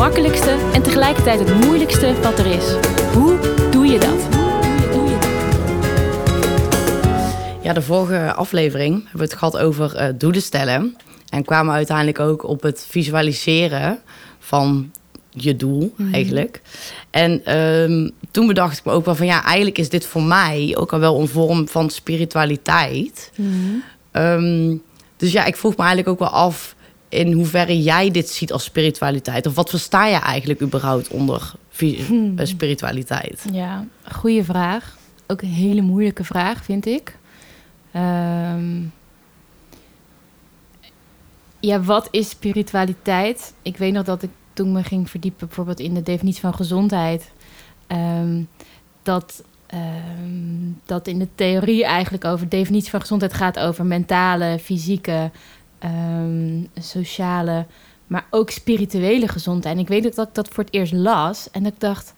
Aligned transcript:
makkelijkste 0.00 0.70
en 0.72 0.82
tegelijkertijd 0.82 1.38
het 1.38 1.64
moeilijkste 1.64 2.20
wat 2.22 2.38
er 2.38 2.46
is. 2.46 2.72
Hoe 3.12 3.38
doe 3.70 3.86
je 3.86 3.98
dat? 3.98 4.28
Ja, 7.62 7.72
de 7.72 7.82
vorige 7.82 8.32
aflevering 8.32 8.94
hebben 8.94 9.18
we 9.18 9.22
het 9.22 9.34
gehad 9.34 9.58
over 9.58 9.96
uh, 9.96 10.08
doelen 10.14 10.42
stellen. 10.42 10.96
En 11.28 11.44
kwamen 11.44 11.74
uiteindelijk 11.74 12.20
ook 12.20 12.44
op 12.44 12.62
het 12.62 12.86
visualiseren 12.88 13.98
van 14.38 14.92
je 15.30 15.56
doel 15.56 15.94
mhm. 15.96 16.14
eigenlijk. 16.14 16.60
En 17.10 17.44
ehm, 17.44 18.08
toen 18.30 18.46
bedacht 18.46 18.78
ik 18.78 18.84
me 18.84 18.92
ook 18.92 19.04
wel 19.04 19.14
van 19.14 19.26
ja, 19.26 19.44
eigenlijk 19.44 19.78
is 19.78 19.88
dit 19.88 20.06
voor 20.06 20.22
mij 20.22 20.76
ook 20.78 20.92
al 20.92 20.98
wel 20.98 21.20
een 21.20 21.28
vorm 21.28 21.68
van 21.68 21.90
spiritualiteit. 21.90 23.32
Mhm. 23.36 23.48
Ehm, 24.10 24.76
dus 25.16 25.32
ja, 25.32 25.44
ik 25.44 25.56
vroeg 25.56 25.76
me 25.76 25.84
eigenlijk 25.84 26.08
ook 26.08 26.28
wel 26.28 26.40
af 26.40 26.74
in 27.10 27.32
hoeverre 27.32 27.82
jij 27.82 28.10
dit 28.10 28.28
ziet 28.28 28.52
als 28.52 28.64
spiritualiteit. 28.64 29.46
Of 29.46 29.54
wat 29.54 29.70
versta 29.70 30.06
je 30.06 30.16
eigenlijk 30.16 30.62
überhaupt 30.62 31.08
onder 31.08 31.52
hmm. 31.78 32.38
Eh, 32.38 32.46
spiritualiteit? 32.46 33.44
Ja, 33.52 33.86
goede 34.12 34.44
vraag. 34.44 34.96
Ook 35.26 35.42
een 35.42 35.48
hele 35.48 35.80
moeilijke 35.80 36.24
vraag, 36.24 36.64
vind 36.64 36.86
ik. 36.86 37.16
Ehm, 37.92 38.82
ja, 41.60 41.80
wat 41.80 42.08
is 42.10 42.28
spiritualiteit? 42.28 43.54
Ik 43.62 43.76
weet 43.76 43.92
nog 43.92 44.04
dat 44.04 44.22
ik 44.22 44.30
toen 44.52 44.72
me 44.72 44.82
ging 44.82 45.10
verdiepen, 45.10 45.46
bijvoorbeeld 45.46 45.80
in 45.80 45.94
de 45.94 46.02
definitie 46.02 46.40
van 46.40 46.54
gezondheid, 46.54 47.30
um, 47.88 48.48
dat, 49.02 49.42
um, 49.74 50.80
dat 50.86 51.06
in 51.06 51.18
de 51.18 51.28
theorie 51.34 51.84
eigenlijk 51.84 52.24
over 52.24 52.48
de 52.48 52.56
definitie 52.56 52.90
van 52.90 53.00
gezondheid 53.00 53.34
gaat 53.34 53.58
over 53.58 53.86
mentale, 53.86 54.58
fysieke, 54.58 55.30
sociale, 56.74 57.66
maar 58.06 58.26
ook 58.30 58.50
spirituele 58.50 59.28
gezondheid. 59.28 59.74
En 59.74 59.80
ik 59.80 59.88
weet 59.88 60.16
dat 60.16 60.28
ik 60.28 60.34
dat 60.34 60.48
voor 60.48 60.64
het 60.64 60.72
eerst 60.74 60.92
las 60.92 61.50
en 61.50 61.62
dat 61.62 61.72
ik 61.72 61.80
dacht, 61.80 62.14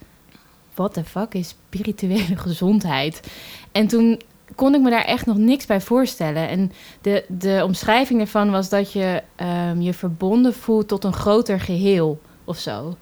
wat 0.75 0.95
de 0.95 1.05
fuck 1.05 1.35
is 1.35 1.49
spirituele 1.49 2.37
gezondheid? 2.47 3.33
En 3.73 3.87
toen 3.87 4.21
kon 4.55 4.75
ik 4.75 4.81
me 4.81 4.91
daar 4.91 5.05
echt 5.05 5.27
nog 5.27 5.37
niks 5.37 5.67
bij 5.67 5.81
voorstellen. 5.81 6.49
En 6.49 6.73
de, 7.01 7.25
de 7.29 7.61
omschrijving 7.65 8.21
ervan 8.21 8.51
was 8.51 8.69
dat 8.69 8.93
je 8.93 9.23
um, 9.71 9.81
je 9.81 9.95
verbonden 9.95 10.55
voelt 10.55 10.89
tot 10.89 11.05
een 11.05 11.13
groter 11.13 11.61
geheel 11.61 12.21
of 12.45 12.59
zo. 12.59 12.97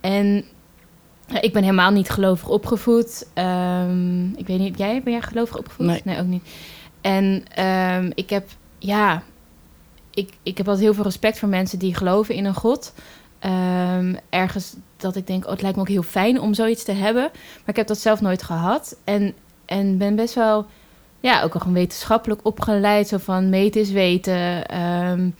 En 0.00 0.44
ik 1.40 1.52
ben 1.52 1.62
helemaal 1.62 1.90
niet 1.90 2.10
gelovig 2.10 2.48
opgevoed. 2.48 3.26
Um, 3.34 4.34
ik 4.36 4.46
weet 4.46 4.58
niet, 4.58 4.78
jij 4.78 5.02
ben 5.02 5.12
jij 5.12 5.22
gelovig 5.22 5.58
opgevoed? 5.58 5.86
Nee, 5.86 6.00
nee 6.04 6.20
ook 6.20 6.26
niet. 6.26 6.48
En 7.00 7.44
um, 7.64 8.12
ik 8.14 8.30
heb, 8.30 8.48
ja, 8.78 9.22
ik, 10.14 10.32
ik 10.42 10.56
heb 10.56 10.66
altijd 10.66 10.84
heel 10.84 10.94
veel 10.94 11.04
respect 11.04 11.38
voor 11.38 11.48
mensen 11.48 11.78
die 11.78 11.94
geloven 11.94 12.34
in 12.34 12.44
een 12.44 12.54
God. 12.54 12.92
Um, 13.44 14.16
ergens 14.30 14.76
dat 14.96 15.16
ik 15.16 15.26
denk, 15.26 15.44
oh, 15.44 15.50
het 15.50 15.62
lijkt 15.62 15.76
me 15.76 15.82
ook 15.82 15.88
heel 15.88 16.02
fijn 16.02 16.40
om 16.40 16.54
zoiets 16.54 16.84
te 16.84 16.92
hebben. 16.92 17.22
Maar 17.32 17.62
ik 17.66 17.76
heb 17.76 17.86
dat 17.86 17.98
zelf 17.98 18.20
nooit 18.20 18.42
gehad. 18.42 18.96
En, 19.04 19.34
en 19.64 19.98
ben 19.98 20.16
best 20.16 20.34
wel 20.34 20.66
ja, 21.20 21.42
ook 21.42 21.54
al 21.54 21.60
gewoon 21.60 21.74
wetenschappelijk 21.74 22.40
opgeleid. 22.42 23.08
Zo 23.08 23.16
van 23.18 23.48
meten 23.48 23.80
is 23.80 23.90
weten. 23.90 24.78
Um, 24.80 25.34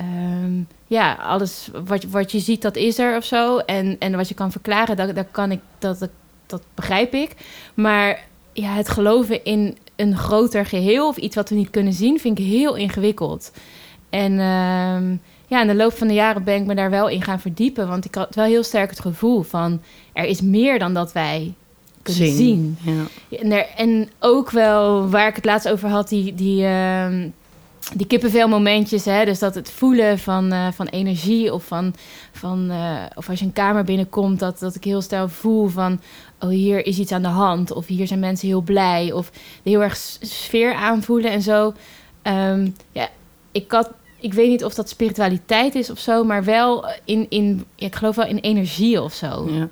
um, 0.00 0.66
ja, 0.86 1.14
alles 1.14 1.68
wat, 1.84 2.04
wat 2.04 2.32
je 2.32 2.38
ziet, 2.38 2.62
dat 2.62 2.76
is 2.76 2.98
er 2.98 3.16
of 3.16 3.24
zo. 3.24 3.58
En, 3.58 3.96
en 3.98 4.16
wat 4.16 4.28
je 4.28 4.34
kan 4.34 4.52
verklaren, 4.52 4.96
dat, 4.96 5.14
dat 5.14 5.26
kan 5.30 5.50
ik, 5.50 5.60
dat, 5.78 6.08
dat 6.46 6.62
begrijp 6.74 7.14
ik. 7.14 7.34
Maar 7.74 8.24
ja, 8.52 8.72
het 8.72 8.88
geloven 8.88 9.44
in 9.44 9.76
een 9.96 10.16
groter 10.16 10.66
geheel 10.66 11.08
of 11.08 11.16
iets 11.16 11.36
wat 11.36 11.48
we 11.48 11.54
niet 11.54 11.70
kunnen 11.70 11.92
zien, 11.92 12.20
vind 12.20 12.38
ik 12.38 12.44
heel 12.44 12.74
ingewikkeld. 12.74 13.52
En 14.14 14.32
um, 14.32 15.20
ja, 15.46 15.60
in 15.60 15.66
de 15.66 15.74
loop 15.74 15.92
van 15.92 16.08
de 16.08 16.14
jaren 16.14 16.44
ben 16.44 16.60
ik 16.60 16.66
me 16.66 16.74
daar 16.74 16.90
wel 16.90 17.08
in 17.08 17.22
gaan 17.22 17.40
verdiepen. 17.40 17.88
Want 17.88 18.04
ik 18.04 18.14
had 18.14 18.34
wel 18.34 18.44
heel 18.44 18.62
sterk 18.62 18.90
het 18.90 19.00
gevoel 19.00 19.42
van 19.42 19.80
er 20.12 20.24
is 20.24 20.40
meer 20.40 20.78
dan 20.78 20.94
dat 20.94 21.12
wij 21.12 21.54
kunnen 22.02 22.32
zien. 22.32 22.78
Ja. 22.80 23.38
En, 23.38 23.52
er, 23.52 23.66
en 23.76 24.10
ook 24.18 24.50
wel 24.50 25.08
waar 25.08 25.28
ik 25.28 25.34
het 25.34 25.44
laatst 25.44 25.68
over 25.68 25.88
had, 25.88 26.08
die, 26.08 26.34
die, 26.34 26.62
uh, 26.62 27.06
die 27.94 28.06
kippenvel 28.06 28.60
Hè? 29.04 29.24
Dus 29.24 29.38
dat 29.38 29.54
het 29.54 29.70
voelen 29.70 30.18
van, 30.18 30.52
uh, 30.52 30.68
van 30.72 30.86
energie 30.86 31.52
of 31.52 31.64
van, 31.64 31.94
van 32.32 32.70
uh, 32.70 33.02
of 33.14 33.28
als 33.28 33.38
je 33.38 33.44
een 33.44 33.52
kamer 33.52 33.84
binnenkomt, 33.84 34.38
dat, 34.38 34.58
dat 34.58 34.74
ik 34.74 34.84
heel 34.84 35.02
snel 35.02 35.28
voel 35.28 35.68
van 35.68 36.00
oh, 36.40 36.48
hier 36.48 36.86
is 36.86 36.98
iets 36.98 37.12
aan 37.12 37.22
de 37.22 37.28
hand. 37.28 37.72
Of 37.72 37.86
hier 37.86 38.06
zijn 38.06 38.20
mensen 38.20 38.48
heel 38.48 38.60
blij. 38.62 39.12
Of 39.12 39.30
heel 39.62 39.82
erg 39.82 39.96
sfeer 40.20 40.74
aanvoelen 40.74 41.30
en 41.30 41.42
zo. 41.42 41.72
Um, 42.22 42.74
ja, 42.92 43.08
ik 43.52 43.70
had 43.70 43.90
ik 44.24 44.34
weet 44.34 44.48
niet 44.48 44.64
of 44.64 44.74
dat 44.74 44.88
spiritualiteit 44.88 45.74
is 45.74 45.90
of 45.90 45.98
zo, 45.98 46.24
maar 46.24 46.44
wel 46.44 46.86
in, 47.04 47.26
in 47.28 47.64
ja, 47.76 47.86
ik 47.86 47.94
geloof 47.94 48.16
wel 48.16 48.26
in 48.26 48.38
energie 48.38 49.02
of 49.02 49.14
zo. 49.14 49.48
Ja. 49.50 49.68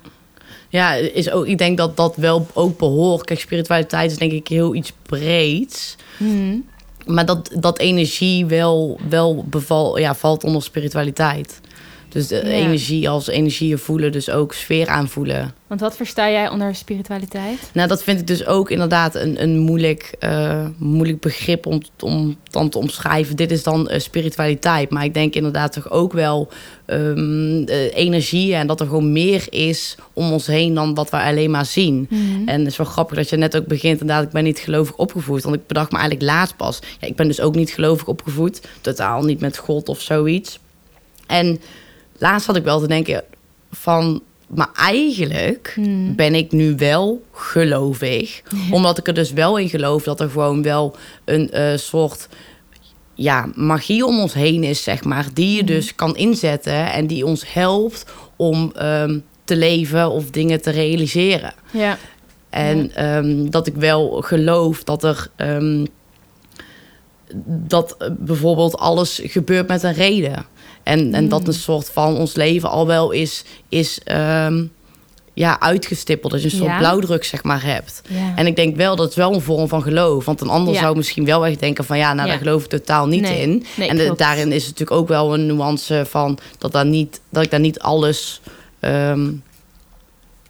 Ja, 0.69 0.93
is 0.93 1.29
ook, 1.29 1.45
ik 1.45 1.57
denk 1.57 1.77
dat 1.77 1.97
dat 1.97 2.15
wel 2.15 2.47
ook 2.53 2.77
behoort. 2.77 3.25
Kijk, 3.25 3.39
spiritualiteit 3.39 4.11
is 4.11 4.17
denk 4.17 4.31
ik 4.31 4.47
heel 4.47 4.75
iets 4.75 4.93
breeds. 5.01 5.95
Hmm. 6.17 6.65
Maar 7.05 7.25
dat, 7.25 7.49
dat 7.59 7.79
energie 7.79 8.45
wel, 8.45 8.99
wel 9.09 9.45
beval, 9.47 9.97
ja, 9.97 10.15
valt 10.15 10.43
onder 10.43 10.63
spiritualiteit. 10.63 11.59
Dus 12.13 12.27
de 12.27 12.43
energie 12.43 13.09
als 13.09 13.27
energie 13.27 13.77
voelen, 13.77 14.11
dus 14.11 14.29
ook 14.29 14.53
sfeer 14.53 14.87
aanvoelen. 14.87 15.53
Want 15.67 15.81
wat 15.81 15.95
versta 15.95 16.31
jij 16.31 16.49
onder 16.49 16.75
spiritualiteit? 16.75 17.69
Nou, 17.73 17.87
dat 17.87 18.03
vind 18.03 18.19
ik 18.19 18.27
dus 18.27 18.45
ook 18.45 18.69
inderdaad 18.69 19.15
een, 19.15 19.43
een 19.43 19.59
moeilijk, 19.59 20.15
uh, 20.19 20.65
moeilijk 20.77 21.19
begrip 21.19 21.65
om, 21.65 21.81
om 21.99 22.37
dan 22.43 22.69
te 22.69 22.77
omschrijven. 22.77 23.35
Dit 23.35 23.51
is 23.51 23.63
dan 23.63 23.89
uh, 23.91 23.99
spiritualiteit. 23.99 24.89
Maar 24.89 25.03
ik 25.03 25.13
denk 25.13 25.33
inderdaad 25.33 25.73
toch 25.73 25.91
ook 25.91 26.13
wel 26.13 26.51
um, 26.85 27.63
energie 27.93 28.55
en 28.55 28.67
dat 28.67 28.79
er 28.79 28.85
gewoon 28.85 29.11
meer 29.11 29.45
is 29.49 29.95
om 30.13 30.31
ons 30.31 30.47
heen 30.47 30.73
dan 30.73 30.93
wat 30.93 31.09
we 31.09 31.17
alleen 31.17 31.51
maar 31.51 31.65
zien. 31.65 32.07
Mhm. 32.09 32.47
En 32.47 32.59
het 32.59 32.71
is 32.71 32.77
wel 32.77 32.87
grappig 32.87 33.17
dat 33.17 33.29
je 33.29 33.37
net 33.37 33.57
ook 33.57 33.67
begint. 33.67 34.01
Inderdaad, 34.01 34.25
ik 34.25 34.31
ben 34.31 34.43
niet 34.43 34.59
gelovig 34.59 34.95
opgevoed. 34.95 35.43
Want 35.43 35.55
ik 35.55 35.67
bedacht 35.67 35.91
me 35.91 35.97
eigenlijk 35.97 36.29
laatst 36.29 36.55
pas. 36.55 36.79
Ja, 36.99 37.07
ik 37.07 37.15
ben 37.15 37.27
dus 37.27 37.41
ook 37.41 37.55
niet 37.55 37.71
gelovig 37.71 38.07
opgevoed. 38.07 38.61
Totaal 38.81 39.23
niet 39.23 39.39
met 39.39 39.57
God 39.57 39.89
of 39.89 40.01
zoiets. 40.01 40.59
En 41.27 41.59
laatst 42.23 42.47
had 42.47 42.55
ik 42.55 42.63
wel 42.63 42.79
te 42.79 42.87
denken 42.87 43.23
van... 43.71 44.21
Maar 44.47 44.69
eigenlijk 44.75 45.71
hmm. 45.75 46.15
ben 46.15 46.35
ik 46.35 46.51
nu 46.51 46.75
wel 46.75 47.23
gelovig. 47.31 48.41
Omdat 48.71 48.97
ik 48.97 49.07
er 49.07 49.13
dus 49.13 49.31
wel 49.31 49.57
in 49.57 49.69
geloof 49.69 50.03
dat 50.03 50.19
er 50.19 50.29
gewoon 50.29 50.61
wel 50.61 50.95
een 51.25 51.49
uh, 51.53 51.77
soort 51.77 52.27
ja, 53.13 53.49
magie 53.55 54.05
om 54.05 54.19
ons 54.19 54.33
heen 54.33 54.63
is, 54.63 54.83
zeg 54.83 55.03
maar. 55.03 55.27
Die 55.33 55.51
je 55.51 55.57
hmm. 55.57 55.65
dus 55.65 55.95
kan 55.95 56.15
inzetten 56.15 56.91
en 56.91 57.07
die 57.07 57.25
ons 57.25 57.53
helpt 57.53 58.05
om 58.35 58.71
um, 58.81 59.23
te 59.43 59.55
leven 59.55 60.09
of 60.09 60.29
dingen 60.29 60.61
te 60.61 60.71
realiseren. 60.71 61.53
Ja. 61.71 61.97
En 62.49 62.91
ja. 62.95 63.17
Um, 63.17 63.49
dat 63.49 63.67
ik 63.67 63.75
wel 63.75 64.21
geloof 64.21 64.83
dat 64.83 65.03
er. 65.03 65.27
Um, 65.37 65.87
dat 67.45 67.97
bijvoorbeeld 68.19 68.77
alles 68.77 69.21
gebeurt 69.23 69.67
met 69.67 69.83
een 69.83 69.93
reden. 69.93 70.45
En, 70.83 71.13
en 71.13 71.29
dat 71.29 71.41
mm. 71.41 71.47
een 71.47 71.53
soort 71.53 71.89
van 71.89 72.17
ons 72.17 72.35
leven 72.35 72.69
al 72.69 72.87
wel 72.87 73.11
is, 73.11 73.43
is 73.69 73.99
um, 74.45 74.71
ja, 75.33 75.59
uitgestippeld. 75.59 76.31
Dat 76.31 76.41
je 76.41 76.49
een 76.49 76.57
soort 76.57 76.69
ja. 76.69 76.77
blauwdruk 76.77 77.23
zeg 77.23 77.43
maar 77.43 77.63
hebt. 77.63 78.01
Ja. 78.07 78.33
En 78.35 78.47
ik 78.47 78.55
denk 78.55 78.75
wel 78.75 78.95
dat 78.95 79.05
het 79.05 79.15
wel 79.15 79.33
een 79.33 79.41
vorm 79.41 79.67
van 79.67 79.81
geloof. 79.81 80.25
Want 80.25 80.41
een 80.41 80.49
ander 80.49 80.75
zou 80.75 80.95
misschien 80.95 81.25
wel 81.25 81.45
echt 81.45 81.59
denken 81.59 81.85
van... 81.85 81.97
ja, 81.97 82.13
nou 82.13 82.27
daar 82.27 82.37
geloof 82.37 82.63
ik 82.63 82.69
totaal 82.69 83.07
niet 83.07 83.29
in. 83.29 83.65
Nee, 83.75 83.89
en 83.89 83.97
de, 83.97 84.13
daarin 84.15 84.51
is 84.51 84.65
het 84.65 84.71
natuurlijk 84.79 85.01
ook 85.01 85.07
wel 85.07 85.33
een 85.33 85.45
nuance 85.45 86.05
van... 86.09 86.37
dat, 86.57 86.71
daar 86.71 86.85
niet, 86.85 87.21
dat 87.29 87.43
ik 87.43 87.51
daar 87.51 87.59
niet 87.59 87.79
alles... 87.79 88.41
Um, 88.79 89.43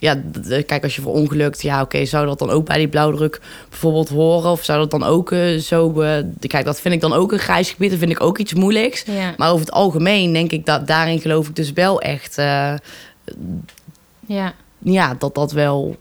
ja, 0.03 0.21
kijk, 0.65 0.83
als 0.83 0.95
je 0.95 1.01
verongelukt, 1.01 1.61
ja, 1.61 1.81
oké, 1.81 2.05
zou 2.05 2.25
dat 2.25 2.39
dan 2.39 2.49
ook 2.49 2.65
bij 2.65 2.77
die 2.77 2.88
blauwdruk 2.88 3.41
bijvoorbeeld 3.69 4.09
horen? 4.09 4.51
Of 4.51 4.63
zou 4.63 4.79
dat 4.79 4.91
dan 4.91 5.03
ook 5.03 5.31
uh, 5.31 5.59
zo... 5.59 6.01
Uh, 6.01 6.17
kijk, 6.47 6.65
dat 6.65 6.81
vind 6.81 6.94
ik 6.94 7.01
dan 7.01 7.13
ook 7.13 7.31
een 7.31 7.39
grijs 7.39 7.71
gebied. 7.71 7.89
Dat 7.89 8.00
vind 8.00 8.11
ik 8.11 8.21
ook 8.21 8.38
iets 8.38 8.53
moeilijks. 8.53 9.03
Ja. 9.05 9.33
Maar 9.38 9.51
over 9.51 9.65
het 9.65 9.73
algemeen 9.73 10.33
denk 10.33 10.51
ik 10.51 10.65
dat 10.65 10.88
daarin 10.88 11.21
geloof 11.21 11.47
ik 11.47 11.55
dus 11.55 11.71
wel 11.71 12.01
echt... 12.01 12.38
Uh, 12.38 12.73
ja. 14.25 14.53
ja, 14.77 15.15
dat 15.19 15.35
dat 15.35 15.51
wel 15.51 15.97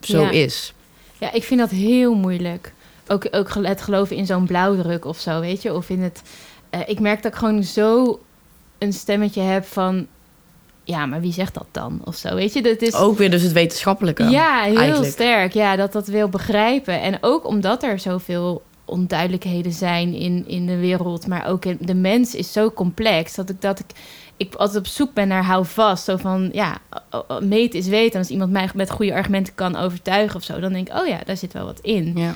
zo 0.00 0.20
ja. 0.20 0.30
is. 0.30 0.72
Ja, 1.18 1.32
ik 1.32 1.44
vind 1.44 1.60
dat 1.60 1.70
heel 1.70 2.14
moeilijk. 2.14 2.72
Ook, 3.06 3.28
ook 3.30 3.54
het 3.54 3.82
geloven 3.82 4.16
in 4.16 4.26
zo'n 4.26 4.46
blauwdruk 4.46 5.04
of 5.04 5.18
zo, 5.18 5.40
weet 5.40 5.62
je? 5.62 5.74
Of 5.74 5.88
in 5.88 6.02
het... 6.02 6.22
ik 6.86 7.00
merk 7.00 7.22
dat 7.22 7.32
ik 7.32 7.38
gewoon 7.38 7.62
zo 7.62 8.20
een 8.78 8.92
stemmetje 8.92 9.40
heb 9.40 9.64
van 9.64 10.06
ja, 10.84 11.06
maar 11.06 11.20
wie 11.20 11.32
zegt 11.32 11.54
dat 11.54 11.66
dan? 11.70 12.00
Of 12.04 12.16
zo, 12.16 12.34
weet 12.34 12.52
je? 12.52 12.62
Dat 12.62 12.82
is... 12.82 12.94
Ook 12.94 13.18
weer 13.18 13.30
dus 13.30 13.42
het 13.42 13.52
wetenschappelijke. 13.52 14.24
Ja, 14.24 14.62
heel 14.62 14.76
eigenlijk. 14.76 15.12
sterk. 15.12 15.52
Ja, 15.52 15.76
dat 15.76 15.92
dat 15.92 16.06
wil 16.06 16.28
begrijpen. 16.28 17.00
En 17.00 17.18
ook 17.20 17.46
omdat 17.46 17.82
er 17.82 17.98
zoveel 17.98 18.62
onduidelijkheden 18.84 19.72
zijn 19.72 20.14
in, 20.14 20.44
in 20.46 20.66
de 20.66 20.76
wereld, 20.78 21.26
maar 21.26 21.46
ook 21.46 21.64
in, 21.64 21.78
de 21.80 21.94
mens 21.94 22.34
is 22.34 22.52
zo 22.52 22.70
complex 22.70 23.34
dat 23.34 23.50
ik 23.50 23.60
dat 23.60 23.78
ik 23.78 23.86
ik 24.40 24.54
altijd 24.54 24.78
op 24.78 24.86
zoek 24.86 25.14
ben 25.14 25.28
naar 25.28 25.44
hou 25.44 25.66
vast. 25.66 26.04
Zo 26.04 26.16
van 26.16 26.50
ja, 26.52 26.78
meet 27.40 27.74
is 27.74 27.88
weten. 27.88 28.12
En 28.12 28.18
als 28.18 28.28
iemand 28.28 28.50
mij 28.50 28.68
met 28.74 28.90
goede 28.90 29.14
argumenten 29.14 29.54
kan 29.54 29.76
overtuigen 29.76 30.36
of 30.36 30.42
zo, 30.42 30.60
dan 30.60 30.72
denk 30.72 30.88
ik, 30.88 30.96
oh 30.96 31.06
ja, 31.06 31.18
daar 31.24 31.36
zit 31.36 31.52
wel 31.52 31.64
wat 31.64 31.80
in. 31.80 32.12
Ja. 32.16 32.34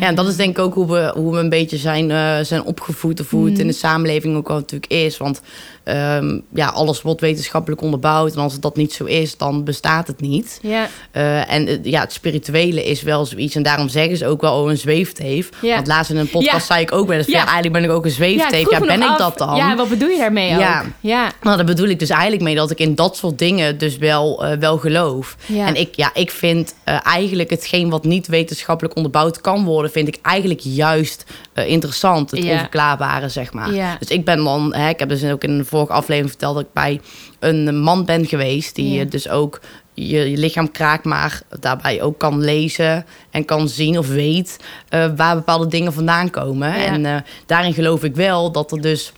Ja, 0.00 0.06
en 0.06 0.14
dat 0.14 0.28
is 0.28 0.36
denk 0.36 0.50
ik 0.58 0.64
ook 0.64 0.74
hoe 0.74 0.86
we, 0.92 1.12
hoe 1.14 1.32
we 1.32 1.38
een 1.38 1.48
beetje 1.48 1.76
zijn, 1.76 2.10
eh, 2.10 2.36
zijn 2.42 2.64
opgevoed 2.64 3.20
of 3.20 3.30
hoe 3.30 3.46
het 3.50 3.58
in 3.58 3.66
de 3.66 3.72
samenleving 3.72 4.36
ook 4.36 4.48
wel 4.48 4.56
natuurlijk 4.56 4.92
is. 4.92 5.16
Want 5.18 5.40
ehm, 5.84 6.38
ja, 6.54 6.66
alles 6.68 7.02
wordt 7.02 7.20
wetenschappelijk 7.20 7.80
onderbouwd. 7.82 8.34
En 8.34 8.40
als 8.40 8.60
dat 8.60 8.76
niet 8.76 8.92
zo 8.92 9.04
is, 9.04 9.36
dan 9.36 9.64
bestaat 9.64 10.06
het 10.06 10.20
niet. 10.20 10.58
Ja, 10.62 10.88
Eh, 11.10 11.52
en 11.52 11.66
eh, 11.68 11.78
ja, 11.82 12.00
het 12.00 12.12
spirituele 12.12 12.84
is 12.84 13.02
wel 13.02 13.26
zoiets. 13.26 13.54
En 13.54 13.62
daarom 13.62 13.88
zeggen 13.88 14.16
ze 14.16 14.26
ook 14.26 14.40
wel 14.40 14.62
oh, 14.62 14.70
een 14.70 14.78
zweefteef. 14.78 15.48
Ja. 15.62 15.74
Want 15.74 15.86
laatst 15.86 16.10
in 16.10 16.16
een 16.16 16.30
podcast 16.30 16.68
Ja. 16.68 16.74
zei 16.74 16.80
ik 16.80 16.92
ook 16.92 17.06
wel 17.08 17.16
eens... 17.18 17.26
Ja. 17.26 17.38
Eigenlijk 17.38 17.72
ben 17.72 17.84
ik 17.84 17.90
ook 17.90 18.04
een 18.04 18.10
zweefteef. 18.10 18.70
Ja, 18.70 18.78
ben 18.80 19.02
ik 19.02 19.08
af, 19.08 19.18
dat 19.18 19.38
dan? 19.38 19.56
Ja, 19.56 19.76
wat 19.76 19.88
bedoel 19.88 20.08
je 20.08 20.18
daarmee 20.18 20.48
Ja. 20.48 20.80
ook? 20.80 20.86
Ja, 21.00 21.32
Nou, 21.42 21.56
daar 21.56 21.66
bedoel 21.66 21.88
ik 21.88 21.98
dus 21.98 22.10
eigenlijk 22.10 22.42
mee 22.42 22.54
dat 22.54 22.70
ik 22.70 22.78
in 22.78 22.94
dat 22.94 23.16
soort 23.16 23.38
dingen 23.38 23.78
dus 23.78 23.98
wel, 23.98 24.44
wel 24.58 24.78
geloof. 24.78 25.36
En 25.56 25.74
ik, 25.74 25.94
ja, 25.94 26.10
ik 26.14 26.30
vind 26.30 26.74
eigenlijk 27.02 27.50
hetgeen 27.50 27.90
wat 27.90 28.04
niet 28.04 28.26
wetenschappelijk 28.26 28.96
onderbouwd 28.96 29.40
kan 29.40 29.64
worden, 29.64 29.75
vind 29.84 30.08
ik 30.08 30.18
eigenlijk 30.22 30.60
juist 30.60 31.24
eh, 31.52 31.68
interessant. 31.68 32.30
Het 32.30 32.42
Ja. 32.42 32.52
onverklaarbare, 32.52 33.28
zeg 33.28 33.52
maar. 33.52 33.96
Dus 33.98 34.08
ik 34.08 34.24
ben 34.24 34.44
dan, 34.44 34.74
hè, 34.74 34.88
ik 34.88 34.98
heb 34.98 35.08
dus 35.08 35.24
ook 35.24 35.42
in 35.44 35.50
een 35.50 35.66
vorige 35.66 35.92
aflevering 35.92 36.28
verteld 36.30 36.54
dat 36.54 36.64
ik 36.64 36.72
bij 36.72 37.00
een 37.38 37.78
man 37.80 38.04
ben 38.04 38.26
geweest 38.26 38.74
die 38.74 39.00
eh, 39.00 39.10
dus 39.10 39.28
ook 39.28 39.60
je, 39.94 40.30
je 40.30 40.36
lichaam 40.36 40.70
kraakt, 40.70 41.04
maar 41.04 41.42
daarbij 41.60 42.02
ook 42.02 42.18
kan 42.18 42.40
lezen 42.40 43.04
en 43.30 43.44
kan 43.44 43.68
zien 43.68 43.98
of 43.98 44.08
weet 44.08 44.56
eh, 44.88 45.10
waar 45.16 45.34
bepaalde 45.34 45.66
dingen 45.66 45.92
vandaan 45.92 46.30
komen. 46.30 46.74
En 46.74 47.06
eh, 47.06 47.16
daarin 47.46 47.74
geloof 47.74 48.04
ik 48.04 48.14
wel 48.14 48.52
dat 48.52 48.72
er 48.72 48.80
dus 48.80 49.12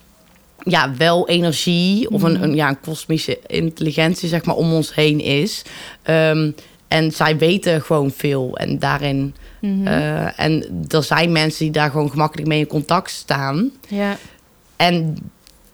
ja, 0.62 0.94
wel 0.96 1.28
energie 1.28 2.11
of 2.11 2.22
Mhm. 2.22 2.31
een, 2.34 2.43
een, 2.43 2.54
ja, 2.54 2.69
een 2.69 2.81
kosmische 2.81 3.38
intelligentie 3.46 4.28
zeg 4.28 4.44
maar, 4.44 4.54
om 4.56 4.72
ons 4.72 4.94
heen 4.94 5.20
is. 5.20 5.62
Ehm, 6.02 6.50
en 6.88 7.12
zij 7.12 7.38
weten 7.38 7.82
gewoon 7.82 8.11
veel. 8.11 8.56
En 8.56 8.79
daarin. 8.79 9.35
Mhm. 9.61 9.87
eh, 9.87 10.40
en 10.40 10.85
er 10.88 11.02
zijn 11.02 11.32
mensen 11.32 11.58
die 11.64 11.70
daar 11.73 11.90
gewoon 11.90 12.11
gemakkelijk 12.11 12.49
mee 12.49 12.58
in 12.58 12.67
contact 12.67 13.11
staan. 13.11 13.70
ja. 13.88 14.17
En 14.76 15.17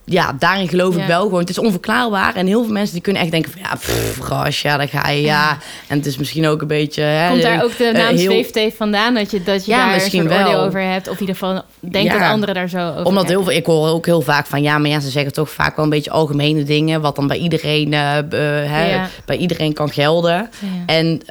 ja, 0.06 0.36
daarin 0.38 0.68
geloof 0.68 0.94
Ja. 0.96 1.00
ik 1.00 1.06
wel 1.06 1.22
gewoon. 1.22 1.40
Het 1.40 1.50
is 1.50 1.58
onverklaarbaar. 1.58 2.34
En 2.34 2.46
heel 2.46 2.64
veel 2.64 2.72
mensen 2.72 2.92
die 2.94 3.02
kunnen 3.02 3.22
echt 3.22 3.30
denken 3.30 3.50
van... 3.52 3.60
ja, 3.62 3.74
pff, 3.74 4.18
ras, 4.28 4.62
ja, 4.62 4.76
daar 4.76 4.88
ga 4.88 5.08
je, 5.08 5.20
ja. 5.22 5.58
En 5.88 5.96
het 5.96 6.06
is 6.06 6.16
misschien 6.16 6.46
ook 6.46 6.60
een 6.60 6.66
beetje... 6.66 7.02
Hè, 7.02 7.28
Komt 7.28 7.42
daar 7.42 7.64
ook 7.64 7.76
de 7.76 7.84
eh, 7.84 7.94
naam 7.94 8.14
heel- 8.16 8.30
zweefteef 8.30 8.76
vandaan? 8.76 9.14
Dat 9.14 9.30
je, 9.30 9.42
dat 9.42 9.64
je 9.64 9.70
Ja, 9.72 9.84
daar 9.84 9.94
misschien 9.94 10.20
een 10.20 10.28
soort 10.28 10.38
oordeel 10.40 10.56
wel. 10.56 10.66
over 10.66 10.80
hebt? 10.82 11.08
Of 11.08 11.14
in 11.14 11.20
ieder 11.20 11.34
geval 11.36 11.62
denkt 11.80 12.12
Ja. 12.12 12.18
dat 12.18 12.28
anderen 12.28 12.54
daar 12.54 12.68
zo 12.68 12.88
over 12.90 13.04
Omdat 13.04 13.28
heel 13.28 13.42
veel, 13.44 13.52
ik 13.52 13.66
hoor 13.66 13.88
ook 13.88 14.06
heel 14.06 14.20
vaak 14.20 14.46
van 14.46 14.62
ja, 14.62 14.78
maar 14.78 14.90
ja, 14.90 15.00
ze 15.00 15.10
zeggen 15.10 15.32
toch 15.32 15.50
vaak 15.50 15.76
wel 15.76 15.84
een 15.84 15.90
beetje 15.90 16.10
algemene 16.10 16.62
dingen, 16.62 17.00
wat 17.00 17.16
dan 17.16 17.26
bij 17.26 17.36
iedereen, 17.38 17.92
eh, 17.92 18.18
eh, 18.18 18.26
hè, 18.70 18.90
Ja. 18.94 19.08
bij 19.24 19.36
iedereen 19.36 19.72
kan 19.72 19.90
gelden. 19.92 20.50
En 20.86 21.22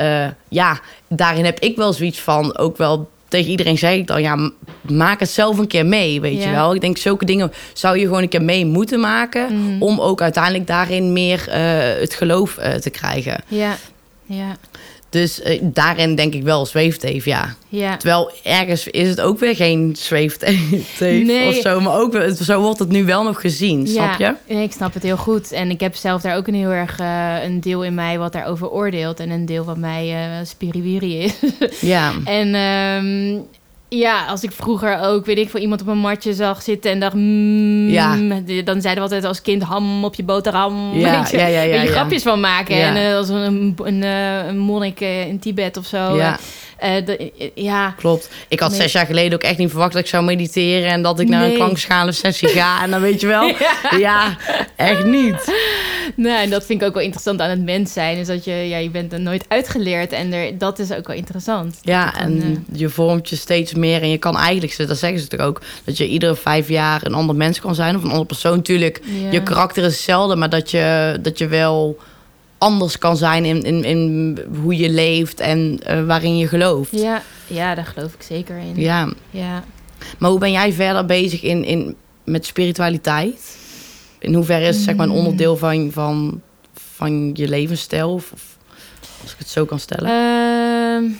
ja, 0.50 0.80
daarin 1.10 1.46
heb 1.46 1.60
ik 1.60 1.76
wel 1.76 1.94
zoiets 1.94 2.20
van, 2.20 2.58
ook 2.58 2.78
wel 2.78 3.10
tegen 3.34 3.52
iedereen 3.52 3.78
zeg 3.78 3.94
ik 3.94 4.08
dan, 4.08 4.22
ja, 4.22 4.52
maak 4.90 5.20
het 5.20 5.30
zelf 5.30 5.58
een 5.58 5.68
keer 5.68 5.86
mee, 5.86 6.22
weet 6.22 6.42
Ja. 6.44 6.50
je 6.50 6.56
wel. 6.56 6.76
Ik 6.76 6.82
denk, 6.82 6.98
zulke 6.98 7.26
dingen 7.26 7.52
zou 7.74 7.98
je 7.98 8.06
gewoon 8.06 8.22
een 8.22 8.30
keer 8.30 8.42
mee 8.42 8.66
moeten 8.66 9.00
maken, 9.00 9.46
Mhm. 9.60 9.82
om 9.82 10.00
ook 10.00 10.22
uiteindelijk 10.22 10.68
daarin 10.68 11.14
meer 11.14 11.48
eh, 11.50 11.62
het 12.00 12.14
geloof 12.14 12.58
eh, 12.58 12.74
te 12.74 12.90
krijgen. 12.90 13.44
Ja, 13.48 13.76
ja, 14.26 14.56
Dus 15.14 15.42
eh, 15.42 15.60
daarin 15.64 16.16
denk 16.16 16.34
ik 16.34 16.44
wel 16.44 16.66
zweefteef, 16.66 17.26
ja. 17.26 17.56
ja. 17.70 17.98
Terwijl 17.98 18.32
ergens 18.44 18.88
is 18.88 19.10
het 19.10 19.22
ook 19.22 19.40
weer 19.40 19.56
geen 19.56 19.96
zweefteef 19.98 21.00
Nee. 21.00 21.48
of 21.48 21.56
zo. 21.56 21.80
Maar 21.80 22.00
ook, 22.00 22.12
wel- 22.14 22.32
zo 22.36 22.62
wordt 22.62 22.80
het 22.80 22.90
nu 22.90 23.06
wel 23.06 23.24
nog 23.24 23.42
gezien, 23.42 23.88
snap 23.88 24.20
je? 24.20 24.36
Nee, 24.48 24.64
ik 24.64 24.72
snap 24.72 24.94
het 24.94 25.04
heel 25.04 25.18
goed. 25.18 25.52
En 25.52 25.70
ik 25.70 25.80
heb 25.80 25.96
zelf 25.96 26.22
daar 26.22 26.36
ook 26.38 26.48
een 26.48 26.54
heel 26.54 26.70
erg 26.72 27.00
eh, 27.00 27.36
een 27.44 27.62
deel 27.62 27.84
in 27.84 27.94
mij 27.94 28.18
wat 28.18 28.34
daarover 28.34 28.70
oordeelt. 28.70 29.20
En 29.20 29.30
een 29.30 29.46
deel 29.46 29.64
wat 29.64 29.78
mij 29.78 30.14
eh 30.14 30.46
spiriwiri 30.46 31.18
is. 31.20 31.34
Ja. 31.82 32.12
en 32.26 32.56
ehm, 32.56 33.40
ja, 33.98 34.26
als 34.26 34.44
ik 34.44 34.52
vroeger 34.52 35.00
ook, 35.00 35.26
weet 35.26 35.38
ik 35.38 35.50
veel, 35.50 35.60
iemand 35.60 35.82
op 35.82 35.88
een 35.88 35.98
matje 35.98 36.34
zag 36.34 36.62
zitten 36.62 36.92
en 36.92 37.00
dacht... 37.00 37.14
Mm, 37.14 37.90
Ja. 37.90 38.16
Dan 38.64 38.82
zeiden 38.82 38.96
we 38.96 39.00
altijd 39.02 39.24
als 39.24 39.42
kind 39.42 39.64
ham 39.64 40.04
op 40.04 40.16
je 40.16 40.24
boterham. 40.24 40.94
Ja, 40.94 41.18
weet 41.20 41.30
je, 41.30 41.38
ja, 41.38 41.48
ja, 41.48 41.62
ja, 41.62 41.70
weet 41.70 41.82
je 41.82 41.88
ja. 41.88 41.92
grapjes 41.92 42.24
van 42.24 42.40
maken. 42.40 42.76
En 42.76 42.96
eh, 42.96 43.16
als 43.16 43.30
een, 43.30 43.76
een, 43.84 44.04
eh, 44.04 44.48
een 44.48 44.58
monnik 44.58 45.02
eh, 45.02 45.28
in 45.28 45.40
Tibet 45.40 45.78
of 45.78 45.86
zo. 45.86 46.16
Ja. 46.16 46.40
Eh, 46.84 47.06
de- 47.06 47.32
eh, 47.38 47.50
ja, 47.56 47.90
Klopt. 47.98 48.30
Ik 48.48 48.60
had 48.60 48.70
Nee. 48.72 48.80
zes 48.82 48.92
jaar 48.92 49.06
geleden 49.06 49.34
ook 49.34 49.44
echt 49.44 49.58
niet 49.58 49.70
verwacht 49.70 49.94
dat 49.94 50.02
ik 50.02 50.08
zou 50.08 50.24
mediteren 50.24 50.90
en 50.90 51.02
dat 51.02 51.20
ik 51.20 51.28
naar 51.28 51.40
Nee. 51.42 51.50
een 51.50 51.56
klankschalen 51.56 52.14
sessie 52.14 52.48
ga. 52.48 52.84
En 52.84 52.92
dan 52.92 53.02
weet 53.02 53.22
je 53.22 53.28
wel, 53.28 53.56
ja, 54.00 54.38
echt 54.76 55.04
niet. 55.06 55.54
Nou, 56.16 56.42
en 56.44 56.50
dat 56.50 56.66
vind 56.66 56.82
ik 56.82 56.88
ook 56.88 56.94
wel 56.94 57.04
interessant 57.04 57.40
aan 57.42 57.50
het 57.50 57.64
mens 57.64 57.94
zijn. 57.94 58.18
Is 58.18 58.28
dat 58.28 58.44
je, 58.46 58.52
ja, 58.52 58.78
je 58.78 58.90
bent 58.90 59.14
er 59.14 59.20
nooit 59.20 59.46
uitgeleerd. 59.48 60.12
En 60.12 60.34
er, 60.34 60.58
dat 60.58 60.80
is 60.80 60.92
ook 60.94 61.08
wel 61.08 61.16
interessant. 61.16 61.78
Ja, 61.82 62.12
dan, 62.12 62.22
en 62.22 62.42
eh, 62.74 62.80
je 62.80 62.90
vormt 62.90 63.30
je 63.30 63.36
steeds 63.36 63.74
meer. 63.74 64.02
En 64.02 64.10
je 64.10 64.18
kan 64.18 64.38
eigenlijk, 64.38 64.88
dat 64.88 64.98
zeggen 64.98 65.20
ze 65.20 65.28
toch 65.28 65.40
ook, 65.40 65.62
dat 65.84 65.98
je 65.98 66.08
iedere 66.08 66.36
vijf 66.36 66.68
jaar 66.70 67.06
een 67.06 67.14
ander 67.14 67.36
mens 67.36 67.60
kan 67.60 67.76
zijn. 67.76 67.96
Of 67.96 68.02
een 68.02 68.08
andere 68.10 68.26
persoon. 68.28 68.62
Tuurlijk, 68.62 69.02
ja. 69.04 69.32
je 69.32 69.44
karakter 69.44 69.84
is 69.84 69.92
hetzelfde, 69.94 70.36
maar 70.36 70.50
dat 70.50 70.72
je, 70.72 71.18
dat 71.22 71.38
je 71.38 71.48
wel 71.48 71.98
anders 72.64 72.98
kan 72.98 73.18
zijn 73.18 73.46
in, 73.46 73.62
in, 73.64 73.84
in 73.84 74.38
hoe 74.62 74.78
je 74.78 74.90
leeft 74.90 75.40
en 75.40 75.80
eh, 75.84 76.06
waarin 76.06 76.38
je 76.38 76.48
gelooft. 76.48 76.92
Ja, 76.92 77.22
ja, 77.48 77.76
daar 77.76 77.86
geloof 77.86 78.14
ik 78.14 78.22
zeker 78.22 78.58
in. 78.58 78.74
Ja. 78.76 79.14
Ja. 79.30 79.64
Maar 80.18 80.30
hoe 80.30 80.40
ben 80.40 80.52
jij 80.52 80.74
verder 80.74 81.06
bezig 81.06 81.42
in, 81.42 81.64
in, 81.64 81.96
met 82.24 82.46
spiritualiteit? 82.46 83.58
In 84.20 84.34
hoeverre 84.34 84.68
is 84.68 84.76
het 84.76 84.84
zeg 84.84 84.96
maar, 84.96 85.06
een 85.06 85.12
Mm. 85.12 85.18
onderdeel 85.18 85.58
van, 85.58 85.92
van, 85.92 86.42
van 86.74 87.32
je 87.34 87.48
levensstijl? 87.48 88.14
Of, 88.14 88.32
of 88.32 88.58
als 89.22 89.32
ik 89.32 89.38
het 89.38 89.50
zo 89.50 89.66
kan 89.66 89.80
stellen. 89.80 90.10
Ehm, 90.10 91.12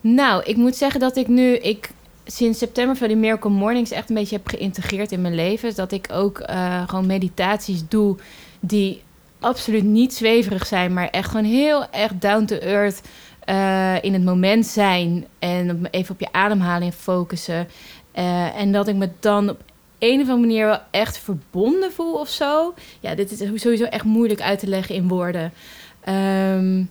nou, 0.00 0.42
ik 0.44 0.56
moet 0.56 0.76
zeggen 0.76 1.00
dat 1.00 1.16
ik 1.16 1.28
nu... 1.28 1.56
Ik, 1.56 1.90
sinds 2.24 2.58
september 2.58 2.96
van 2.96 3.08
die 3.08 3.16
Miracle 3.16 3.50
Mornings 3.50 3.90
echt 3.90 4.08
een 4.08 4.14
beetje 4.14 4.36
heb 4.36 4.48
geïntegreerd 4.48 5.12
in 5.12 5.20
mijn 5.20 5.34
leven. 5.34 5.74
Dat 5.74 5.92
ik 5.92 6.08
ook 6.12 6.38
eh, 6.38 6.82
gewoon 6.88 7.06
meditaties 7.06 7.80
doe 7.88 8.16
die 8.60 9.02
absoluut 9.40 9.84
niet 9.84 10.14
zweverig 10.14 10.66
zijn, 10.66 10.92
maar 10.92 11.08
echt 11.08 11.30
gewoon 11.30 11.44
heel 11.44 11.90
erg 11.90 12.12
down 12.18 12.44
to 12.44 12.56
earth 12.56 13.00
eh, 13.44 14.02
in 14.02 14.12
het 14.12 14.24
moment 14.24 14.66
zijn 14.66 15.26
en 15.38 15.88
even 15.90 16.14
op 16.14 16.20
je 16.20 16.32
ademhaling 16.32 16.94
focussen. 16.94 17.68
Eh, 18.12 18.60
en 18.60 18.72
dat 18.72 18.88
ik 18.88 18.94
me 18.94 19.08
dan 19.20 19.48
op 19.50 19.62
een 19.98 20.20
of 20.20 20.28
andere 20.28 20.46
manier 20.46 20.66
wel 20.66 20.80
echt 20.90 21.18
verbonden 21.18 21.92
voel 21.92 22.14
of 22.14 22.28
zo. 22.28 22.74
Ja, 23.00 23.14
dit 23.14 23.30
is 23.30 23.60
sowieso 23.62 23.84
echt 23.84 24.04
moeilijk 24.04 24.40
uit 24.40 24.58
te 24.58 24.66
leggen 24.66 24.94
in 24.94 25.08
woorden. 25.08 25.52
Ehm, 26.00 26.82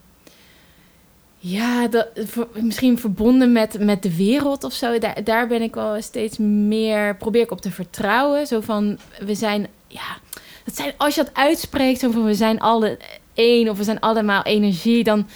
ja, 1.38 1.88
dat, 1.88 2.08
ver- 2.16 2.48
misschien 2.54 3.00
verbonden 3.00 3.52
met, 3.52 3.80
met 3.80 4.04
de 4.04 4.16
wereld 4.16 4.64
of 4.64 4.74
zo. 4.74 4.98
Daar, 4.98 5.24
daar 5.24 5.48
ben 5.48 5.62
ik 5.62 5.76
wel 5.76 6.02
steeds 6.02 6.38
meer, 6.38 7.16
probeer 7.16 7.42
ik 7.42 7.52
op 7.52 7.62
te 7.62 7.72
vertrouwen. 7.72 8.48
Zo 8.48 8.62
van, 8.62 8.98
we 9.20 9.36
zijn, 9.36 9.68
ja, 9.88 10.18
dat 10.66 10.76
zijn, 10.76 10.94
als 10.98 11.16
je 11.16 11.24
dat 11.24 11.34
uitspreekt, 11.34 12.00
zo 12.00 12.12
van 12.12 12.26
we 12.26 12.34
zijn 12.34 12.60
alle 12.60 12.98
één 13.34 13.70
of 13.70 13.78
we 13.78 13.84
zijn 13.84 14.00
allemaal 14.00 14.44
energie, 14.44 15.04
dan, 15.04 15.28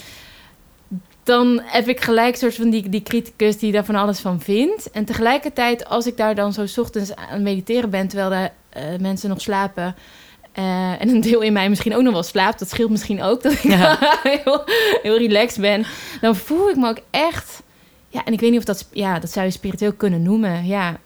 dan 1.24 1.62
heb 1.64 1.88
ik 1.88 2.02
gelijk 2.02 2.36
soort 2.36 2.56
van 2.56 2.70
die, 2.70 2.90
die 2.90 3.04
criticus 3.04 3.58
die 3.58 3.72
daar 3.72 3.86
van 3.86 3.96
alles 3.96 4.20
van 4.20 4.42
vindt. 4.42 4.92
En 4.92 5.06
tegelijkertijd, 5.06 5.86
als 5.86 6.08
ik 6.08 6.18
daar 6.18 6.36
dan 6.36 6.54
zo 6.54 6.66
's 6.66 6.78
ochtends 6.78 7.16
aan 7.16 7.44
mediteren 7.44 7.90
ben, 7.90 8.08
terwijl 8.08 8.30
de 8.30 8.52
eh, 8.70 8.84
mensen 9.00 9.30
nog 9.30 9.42
slapen. 9.42 9.96
eh, 10.52 11.02
en 11.02 11.10
een 11.10 11.22
deel 11.22 11.42
in 11.42 11.54
mij 11.54 11.70
misschien 11.70 11.96
ook 11.96 12.02
nog 12.04 12.14
wel 12.14 12.24
slaapt. 12.24 12.60
Dat 12.60 12.70
scheelt 12.70 12.90
misschien 12.90 13.22
ook 13.22 13.44
dat 13.44 13.52
ik 13.52 13.64
Ja. 13.64 13.98
heel, 14.44 14.64
heel 15.02 15.18
relaxed 15.18 15.62
ben. 15.62 15.86
Dan 16.22 16.36
voel 16.36 16.70
ik 16.70 16.76
me 16.76 16.90
ook 16.90 17.02
echt... 17.12 17.62
Ja, 18.08 18.26
en 18.26 18.34
ik 18.34 18.40
weet 18.40 18.50
niet 18.50 18.60
of 18.60 18.66
dat... 18.66 18.88
Ja, 18.92 19.20
dat 19.20 19.32
zou 19.32 19.46
je 19.46 19.52
spiritueel 19.52 19.94
kunnen 19.94 20.22
noemen. 20.22 20.66
Ja. 20.66 20.98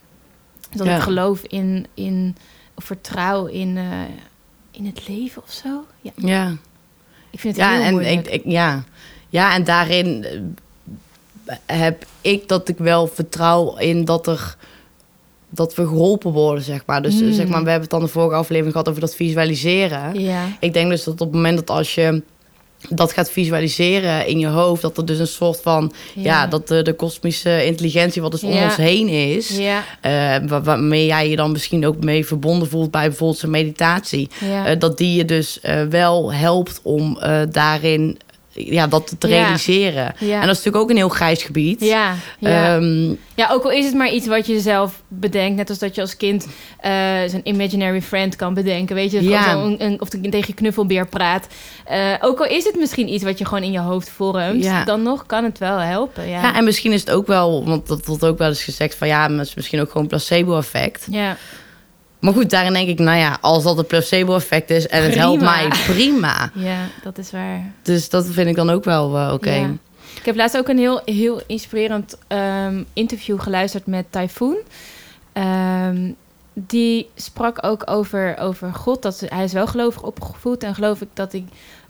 Dat 0.71 0.87
Ja. 0.87 0.95
ik 0.95 1.01
geloof 1.01 1.41
in... 1.41 1.87
in 1.93 2.35
vertrouw 2.77 3.45
in, 3.45 3.77
eh, 3.77 3.83
in 4.71 4.85
het 4.85 5.07
leven 5.07 5.41
of 5.43 5.51
zo. 5.51 5.85
Ja, 6.01 6.11
ja. 6.15 6.55
ik 7.29 7.39
vind 7.39 7.55
het 7.55 7.65
Ja, 7.65 7.71
heel 7.71 7.81
en 7.83 7.91
moeilijk. 7.91 8.27
ik, 8.27 8.33
ik, 8.33 8.41
ja. 8.51 8.83
ja, 9.29 9.53
en 9.53 9.63
daarin 9.63 10.25
eh, 11.45 11.55
heb 11.65 12.05
ik 12.21 12.47
dat 12.47 12.69
ik 12.69 12.77
wel 12.77 13.07
vertrouw 13.07 13.77
in 13.77 14.05
dat 14.05 14.27
er 14.27 14.55
dat 15.49 15.75
we 15.75 15.87
geholpen 15.87 16.31
worden, 16.31 16.63
zeg 16.63 16.83
maar. 16.85 17.01
Dus 17.01 17.15
eh, 17.21 17.27
Mm. 17.27 17.33
zeg 17.33 17.47
maar, 17.47 17.63
we 17.63 17.69
hebben 17.69 17.81
het 17.81 17.89
dan 17.89 18.01
de 18.01 18.07
vorige 18.07 18.35
aflevering 18.35 18.71
gehad 18.71 18.89
over 18.89 19.01
dat 19.01 19.15
visualiseren. 19.15 20.19
ja. 20.19 20.45
Ik 20.59 20.73
denk 20.73 20.89
dus 20.89 21.03
dat 21.03 21.13
op 21.13 21.19
het 21.27 21.31
moment 21.35 21.57
dat 21.57 21.69
als 21.69 21.95
je 21.95 22.23
dat 22.89 23.11
gaat 23.13 23.31
visualiseren 23.31 24.27
in 24.27 24.39
je 24.39 24.47
hoofd, 24.47 24.81
dat 24.81 24.97
er 24.97 25.05
dus 25.05 25.19
een 25.19 25.27
soort 25.27 25.59
van, 25.61 25.93
ja, 26.15 26.47
dat 26.47 26.67
de, 26.67 26.81
de 26.81 26.93
kosmische 26.93 27.65
intelligentie 27.65 28.21
wat 28.21 28.31
dus 28.31 28.43
om 28.43 28.51
ons 28.63 28.75
heen 28.75 29.07
is, 29.07 29.57
Ja, 29.57 29.83
eh, 30.01 30.47
wa- 30.47 30.61
waarmee 30.61 31.05
jij 31.05 31.29
je 31.29 31.35
dan 31.35 31.51
misschien 31.51 31.85
ook 31.87 32.03
mee 32.03 32.25
verbonden 32.25 32.69
voelt 32.69 32.91
bij 32.91 33.07
bijvoorbeeld 33.07 33.41
een 33.43 33.49
meditatie, 33.49 34.29
eh, 34.65 34.79
dat 34.79 34.97
die 34.97 35.15
je 35.17 35.25
dus 35.25 35.59
eh, 35.59 35.81
wel 35.83 36.33
helpt 36.33 36.79
om 36.83 37.19
daarin 37.51 38.17
ja, 38.53 38.87
dat 38.87 39.15
te 39.17 39.27
realiseren. 39.27 40.15
Ja. 40.19 40.33
En 40.41 40.47
dat 40.47 40.55
is 40.57 40.63
natuurlijk 40.63 40.77
ook 40.83 40.89
een 40.89 40.95
heel 40.95 41.09
grijs 41.09 41.43
gebied. 41.43 41.81
Ja, 41.81 42.15
ja. 42.39 42.75
Ehm, 42.75 43.09
ja, 43.35 43.49
ook 43.51 43.63
al 43.63 43.71
is 43.71 43.85
het 43.85 43.93
maar 43.95 44.09
iets 44.11 44.27
wat 44.27 44.47
je 44.47 44.59
zelf 44.59 45.01
bedenkt. 45.07 45.55
Net 45.57 45.69
als 45.69 45.79
dat 45.79 45.95
je 45.95 46.01
als 46.01 46.17
kind 46.17 46.47
eh 46.79 46.91
zo'n 47.27 47.41
imaginary 47.43 48.01
friend 48.01 48.35
kan 48.35 48.53
bedenken. 48.53 48.95
Weet 48.95 49.11
je, 49.11 49.23
Ja. 49.23 49.51
Zo'n- 49.51 49.83
een, 49.83 50.01
of 50.01 50.09
tegen 50.09 50.43
je 50.47 50.53
knuffelbeer 50.53 51.07
praat. 51.07 51.47
Eh, 51.85 52.13
ook 52.21 52.39
al 52.39 52.45
is 52.45 52.63
het 52.63 52.75
misschien 52.75 53.13
iets 53.13 53.23
wat 53.23 53.37
je 53.37 53.45
gewoon 53.45 53.63
in 53.63 53.71
je 53.71 53.79
hoofd 53.79 54.09
vormt. 54.09 54.63
Ja. 54.63 54.83
Dan 54.83 55.01
nog 55.03 55.25
kan 55.25 55.43
het 55.43 55.57
wel 55.57 55.77
helpen. 55.77 56.29
Ja, 56.29 56.41
ja. 56.41 56.55
en 56.55 56.63
misschien 56.63 56.91
is 56.91 56.99
het 56.99 57.11
ook 57.11 57.27
wel, 57.27 57.65
want 57.65 57.87
dat 57.87 58.05
wordt 58.05 58.23
ook 58.25 58.37
wel 58.37 58.47
eens 58.49 58.63
gezegd 58.63 58.95
van 58.95 59.07
ja, 59.07 59.27
maar 59.27 59.37
het 59.37 59.47
is 59.47 59.55
misschien 59.55 59.81
ook 59.81 59.91
gewoon 59.91 60.07
placebo-effect. 60.07 61.07
ja. 61.09 61.37
Maar 62.23 62.33
goed, 62.33 62.49
daarin 62.49 62.73
denk 62.73 62.87
ik, 62.89 62.99
nou 62.99 63.17
ja, 63.17 63.37
als 63.41 63.63
dat 63.63 63.77
een 63.77 63.85
placebo-effect 63.85 64.69
is 64.69 64.87
en 64.87 65.03
het 65.03 65.15
helpt 65.15 65.41
mij, 65.41 65.67
prima. 65.87 66.49
ja, 66.69 66.77
dat 67.03 67.17
is 67.17 67.31
waar. 67.31 67.71
Dus 67.81 68.09
dat 68.09 68.25
vind 68.29 68.47
ik 68.49 68.55
dan 68.55 68.69
ook 68.69 68.83
wel 68.83 69.17
eh, 69.17 69.33
oké. 69.33 69.53
Ja. 69.53 69.69
Ik 70.15 70.25
heb 70.25 70.35
laatst 70.35 70.57
ook 70.57 70.67
een 70.67 70.77
heel, 70.77 71.01
heel 71.05 71.41
inspirerend 71.47 72.17
ehm, 72.27 72.83
interview 72.93 73.39
geluisterd 73.39 73.85
met 73.85 74.05
Typhoon. 74.09 74.55
Ehm, 75.33 76.11
die 76.53 77.09
sprak 77.15 77.65
ook 77.65 77.83
over, 77.91 78.37
over 78.39 78.73
God. 78.73 79.01
Dat 79.01 79.17
ze- 79.17 79.27
hij 79.29 79.43
is 79.43 79.53
wel 79.53 79.67
gelovig 79.67 80.01
opgevoed. 80.03 80.63
En 80.63 80.75
geloof 80.75 81.01
ik 81.01 81.07
dat 81.13 81.31
hij 81.31 81.43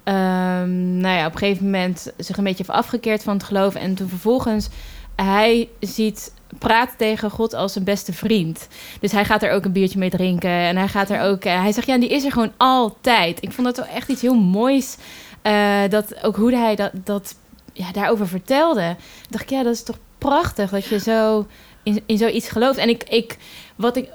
ehm, 0.03 0.97
nou 0.97 1.17
ja, 1.17 1.25
op 1.25 1.31
een 1.33 1.37
gegeven 1.37 1.63
moment 1.65 2.11
zich 2.17 2.37
een 2.37 2.43
beetje 2.43 2.63
heeft 2.67 2.77
afgekeerd 2.79 3.23
van 3.23 3.33
het 3.33 3.43
geloof. 3.43 3.75
En 3.75 3.95
toen 3.95 4.09
vervolgens 4.09 4.69
hij 5.15 5.69
ziet 5.79 6.31
praat 6.57 6.89
tegen 6.97 7.29
God 7.29 7.53
als 7.53 7.73
zijn 7.73 7.83
beste 7.85 8.13
vriend. 8.13 8.67
Dus 8.99 9.11
hij 9.11 9.25
gaat 9.25 9.43
er 9.43 9.51
ook 9.51 9.65
een 9.65 9.71
biertje 9.71 9.99
mee 9.99 10.09
drinken. 10.09 10.49
En 10.49 10.77
hij 10.77 10.87
gaat 10.87 11.09
er 11.09 11.21
ook. 11.21 11.43
eh, 11.43 11.61
hij 11.61 11.71
zegt 11.71 11.87
ja, 11.87 11.97
die 11.97 12.09
is 12.09 12.25
er 12.25 12.31
gewoon 12.31 12.51
altijd. 12.57 13.41
Ik 13.41 13.51
vond 13.51 13.67
dat 13.67 13.77
wel 13.77 13.95
echt 13.95 14.09
iets 14.09 14.21
heel 14.21 14.35
moois. 14.39 14.97
eh, 15.41 15.81
dat 15.89 16.23
ook 16.23 16.35
hoe 16.35 16.55
hij 16.55 16.75
dat, 16.75 16.91
dat 16.93 17.35
ja, 17.73 17.91
daarover 17.91 18.27
vertelde. 18.27 18.95
dacht 19.29 19.43
ik, 19.43 19.49
ja, 19.49 19.63
dat 19.63 19.73
is 19.73 19.83
toch 19.83 19.97
prachtig 20.17 20.69
dat 20.69 20.85
je 20.85 20.99
zo 20.99 21.47
in, 21.83 22.03
in 22.05 22.17
zoiets 22.17 22.49
gelooft. 22.49 22.77
En 22.77 22.89
ik, 22.89 23.03
ik 23.03 23.37
wat 23.75 23.95
ik. 23.97 24.09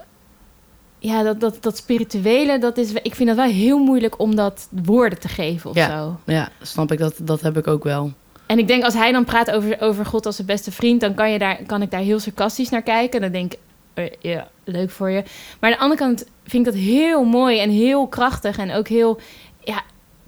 Ja, 1.00 1.22
dat, 1.22 1.40
dat, 1.40 1.62
dat 1.62 1.76
spirituele, 1.76 2.58
dat 2.58 2.76
is, 2.78 2.92
ik 2.92 3.14
vind 3.14 3.28
dat 3.28 3.36
wel 3.38 3.46
heel 3.50 3.78
moeilijk 3.78 4.18
om 4.20 4.34
dat 4.36 4.68
woorden 4.84 5.18
te 5.20 5.28
geven 5.28 5.70
of 5.70 5.76
Ja. 5.76 5.88
zo. 5.98 6.16
Ja, 6.32 6.48
snap 6.62 6.92
ik, 6.92 6.98
dat, 6.98 7.14
dat 7.20 7.40
heb 7.40 7.56
ik 7.56 7.66
ook 7.66 7.84
wel. 7.84 8.12
En 8.48 8.58
ik 8.58 8.66
denk 8.66 8.84
als 8.84 8.94
hij 8.94 9.12
dan 9.12 9.24
praat 9.24 9.50
over, 9.50 9.80
over 9.80 10.06
God 10.06 10.26
als 10.26 10.34
zijn 10.34 10.46
beste 10.46 10.72
vriend, 10.72 11.00
dan 11.00 11.14
kan, 11.14 11.30
je 11.30 11.38
daar, 11.38 11.58
kan 11.66 11.82
ik 11.82 11.90
daar 11.90 12.00
heel 12.00 12.18
sarcastisch 12.18 12.68
naar 12.68 12.82
kijken. 12.82 13.20
Dan 13.20 13.32
denk 13.32 13.52
ik, 13.52 13.58
eh, 13.94 14.04
ja, 14.20 14.48
leuk 14.64 14.90
voor 14.90 15.10
je. 15.10 15.22
Maar 15.60 15.70
aan 15.70 15.76
de 15.76 15.82
andere 15.82 16.00
kant 16.00 16.24
vind 16.46 16.66
ik 16.66 16.72
dat 16.72 16.82
heel 16.82 17.24
mooi 17.24 17.60
en 17.60 17.70
heel 17.70 18.06
krachtig. 18.06 18.58
En 18.58 18.72
ook 18.72 18.88
heel, 18.88 19.20
ja, 19.64 19.82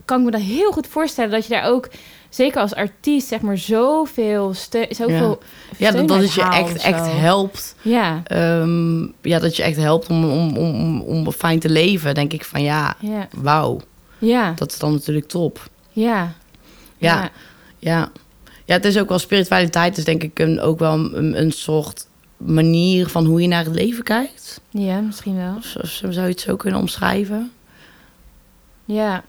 kan 0.04 0.18
ik 0.18 0.24
me 0.24 0.30
dat 0.30 0.40
heel 0.40 0.72
goed 0.72 0.86
voorstellen 0.86 1.30
dat 1.30 1.46
je 1.46 1.50
daar 1.52 1.64
ook, 1.64 1.88
zeker 2.28 2.60
als 2.60 2.74
artiest, 2.74 3.28
zeg 3.28 3.40
maar, 3.40 3.58
zoveel 3.58 4.54
steun, 4.54 4.86
zoveel 4.90 5.38
Ja, 5.76 5.90
steun 5.90 6.06
dat, 6.06 6.20
het 6.20 6.32
je 6.32 6.42
echt, 6.42 6.76
echt 6.82 7.06
helpt. 7.12 7.74
Ja, 7.82 8.22
Ehm, 8.24 9.02
ja, 9.22 9.38
dat 9.38 9.56
je 9.56 9.62
echt 9.62 9.76
helpt 9.76 10.08
om, 10.08 10.24
om, 10.30 10.56
om, 10.56 11.00
om 11.00 11.32
fijn 11.32 11.58
te 11.58 11.68
leven. 11.68 12.14
Denk 12.14 12.32
ik 12.32 12.44
van 12.44 12.62
ja, 12.62 12.94
ja, 13.00 13.28
wauw. 13.36 13.80
ja, 14.18 14.52
Dat 14.56 14.70
is 14.72 14.78
dan 14.78 14.92
natuurlijk 14.92 15.28
top. 15.28 15.68
ja. 15.92 16.32
Ja. 16.98 17.14
Ja. 17.22 17.30
Ja, 17.80 18.10
het 18.66 18.84
is 18.84 18.98
ook 18.98 19.08
wel 19.08 19.18
spiritualiteit. 19.18 19.96
is 19.98 20.04
denk 20.04 20.22
ik 20.22 20.38
een, 20.38 20.60
ook 20.60 20.78
wel 20.78 20.92
een, 20.92 21.40
een 21.40 21.52
soort 21.52 22.06
manier 22.36 23.06
van 23.08 23.24
hoe 23.26 23.42
je 23.42 23.48
naar 23.48 23.64
het 23.64 23.74
leven 23.74 24.04
kijkt. 24.04 24.60
Ja, 24.70 25.00
misschien 25.00 25.36
wel. 25.36 25.54
Of, 25.56 25.76
of 25.82 25.88
zou 26.12 26.12
je 26.12 26.20
het 26.32 26.40
zo 26.40 26.56
kunnen 26.56 26.80
omschrijven? 26.80 27.50
Ja, 28.84 29.24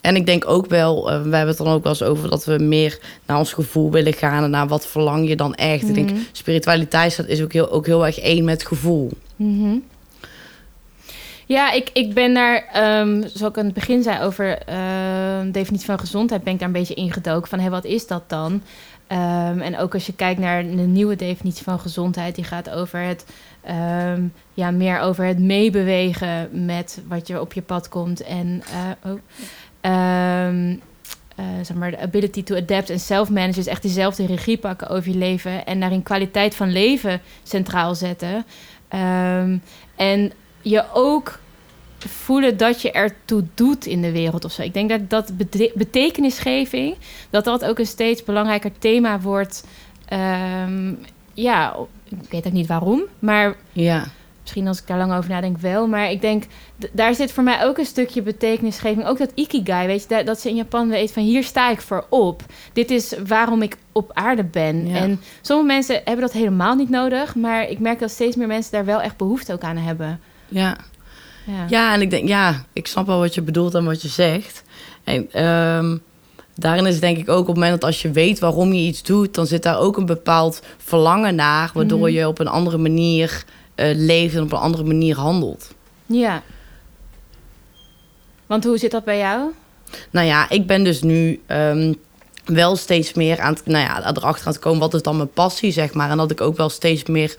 En 0.00 0.16
ik 0.16 0.26
denk 0.26 0.48
ook 0.48 0.66
wel, 0.66 1.10
eh, 1.10 1.16
we 1.16 1.22
hebben 1.36 1.46
het 1.48 1.56
dan 1.56 1.66
ook 1.66 1.82
wel 1.82 1.92
eens 1.92 2.02
over 2.02 2.30
dat 2.30 2.44
we 2.44 2.58
meer 2.58 2.98
naar 3.26 3.38
ons 3.38 3.52
gevoel 3.52 3.90
willen 3.90 4.12
gaan 4.12 4.44
en 4.44 4.50
naar 4.50 4.68
wat 4.68 4.86
verlang 4.86 5.28
je 5.28 5.36
dan 5.36 5.54
echt. 5.54 5.88
Ik 5.88 5.94
denk, 5.94 6.10
Mhm. 6.10 6.18
spiritualiteit 6.32 7.24
is 7.26 7.42
ook 7.42 7.52
heel, 7.52 7.70
ook 7.70 7.86
heel 7.86 8.06
erg 8.06 8.18
één 8.18 8.44
met 8.44 8.66
gevoel. 8.66 9.10
Mhm. 9.36 9.76
Ja, 11.46 11.72
ik, 11.72 11.90
ik 11.92 12.14
ben 12.14 12.34
daar, 12.34 12.64
ehm, 12.72 13.20
zoals 13.20 13.52
ik 13.52 13.58
aan 13.58 13.64
het 13.64 13.74
begin 13.74 14.02
zei 14.02 14.22
over 14.22 14.58
ehm 14.58 15.50
definitie 15.50 15.86
van 15.86 15.98
gezondheid, 15.98 16.42
ben 16.42 16.52
ik 16.52 16.58
daar 16.58 16.68
een 16.68 16.74
beetje 16.74 16.94
ingedoken 16.94 17.48
van, 17.48 17.58
hé, 17.58 17.70
wat 17.70 17.84
is 17.84 18.06
dat 18.06 18.22
dan? 18.26 18.62
Ehm, 19.06 19.60
en 19.60 19.78
ook 19.78 19.94
als 19.94 20.06
je 20.06 20.14
kijkt 20.14 20.40
naar 20.40 20.62
de 20.62 20.76
nieuwe 20.76 21.16
definitie 21.16 21.64
van 21.64 21.80
gezondheid, 21.80 22.34
die 22.34 22.44
gaat 22.44 22.70
over 22.70 23.00
het, 23.00 23.26
ja, 24.54 24.70
meer 24.70 25.00
over 25.00 25.24
het 25.24 25.38
meebewegen 25.38 26.64
met 26.66 27.02
wat 27.08 27.26
je 27.26 27.40
op 27.40 27.52
je 27.52 27.62
pad 27.62 27.88
komt 27.88 28.22
en, 28.22 28.62
eh, 28.72 29.10
oh, 29.10 29.20
eh, 29.80 31.44
zeg 31.62 31.76
maar, 31.76 31.90
de 31.90 32.00
ability 32.00 32.42
to 32.42 32.56
adapt 32.56 32.90
en 32.90 33.00
self-manage, 33.00 33.54
dus 33.54 33.66
echt 33.66 33.82
diezelfde 33.82 34.26
regie 34.26 34.58
pakken 34.58 34.88
over 34.88 35.10
je 35.10 35.18
leven 35.18 35.66
en 35.66 35.80
daarin 35.80 36.02
kwaliteit 36.02 36.54
van 36.54 36.72
leven 36.72 37.20
centraal 37.42 37.94
zetten. 37.94 38.44
En 39.96 40.32
je 40.70 40.84
ook 40.92 41.38
voelen 41.98 42.56
dat 42.56 42.82
je 42.82 42.90
ertoe 42.92 43.44
doet 43.54 43.86
in 43.86 44.02
de 44.02 44.12
wereld 44.12 44.44
of 44.44 44.52
zo. 44.52 44.62
Ik 44.62 44.74
denk 44.74 44.88
dat 44.88 45.10
dat 45.10 45.36
bete- 45.36 45.72
betekenisgeving, 45.74 46.96
dat 47.30 47.44
dat 47.44 47.64
ook 47.64 47.78
een 47.78 47.86
steeds 47.86 48.24
belangrijker 48.24 48.70
thema 48.78 49.20
wordt. 49.20 49.64
Ehm, 50.08 50.92
ja, 51.34 51.76
ik 52.08 52.30
weet 52.30 52.46
ook 52.46 52.52
niet 52.52 52.66
waarom, 52.66 53.02
maar 53.18 53.54
Ja, 53.72 54.04
misschien 54.42 54.66
als 54.66 54.80
ik 54.80 54.86
daar 54.86 54.98
lang 54.98 55.12
over 55.14 55.30
nadenk 55.30 55.58
wel. 55.58 55.86
Maar 55.88 56.10
ik 56.10 56.20
denk, 56.20 56.44
daar 56.92 57.14
zit 57.14 57.32
voor 57.32 57.42
mij 57.42 57.64
ook 57.64 57.78
een 57.78 57.84
stukje 57.86 58.22
betekenisgeving. 58.22 59.06
Ook 59.06 59.18
dat 59.18 59.32
ikigai, 59.34 59.86
weet 59.86 60.02
je, 60.02 60.08
dat, 60.08 60.26
dat 60.26 60.40
ze 60.40 60.48
in 60.48 60.56
Japan 60.56 60.88
weet 60.88 61.12
van 61.12 61.22
hier 61.22 61.44
sta 61.44 61.70
ik 61.70 61.80
voor 61.80 62.06
op. 62.08 62.42
Dit 62.72 62.90
is 62.90 63.14
waarom 63.26 63.62
ik 63.62 63.76
op 63.92 64.10
aarde 64.12 64.44
ben. 64.44 64.86
Ja. 64.88 64.94
En 64.96 65.20
sommige 65.40 65.68
mensen 65.72 65.94
hebben 65.94 66.20
dat 66.20 66.32
helemaal 66.32 66.74
niet 66.74 66.90
nodig. 66.90 67.34
Maar 67.34 67.68
ik 67.68 67.78
merk 67.78 67.98
dat 67.98 68.10
steeds 68.10 68.36
meer 68.36 68.46
mensen 68.46 68.72
daar 68.72 68.84
wel 68.84 69.00
echt 69.00 69.16
behoefte 69.16 69.52
ook 69.52 69.62
aan 69.62 69.76
hebben. 69.76 70.20
Ja. 70.48 70.76
Ja. 71.46 71.64
Ja, 71.68 71.94
en 71.94 72.00
ik 72.00 72.10
denk, 72.10 72.28
ja, 72.28 72.64
ik 72.72 72.86
snap 72.86 73.06
wel 73.06 73.18
wat 73.18 73.34
je 73.34 73.42
bedoelt 73.42 73.74
en 73.74 73.84
wat 73.84 74.02
je 74.02 74.08
zegt. 74.08 74.62
En 75.04 75.32
ehm, 75.32 75.96
daarin 76.54 76.86
is 76.86 76.92
het 76.92 77.00
denk 77.02 77.16
ik 77.18 77.28
ook 77.28 77.40
op 77.40 77.46
het 77.46 77.54
moment 77.54 77.72
dat 77.80 77.84
als 77.84 78.02
je 78.02 78.10
weet 78.10 78.38
waarom 78.38 78.72
je 78.72 78.82
iets 78.82 79.02
doet, 79.02 79.34
dan 79.34 79.46
zit 79.46 79.62
daar 79.62 79.78
ook 79.78 79.96
een 79.96 80.06
bepaald 80.06 80.62
verlangen 80.78 81.34
naar, 81.34 81.70
waardoor 81.74 81.98
Mhm. 81.98 82.08
je 82.10 82.28
op 82.28 82.38
een 82.38 82.48
andere 82.48 82.78
manier 82.78 83.44
eh, 83.74 83.90
leeft 83.94 84.34
en 84.34 84.42
op 84.42 84.52
een 84.52 84.58
andere 84.58 84.84
manier 84.84 85.16
handelt. 85.16 85.74
ja. 86.06 86.42
Want 88.46 88.64
hoe 88.64 88.78
zit 88.78 88.90
dat 88.90 89.04
bij 89.04 89.18
jou? 89.18 89.50
Nou 90.10 90.26
ja, 90.26 90.50
ik 90.50 90.66
ben 90.66 90.84
dus 90.84 91.02
nu 91.02 91.40
ehm, 91.46 91.92
wel 92.44 92.76
steeds 92.76 93.12
meer 93.12 93.40
aan 93.40 93.52
het, 93.54 93.66
nou 93.66 93.84
ja, 93.84 93.98
erachter 93.98 94.46
aan 94.46 94.52
het 94.52 94.58
komen 94.62 94.80
wat 94.80 94.94
is 94.94 95.02
dan 95.02 95.16
mijn 95.16 95.30
passie, 95.32 95.72
zeg 95.72 95.94
maar. 95.94 96.10
En 96.10 96.16
dat 96.16 96.30
ik 96.30 96.40
ook 96.40 96.56
wel 96.56 96.68
steeds 96.68 97.04
meer, 97.04 97.36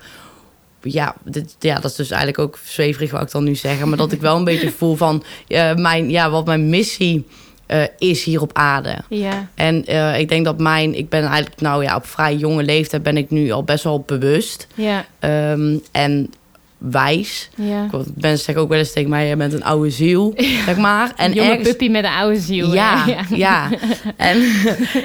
ja, 0.92 1.14
dit, 1.24 1.56
ja 1.58 1.74
dat 1.74 1.90
is 1.90 1.96
dus 1.96 2.10
eigenlijk 2.10 2.38
ook 2.40 2.58
zweverig 2.64 3.10
wat 3.10 3.22
ik 3.22 3.30
dan 3.30 3.44
nu 3.44 3.54
zeggen, 3.54 3.88
maar 3.88 3.98
dat 3.98 4.12
ik 4.12 4.20
wel 4.20 4.36
een 4.36 4.44
beetje 4.52 4.70
voel 4.70 4.96
van 4.96 5.22
eh, 5.48 5.74
mijn, 5.74 6.10
ja, 6.10 6.30
wat 6.30 6.46
mijn 6.46 6.68
missie 6.68 7.26
eh, 7.66 7.82
is 7.98 8.24
hier 8.24 8.40
op 8.40 8.50
aarde. 8.52 8.96
Ja. 9.08 9.48
En 9.54 9.84
eh, 9.86 10.18
ik 10.18 10.28
denk 10.28 10.44
dat 10.44 10.58
mijn, 10.58 10.94
ik 10.98 11.08
ben 11.08 11.24
eigenlijk, 11.24 11.60
nou 11.60 11.82
ja, 11.84 11.96
op 11.96 12.06
vrij 12.06 12.36
jonge 12.36 12.62
leeftijd 12.62 13.02
ben 13.02 13.16
ik 13.16 13.30
nu 13.30 13.50
al 13.50 13.62
best 13.62 13.84
wel 13.84 14.00
bewust 14.06 14.66
Ja. 14.74 15.04
ehm, 15.18 15.76
en 15.92 16.30
wijs. 16.78 17.48
Ja. 17.56 17.84
Ik- 17.84 17.90
Mensen 18.16 18.44
zeggen 18.44 18.56
ook 18.62 18.68
wel 18.68 18.78
eens 18.78 18.92
tegen 18.92 19.10
mij, 19.10 19.26
je 19.28 19.36
bent 19.36 19.52
een 19.52 19.64
oude 19.64 19.90
ziel, 19.90 20.34
zeg 20.66 20.76
maar. 20.76 21.12
En 21.16 21.30
Een 21.30 21.36
jonge 21.36 21.48
ergens- 21.50 21.68
puppy 21.68 21.88
met 21.88 22.04
een 22.04 22.10
oude 22.10 22.38
ziel. 22.40 22.72
ja, 22.74 23.04
hè? 23.06 23.36
ja. 23.36 23.68
En 24.16 24.42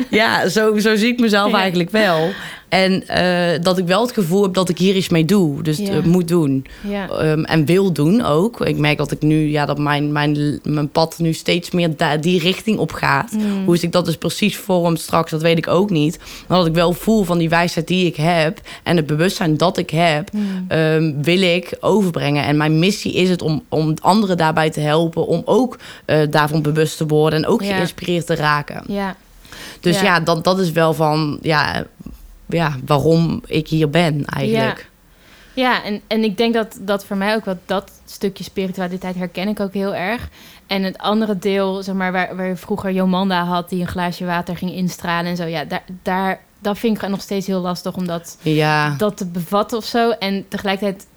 ja, 0.09 0.47
zo, 0.49 0.79
zo 0.79 0.95
zie 0.95 1.11
ik 1.11 1.19
mezelf 1.19 1.51
Ja. 1.51 1.57
eigenlijk 1.59 1.89
wel. 1.89 2.31
En 2.73 3.07
eh, 3.07 3.61
dat 3.61 3.77
ik 3.77 3.85
wel 3.87 4.01
het 4.01 4.11
gevoel 4.11 4.43
heb 4.43 4.53
dat 4.53 4.69
ik 4.69 4.77
hier 4.77 4.95
iets 4.95 5.09
mee 5.09 5.25
doe. 5.25 5.63
Dus 5.63 5.77
Ja. 5.77 5.91
het 5.91 6.05
moet 6.05 6.27
doen. 6.27 6.65
ja. 6.87 7.09
Ehm, 7.09 7.43
en 7.43 7.65
wil 7.65 7.91
doen 7.93 8.25
ook. 8.25 8.61
Ik 8.61 8.77
merk 8.77 8.97
dat 8.97 9.11
ik 9.11 9.21
nu, 9.21 9.49
ja, 9.49 9.65
dat 9.65 9.77
mijn, 9.77 10.11
mijn, 10.11 10.59
mijn 10.63 10.89
pad 10.89 11.15
nu 11.19 11.33
steeds 11.33 11.71
meer 11.71 11.97
da- 11.97 12.17
die 12.17 12.39
richting 12.39 12.77
op 12.77 12.91
gaat. 12.91 13.31
Mm. 13.31 13.65
Hoe 13.65 13.77
zich 13.77 13.89
dat 13.89 14.05
dus 14.05 14.17
precies 14.17 14.57
vormt 14.57 14.99
straks, 14.99 15.31
dat 15.31 15.41
weet 15.41 15.57
ik 15.57 15.67
ook 15.67 15.89
niet. 15.89 16.19
Maar 16.47 16.57
dat 16.57 16.67
ik 16.67 16.73
wel 16.73 16.93
voel 16.93 17.23
van 17.23 17.37
die 17.37 17.49
wijsheid 17.49 17.87
die 17.87 18.05
ik 18.05 18.15
heb 18.15 18.59
en 18.83 18.95
het 18.97 19.05
bewustzijn 19.05 19.57
dat 19.57 19.77
ik 19.77 19.89
heb, 19.89 20.31
Mm. 20.33 20.65
ehm, 20.67 21.13
wil 21.21 21.41
ik 21.41 21.77
overbrengen. 21.79 22.43
En 22.43 22.57
mijn 22.57 22.79
missie 22.79 23.13
is 23.13 23.29
het 23.29 23.41
om, 23.41 23.63
om 23.69 23.93
anderen 24.01 24.37
daarbij 24.37 24.69
te 24.69 24.79
helpen, 24.79 25.27
om 25.27 25.41
ook 25.45 25.77
eh, 26.05 26.17
daarvan 26.29 26.61
bewust 26.61 26.97
te 26.97 27.05
worden 27.05 27.43
en 27.43 27.47
ook 27.49 27.63
Ja. 27.63 27.75
geïnspireerd 27.75 28.25
te 28.25 28.35
raken. 28.35 28.83
Ja. 28.87 29.15
Dus 29.79 29.95
Ja. 29.99 30.03
ja, 30.03 30.19
dat, 30.19 30.43
dat 30.43 30.59
is 30.59 30.71
wel 30.71 30.93
van, 30.93 31.39
ja, 31.41 31.85
ja, 32.53 32.75
waarom 32.85 33.41
ik 33.45 33.67
hier 33.67 33.89
ben 33.89 34.25
eigenlijk. 34.25 34.91
Ja, 35.55 35.83
en, 35.83 36.01
en 36.07 36.23
ik 36.23 36.37
denk 36.37 36.53
dat 36.53 36.77
dat 36.81 37.05
voor 37.05 37.17
mij 37.17 37.35
ook 37.35 37.45
wat 37.45 37.57
dat 37.65 37.91
stukje 38.05 38.43
spiritualiteit 38.43 39.15
herken 39.15 39.47
ik 39.47 39.59
ook 39.59 39.73
heel 39.73 39.95
erg. 39.95 40.29
En 40.67 40.83
het 40.83 40.97
andere 40.97 41.37
deel, 41.37 41.83
zeg 41.83 41.95
maar, 41.95 42.11
waar, 42.11 42.35
waar 42.35 42.47
je 42.47 42.55
vroeger 42.55 42.91
Jomanda 42.91 43.43
had 43.43 43.69
die 43.69 43.81
een 43.81 43.87
glaasje 43.87 44.25
water 44.25 44.57
ging 44.57 44.71
instralen 44.71 45.31
en 45.31 45.37
zo, 45.37 45.45
ja, 45.45 45.65
daar, 45.65 45.83
daar 46.01 46.41
dat 46.63 46.77
vind 46.77 47.01
ik 47.01 47.09
nog 47.09 47.21
steeds 47.21 47.47
heel 47.47 47.61
lastig 47.61 47.95
om 47.95 48.07
dat, 48.07 48.37
Ja, 48.41 48.95
dat 48.97 49.17
te 49.17 49.25
bevatten 49.25 49.77
of 49.77 49.85
zo. 49.85 50.09
En 50.09 50.45
tegelijkertijd, 50.47 51.07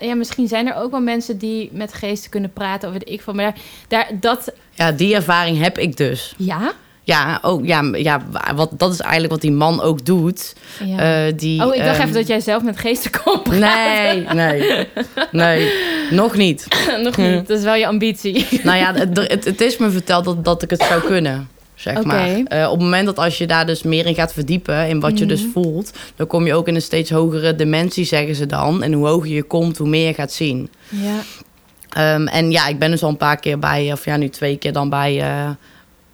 ja, 0.00 0.14
misschien 0.14 0.48
zijn 0.48 0.66
er 0.66 0.74
ook 0.74 0.90
wel 0.90 1.00
mensen 1.00 1.38
die 1.38 1.70
met 1.72 1.92
geesten 1.92 2.30
kunnen 2.30 2.52
praten 2.52 2.88
of 2.88 2.94
weet 2.94 3.08
ik 3.08 3.20
van, 3.20 3.36
maar 3.36 3.44
daar, 3.44 3.54
daar 3.88 4.08
dat, 4.20 4.52
ja, 4.74 4.92
die 4.92 5.14
ervaring 5.14 5.58
heb 5.58 5.78
ik 5.78 5.96
dus. 5.96 6.34
ja, 6.36 6.72
Ja, 7.06 7.38
oh, 7.42 7.66
ja, 7.66 7.82
ja 7.92 8.22
wat, 8.54 8.70
dat 8.76 8.92
is 8.92 9.00
eigenlijk 9.00 9.32
wat 9.32 9.40
die 9.40 9.52
man 9.52 9.82
ook 9.82 10.04
doet. 10.04 10.54
Ja. 10.84 11.26
Uh, 11.26 11.32
die, 11.36 11.64
oh, 11.64 11.74
ik 11.74 11.84
dacht 11.84 11.98
ehm, 11.98 12.02
even 12.02 12.14
dat 12.14 12.26
jij 12.26 12.40
zelf 12.40 12.62
met 12.62 12.78
geesten 12.78 13.10
kon 13.24 13.42
praten. 13.42 14.36
Nee, 14.36 14.60
nee, 14.60 14.86
nee, 15.30 15.72
nog 16.10 16.36
niet. 16.36 16.66
Nog 17.02 17.16
niet, 17.16 17.46
dat 17.46 17.58
is 17.58 17.64
wel 17.64 17.74
je 17.74 17.86
ambitie. 17.86 18.46
nou 18.62 18.78
ja, 18.78 18.94
het, 18.94 19.16
het, 19.16 19.44
het, 19.44 19.60
is 19.60 19.76
me 19.76 19.90
verteld 19.90 20.24
dat, 20.24 20.44
dat 20.44 20.62
ik 20.62 20.70
het 20.70 20.82
zou 20.82 21.02
kunnen. 21.02 21.48
Zeg 21.74 22.04
maar. 22.04 22.28
Uh, 22.28 22.64
op 22.64 22.70
het 22.70 22.80
moment 22.80 23.06
dat 23.06 23.18
als 23.18 23.38
je 23.38 23.46
daar 23.46 23.66
dus 23.66 23.82
meer 23.82 24.06
in 24.06 24.14
gaat 24.14 24.32
verdiepen, 24.32 24.88
in 24.88 25.00
wat 25.00 25.18
je 25.18 25.26
dus 25.26 25.42
Mhm. 25.42 25.50
voelt, 25.50 25.92
dan 26.16 26.26
kom 26.26 26.46
je 26.46 26.54
ook 26.54 26.68
in 26.68 26.74
een 26.74 26.82
steeds 26.82 27.10
hogere 27.10 27.54
dimensie, 27.54 28.04
zeggen 28.04 28.34
ze 28.34 28.46
dan. 28.46 28.82
En 28.82 28.92
hoe 28.92 29.06
hoger 29.06 29.30
je 29.30 29.42
komt, 29.42 29.78
hoe 29.78 29.88
meer 29.88 30.06
je 30.06 30.14
gaat 30.14 30.32
zien. 30.32 30.70
Ja. 30.88 32.14
Um, 32.14 32.26
en 32.26 32.50
ja, 32.50 32.66
ik 32.66 32.78
ben 32.78 32.90
dus 32.90 33.02
al 33.02 33.08
een 33.08 33.16
paar 33.16 33.40
keer 33.40 33.58
bij, 33.58 33.92
of 33.92 34.04
ja, 34.04 34.16
nu 34.16 34.28
twee 34.28 34.56
keer 34.56 34.72
dan 34.72 34.88
bij, 34.88 35.16
uh, 35.16 35.50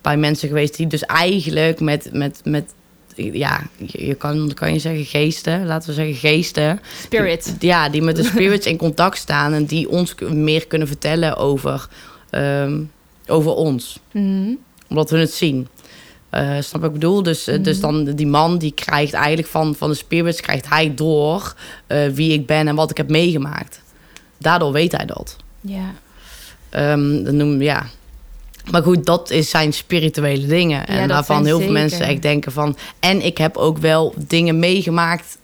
bij 0.03 0.17
mensen 0.17 0.49
geweest 0.49 0.77
die 0.77 0.87
dus 0.87 1.03
eigenlijk 1.03 1.81
met, 1.81 2.09
met, 2.13 2.41
met 2.45 2.75
ja, 3.17 3.63
je 3.87 4.15
kan, 4.15 4.53
kan 4.55 4.73
je 4.73 4.79
zeggen 4.79 5.05
geesten, 5.05 5.67
laten 5.67 5.89
we 5.89 5.95
zeggen 5.95 6.15
geesten. 6.15 6.81
Spirits. 7.03 7.59
Die, 7.59 7.69
ja, 7.69 7.89
die 7.89 8.03
met 8.03 8.17
de 8.17 8.25
spirits 8.25 8.67
in 8.67 8.77
contact 8.77 9.19
staan 9.19 9.53
en 9.53 9.65
die 9.65 9.89
ons 9.89 10.15
meer 10.31 10.67
kunnen 10.67 10.89
vertellen 10.89 11.37
over, 11.37 11.89
um, 12.31 12.91
over 13.27 13.55
ons. 13.55 13.99
Mm 14.13 14.23
-hmm. 14.23 14.59
Omdat 14.89 15.11
we 15.11 15.19
het 15.19 15.33
zien. 15.33 15.69
Uh, 16.31 16.61
snap 16.61 16.81
wat 16.81 16.91
ik 16.91 16.93
bedoel? 16.93 17.23
Dus, 17.23 17.41
uh, 17.41 17.47
mm 17.49 17.55
-hmm. 17.55 17.63
dus 17.63 17.81
dan 17.81 18.05
die 18.05 18.27
man 18.27 18.59
die 18.59 18.73
krijgt 18.73 19.13
eigenlijk 19.13 19.49
van, 19.49 19.75
van 19.75 19.91
de 19.91 19.97
spirits, 19.97 20.41
krijgt 20.41 20.69
hij 20.69 20.95
door 20.95 21.55
uh, 21.89 22.09
wie 22.09 22.33
ik 22.33 22.47
ben 22.47 22.69
en 22.69 22.75
wat 22.75 22.91
ik 22.91 22.97
heb 22.97 23.11
meegemaakt. 23.11 23.81
Daardoor 24.39 24.73
weet 24.73 24.93
hij 24.93 25.07
dat. 25.07 25.37
Ja. 25.61 25.95
Um, 26.93 27.25
dan 27.25 27.37
noem, 27.37 27.63
ja. 27.63 27.87
Maar 28.71 28.83
goed, 28.83 29.07
dat 29.07 29.31
is 29.31 29.51
zijn 29.51 29.73
spirituele 29.73 30.47
dingen. 30.47 30.87
En 30.87 31.01
ja, 31.01 31.07
daarvan 31.07 31.45
heel 31.45 31.61
veel 31.61 31.73
mensen 31.73 32.07
echt 32.07 32.23
denken 32.23 32.53
van... 32.53 32.77
En 33.01 33.25
ik 33.25 33.39
heb 33.39 33.57
ook 33.57 33.79
wel 33.79 34.15
dingen 34.17 34.59
meegemaakt, 34.59 35.39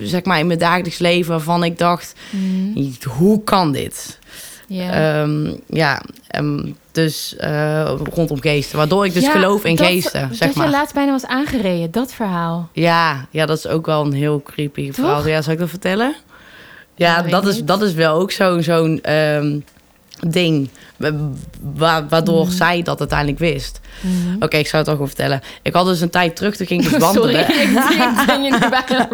zeg 0.00 0.24
maar, 0.24 0.38
in 0.38 0.46
mijn 0.46 0.58
dagelijks 0.58 0.98
leven... 0.98 1.30
waarvan 1.30 1.64
ik 1.64 1.78
dacht, 1.78 2.14
mm. 2.30 2.96
hoe 3.06 3.44
kan 3.44 3.72
dit? 3.72 4.18
Ja. 4.66 5.20
Um, 5.22 5.60
ja, 5.66 6.02
um, 6.36 6.76
dus 6.92 7.34
uh, 7.40 7.92
rondom 8.14 8.40
geesten. 8.40 8.76
Waardoor 8.76 9.06
ik 9.06 9.12
dus 9.12 9.22
ja, 9.22 9.30
geloof 9.30 9.64
in 9.64 9.76
dat, 9.76 9.86
geesten, 9.86 10.28
zeg 10.34 10.48
dat 10.48 10.56
maar. 10.56 10.66
je 10.66 10.72
laatst 10.72 10.94
bijna 10.94 11.10
was 11.10 11.26
aangereden, 11.26 11.90
dat 11.90 12.12
verhaal. 12.12 12.68
Ja, 12.72 13.26
ja, 13.30 13.46
dat 13.46 13.58
is 13.58 13.66
ook 13.66 13.86
wel 13.86 14.04
een 14.04 14.12
heel 14.12 14.42
creepy 14.42 14.86
Toch? 14.86 14.94
verhaal. 14.94 15.26
Ja, 15.26 15.42
zal 15.42 15.52
ik 15.52 15.58
dat 15.58 15.68
vertellen? 15.68 16.14
Ja, 16.94 17.16
Ja, 17.16 17.22
dat, 17.22 17.46
is, 17.46 17.56
niet. 17.56 17.66
dat 17.66 17.82
is 17.82 17.94
wel 17.94 18.14
ook 18.14 18.30
zo'n 18.30 18.62
zo'n 18.62 19.00
ehm, 19.02 19.58
ding. 20.26 20.68
Wa- 21.74 22.06
waardoor 22.08 22.44
Mhm. 22.46 22.54
zij 22.54 22.82
dat 22.82 22.98
uiteindelijk 22.98 23.38
wist. 23.38 23.80
Mhm. 24.00 24.42
Oké, 24.42 24.56
ik 24.56 24.66
zou 24.66 24.76
het 24.76 24.84
toch 24.84 24.92
gewoon 24.94 25.06
vertellen. 25.08 25.40
Ik 25.62 25.72
had 25.74 25.86
dus 25.86 26.00
een 26.00 26.10
tijd 26.10 26.36
terug, 26.36 26.56
toen 26.56 26.66
ging 26.66 26.84
ik 26.84 26.90
dus 26.90 26.98
wandelen. 27.06 27.44
Sorry, 27.44 27.60
ik 27.62 27.68
ik 27.68 28.26
ben 28.26 28.42
je 28.42 28.58
bijna. 28.58 29.08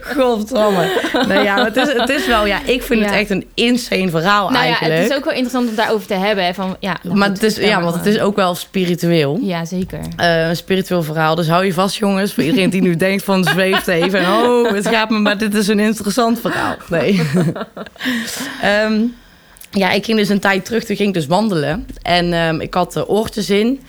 Godsamme. 0.00 1.00
Nee, 1.28 1.42
ja, 1.42 1.64
het 1.64 1.76
is, 1.76 1.92
het 1.92 2.08
is 2.08 2.26
wel, 2.26 2.46
ja, 2.46 2.58
ik 2.64 2.82
vind 2.82 3.00
het 3.00 3.10
Ja. 3.10 3.16
echt 3.18 3.30
een 3.30 3.46
insane 3.54 4.08
verhaal 4.10 4.42
Nou 4.50 4.52
ja, 4.64 4.68
eigenlijk. 4.70 5.00
het 5.00 5.10
is 5.10 5.16
ook 5.16 5.24
wel 5.24 5.32
interessant 5.32 5.68
om 5.68 5.74
daarover 5.74 6.06
te 6.06 6.14
hebben. 6.14 6.54
Van, 6.54 6.76
ja, 6.80 6.96
nou 7.02 7.16
maar 7.16 7.28
goed, 7.28 7.40
het 7.40 7.50
is, 7.58 7.66
ja, 7.66 7.82
want 7.82 7.94
het 7.94 8.06
is 8.06 8.18
ook 8.18 8.36
wel 8.36 8.54
spiritueel. 8.54 9.38
Ja, 9.42 9.64
zeker. 9.64 9.98
Eh, 10.16 10.48
een 10.48 10.56
spiritueel 10.56 11.02
verhaal. 11.02 11.34
Dus 11.34 11.48
hou 11.48 11.64
je 11.64 11.72
vast, 11.72 11.96
jongens. 11.96 12.32
Voor 12.34 12.42
iedereen 12.42 12.70
die 12.70 12.82
nu 12.82 12.96
denkt 13.06 13.24
van 13.24 13.44
zweeft 13.44 13.88
even. 13.88 14.18
En, 14.20 14.26
oh, 14.32 14.70
het 14.72 14.88
gaat 14.88 15.10
me, 15.10 15.18
maar 15.18 15.38
dit 15.38 15.54
is 15.54 15.68
een 15.68 15.80
interessant 15.80 16.40
verhaal. 16.40 16.76
Nee. 16.88 17.20
Ehm, 18.62 18.92
ja, 19.74 19.90
ik 19.90 20.04
ging 20.04 20.18
dus 20.18 20.28
een 20.28 20.40
tijd 20.40 20.64
terug. 20.64 20.84
Toen 20.84 20.96
ging 20.96 21.08
ik 21.08 21.14
dus 21.14 21.26
wandelen. 21.26 21.86
En 22.02 22.32
ehm, 22.32 22.60
ik 22.60 22.74
had 22.74 22.96
uh, 22.96 23.10
oortjes 23.10 23.50
in. 23.50 23.80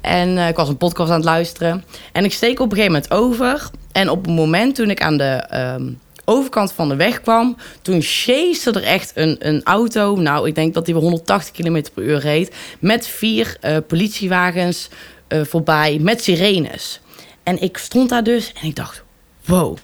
En 0.00 0.38
eh, 0.38 0.48
ik 0.48 0.56
was 0.56 0.68
een 0.68 0.76
podcast 0.76 1.10
aan 1.10 1.16
het 1.16 1.24
luisteren. 1.24 1.84
En 2.12 2.24
ik 2.24 2.32
steek 2.32 2.60
op 2.60 2.70
een 2.70 2.76
gegeven 2.76 2.92
moment 2.92 3.10
over. 3.10 3.70
En 3.92 4.10
op 4.10 4.24
het 4.24 4.34
moment 4.34 4.74
toen 4.74 4.90
ik 4.90 5.02
aan 5.02 5.16
de 5.16 5.24
ehm, 5.24 5.90
overkant 6.24 6.72
van 6.72 6.88
de 6.88 6.96
weg 6.96 7.20
kwam... 7.20 7.56
toen 7.82 8.02
chase 8.02 8.70
er 8.70 8.82
echt 8.82 9.12
een, 9.14 9.36
een 9.38 9.62
auto. 9.62 10.16
Nou, 10.16 10.48
ik 10.48 10.54
denk 10.54 10.74
dat 10.74 10.84
die 10.84 10.94
wel 10.94 11.02
180 11.02 11.52
km 11.52 11.82
per 11.94 12.04
uur 12.04 12.18
reed. 12.18 12.54
Met 12.78 13.06
vier 13.06 13.56
eh, 13.60 13.76
politiewagens 13.86 14.88
voorbij. 15.42 15.98
Met 16.00 16.22
sirenes. 16.22 17.00
En 17.42 17.62
ik 17.62 17.78
stond 17.78 18.08
daar 18.08 18.24
dus 18.24 18.52
en 18.60 18.68
ik 18.68 18.76
dacht... 18.76 19.02
Wow, 19.44 19.76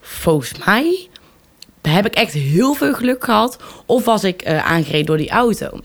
volgens 0.00 0.52
mij 0.66 1.08
heb 1.94 2.06
ik 2.06 2.14
echt 2.14 2.32
heel 2.32 2.74
veel 2.74 2.94
geluk 2.94 3.24
gehad. 3.24 3.56
Of 3.86 4.04
was 4.04 4.24
ik 4.24 4.42
eh, 4.42 4.66
aangereden 4.66 5.06
door 5.06 5.16
die 5.16 5.30
auto. 5.30 5.80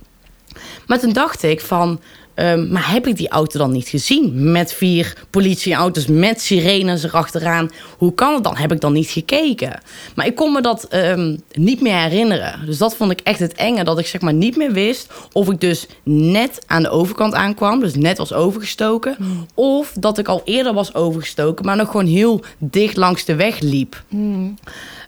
Maar 0.87 0.99
toen 0.99 1.13
dacht 1.13 1.43
ik 1.43 1.61
van... 1.61 1.99
ehm, 2.33 2.71
maar 2.71 2.91
heb 2.91 3.07
ik 3.07 3.17
die 3.17 3.29
auto 3.29 3.59
dan 3.59 3.71
niet 3.71 3.87
gezien? 3.87 4.51
Met 4.51 4.73
vier 4.73 5.13
politieauto's, 5.29 6.07
met 6.07 6.41
sirenes 6.41 7.03
erachteraan. 7.03 7.69
Hoe 7.97 8.13
kan 8.13 8.33
het 8.33 8.43
dan? 8.43 8.57
Heb 8.57 8.71
ik 8.71 8.81
dan 8.81 8.93
niet 8.93 9.09
gekeken? 9.09 9.81
Maar 10.15 10.25
ik 10.25 10.35
kon 10.35 10.51
me 10.51 10.61
dat 10.61 10.83
ehm, 10.83 11.37
niet 11.51 11.81
meer 11.81 11.95
herinneren. 11.95 12.65
Dus 12.65 12.77
dat 12.77 12.95
vond 12.95 13.11
ik 13.11 13.19
echt 13.19 13.39
het 13.39 13.53
enge. 13.53 13.83
Dat 13.83 13.99
ik 13.99 14.07
zeg 14.07 14.21
maar 14.21 14.33
niet 14.33 14.55
meer 14.57 14.71
wist 14.71 15.13
of 15.31 15.49
ik 15.49 15.59
dus 15.59 15.87
net 16.03 16.63
aan 16.67 16.83
de 16.83 16.89
overkant 16.89 17.33
aankwam. 17.33 17.79
Dus 17.79 17.95
net 17.95 18.17
was 18.17 18.33
overgestoken. 18.33 19.17
Of 19.53 19.91
dat 19.99 20.17
ik 20.17 20.27
al 20.27 20.41
eerder 20.45 20.73
was 20.73 20.93
overgestoken. 20.93 21.65
Maar 21.65 21.75
nog 21.75 21.91
gewoon 21.91 22.05
heel 22.05 22.43
dicht 22.57 22.97
langs 22.97 23.25
de 23.25 23.35
weg 23.35 23.59
liep. 23.59 24.03
Hmm. 24.07 24.55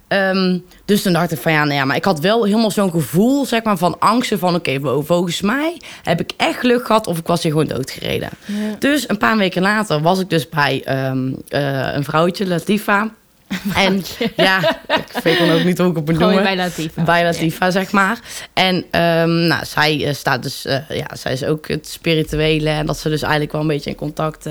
Ehm, 0.07 0.57
dus 0.85 1.01
toen 1.01 1.13
dacht 1.13 1.31
ik 1.31 1.39
van 1.39 1.51
ja, 1.51 1.63
nou 1.63 1.75
ja, 1.75 1.85
maar 1.85 1.95
ik 1.95 2.05
had 2.05 2.19
wel 2.19 2.43
helemaal 2.43 2.71
zo'n 2.71 2.91
gevoel 2.91 3.45
zeg 3.45 3.63
maar, 3.63 3.77
van 3.77 3.99
angsten 3.99 4.39
van 4.39 4.55
oké, 4.55 4.79
wow, 4.79 5.05
volgens 5.05 5.41
mij 5.41 5.77
heb 6.03 6.19
ik 6.19 6.31
echt 6.37 6.59
geluk 6.59 6.85
gehad 6.85 7.07
of 7.07 7.17
ik 7.17 7.27
was 7.27 7.43
hier 7.43 7.51
gewoon 7.51 7.67
doodgereden. 7.67 8.29
Ja. 8.45 8.75
Dus 8.79 9.09
een 9.09 9.17
paar 9.17 9.37
weken 9.37 9.61
later 9.61 10.01
was 10.01 10.19
ik 10.19 10.29
dus 10.29 10.49
bij 10.49 10.81
ehm, 10.85 11.33
eh, 11.47 11.93
een 11.93 12.03
vrouwtje, 12.03 12.47
Latifa. 12.47 13.09
En 13.75 14.03
ja, 14.35 14.79
ik 14.87 15.23
weet 15.23 15.39
dan 15.39 15.51
ook 15.51 15.63
niet 15.63 15.77
hoe 15.77 15.89
ik 15.89 15.95
het 15.95 16.19
noemen. 16.19 16.43
bij 16.43 16.55
Latifa. 16.55 17.03
Bij 17.03 17.23
Latifa, 17.23 17.71
zeg 17.71 17.91
maar. 17.91 18.19
En 18.53 18.85
ehm, 18.91 19.47
nou, 19.47 19.65
zij 19.65 20.05
eh, 20.05 20.13
staat 20.13 20.43
dus, 20.43 20.65
eh, 20.65 20.89
ja, 20.89 21.15
zij 21.15 21.33
is 21.33 21.43
ook 21.43 21.67
het 21.67 21.87
spirituele 21.87 22.69
en 22.69 22.85
dat 22.85 22.99
ze 22.99 23.09
dus 23.09 23.21
eigenlijk 23.21 23.51
wel 23.51 23.61
een 23.61 23.67
beetje 23.67 23.89
in 23.89 23.95
contact. 23.95 24.45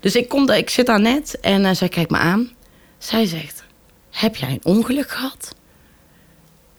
Dus 0.00 0.16
ik, 0.16 0.28
kom, 0.28 0.50
ik 0.50 0.70
zit 0.70 0.86
daar 0.86 1.00
net 1.00 1.38
en 1.40 1.76
zij 1.76 1.88
kijkt 1.88 2.10
me 2.10 2.18
aan. 2.18 2.50
Zij 2.98 3.26
zegt, 3.26 3.64
heb 4.16 4.36
jij 4.36 4.50
een 4.50 4.60
ongeluk 4.62 5.10
gehad? 5.10 5.54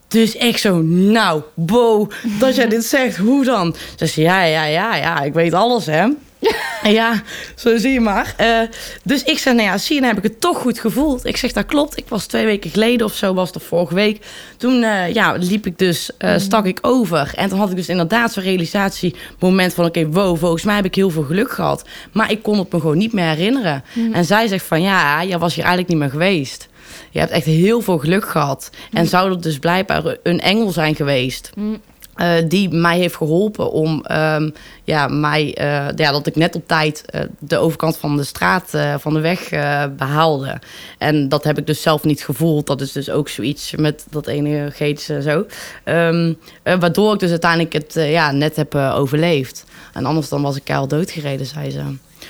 Dus 0.08 0.36
echt 0.36 0.60
zo, 0.60 0.82
nou, 0.82 1.42
Bo, 1.54 2.08
dat 2.38 2.54
jij 2.56 2.68
dit 2.68 2.84
zegt, 2.84 3.16
hoe 3.16 3.44
dan? 3.44 3.74
Ze 3.74 4.06
zegt, 4.06 4.14
ja, 4.14 4.42
ja, 4.42 4.64
ja, 4.64 4.96
ja, 4.96 5.20
ik 5.22 5.32
weet 5.32 5.54
alles, 5.54 5.86
hè. 5.86 6.08
Ja, 6.82 7.22
zo 7.54 7.76
zie 7.76 7.92
je 7.92 8.00
maar. 8.00 8.34
Eh, 8.36 8.60
dus 9.02 9.22
ik 9.22 9.38
zeg, 9.38 9.54
nou 9.54 9.66
ja, 9.66 9.78
zie 9.78 9.94
je, 9.94 10.00
dan 10.00 10.10
heb 10.10 10.18
ik 10.18 10.30
het 10.30 10.40
toch 10.40 10.58
goed 10.58 10.80
gevoeld. 10.80 11.24
Ik 11.24 11.36
zeg, 11.36 11.52
dat 11.52 11.66
klopt. 11.66 11.98
Ik 11.98 12.08
was 12.08 12.26
twee 12.26 12.44
weken 12.44 12.70
geleden 12.70 13.06
of 13.06 13.14
zo, 13.14 13.34
was 13.34 13.52
of 13.52 13.62
vorige 13.62 13.94
week. 13.94 14.26
Toen 14.56 14.82
eh, 14.82 15.14
ja, 15.14 15.32
liep 15.32 15.66
ik 15.66 15.78
dus, 15.78 16.10
eh, 16.18 16.38
stak 16.38 16.64
ik 16.64 16.78
over. 16.82 17.32
En 17.34 17.48
toen 17.48 17.58
had 17.58 17.70
ik 17.70 17.76
dus 17.76 17.88
inderdaad 17.88 18.32
zo'n 18.32 18.42
realisatiemoment 18.42 19.74
van... 19.74 19.84
oké, 19.84 20.06
wow, 20.06 20.38
volgens 20.38 20.62
mij 20.62 20.76
heb 20.76 20.84
ik 20.84 20.94
heel 20.94 21.10
veel 21.10 21.22
geluk 21.22 21.50
gehad. 21.50 21.84
Maar 22.12 22.30
ik 22.30 22.42
kon 22.42 22.58
het 22.58 22.72
me 22.72 22.80
gewoon 22.80 22.98
niet 22.98 23.12
meer 23.12 23.28
herinneren. 23.28 23.84
En 24.12 24.24
zij 24.24 24.46
zegt 24.46 24.66
van, 24.66 24.82
ja, 24.82 25.24
jij 25.24 25.38
was 25.38 25.54
hier 25.54 25.64
eigenlijk 25.64 25.92
niet 25.92 26.02
meer 26.02 26.10
geweest. 26.10 26.68
Je 27.10 27.18
hebt 27.18 27.30
echt 27.30 27.44
heel 27.44 27.80
veel 27.80 27.98
geluk 27.98 28.28
gehad. 28.28 28.70
En 28.92 29.06
zou 29.06 29.30
er 29.30 29.40
dus 29.40 29.58
blijkbaar 29.58 30.16
een 30.22 30.40
engel 30.40 30.70
zijn 30.70 30.94
geweest... 30.94 31.50
Mm. 31.54 31.80
Eh, 32.18 32.32
die 32.48 32.68
mij 32.68 32.98
heeft 32.98 33.16
geholpen 33.16 33.70
om 33.70 34.04
ehm, 34.04 34.50
ja, 34.84 35.08
mij, 35.08 35.54
eh, 35.54 35.86
ja, 35.96 36.12
dat 36.12 36.26
ik 36.26 36.36
net 36.36 36.54
op 36.54 36.68
tijd 36.68 37.04
eh, 37.06 37.20
de 37.38 37.58
overkant 37.58 37.96
van 37.96 38.16
de 38.16 38.24
straat 38.24 38.70
van 38.98 39.14
de 39.14 39.20
weg 39.20 39.50
eh, 39.50 39.84
behaalde. 39.96 40.60
En 40.98 41.28
dat 41.28 41.44
heb 41.44 41.58
ik 41.58 41.66
dus 41.66 41.82
zelf 41.82 42.04
niet 42.04 42.24
gevoeld. 42.24 42.66
Dat 42.66 42.80
is 42.80 42.92
dus 42.92 43.10
ook 43.10 43.28
zoiets 43.28 43.74
met 43.76 44.06
dat 44.10 44.26
ene 44.26 44.72
en 45.08 45.22
zo. 45.22 45.46
Ehm, 45.84 46.32
eh, 46.62 46.80
waardoor 46.80 47.14
ik 47.14 47.20
dus 47.20 47.30
uiteindelijk 47.30 47.72
het 47.72 47.94
ja, 47.94 48.32
net 48.32 48.56
heb 48.56 48.74
overleefd. 48.74 49.64
En 49.92 50.04
anders 50.04 50.28
dan 50.28 50.42
was 50.42 50.56
ik 50.56 50.64
keihard 50.64 50.90
doodgereden, 50.90 51.46
zei 51.46 51.70
ze. 51.70 51.82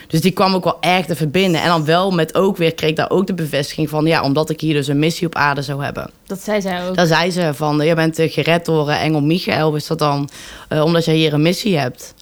Dus 0.09 0.21
die 0.21 0.33
kwam 0.33 0.55
ook 0.55 0.65
wel 0.65 0.77
erg 0.81 1.07
te 1.07 1.17
verbinden. 1.17 1.63
En 1.63 1.69
dan 1.69 1.85
wel 1.85 2.11
met 2.11 2.35
ook 2.35 2.57
weer, 2.57 2.75
kreeg 2.75 2.91
ik 2.91 2.97
daar 2.97 3.11
ook 3.11 3.27
de 3.27 3.35
bevestiging 3.35 3.89
van... 3.89 4.07
ja, 4.07 4.23
omdat 4.23 4.51
ik 4.51 4.61
hier 4.61 4.75
dus 4.75 4.89
een 4.89 4.99
missie 4.99 5.27
op 5.27 5.35
aarde 5.35 5.63
zou 5.63 5.85
hebben. 5.85 6.11
Dat 6.27 6.41
zei 6.43 6.61
zij 6.61 6.89
ook. 6.89 6.95
Daar 6.95 7.07
zei 7.07 7.31
ze 7.31 7.51
van, 7.55 7.81
je 7.81 7.95
bent 7.95 8.19
eh, 8.19 8.33
gered 8.33 8.65
door 8.65 8.89
eh, 8.89 9.03
engel 9.05 9.21
Michael, 9.21 9.75
is 9.75 9.87
dat 9.87 9.99
dan? 9.99 10.29
eh, 10.69 10.85
omdat 10.85 11.05
jij 11.05 11.15
hier 11.15 11.33
een 11.33 11.43
missie 11.43 11.79
hebt. 11.79 12.15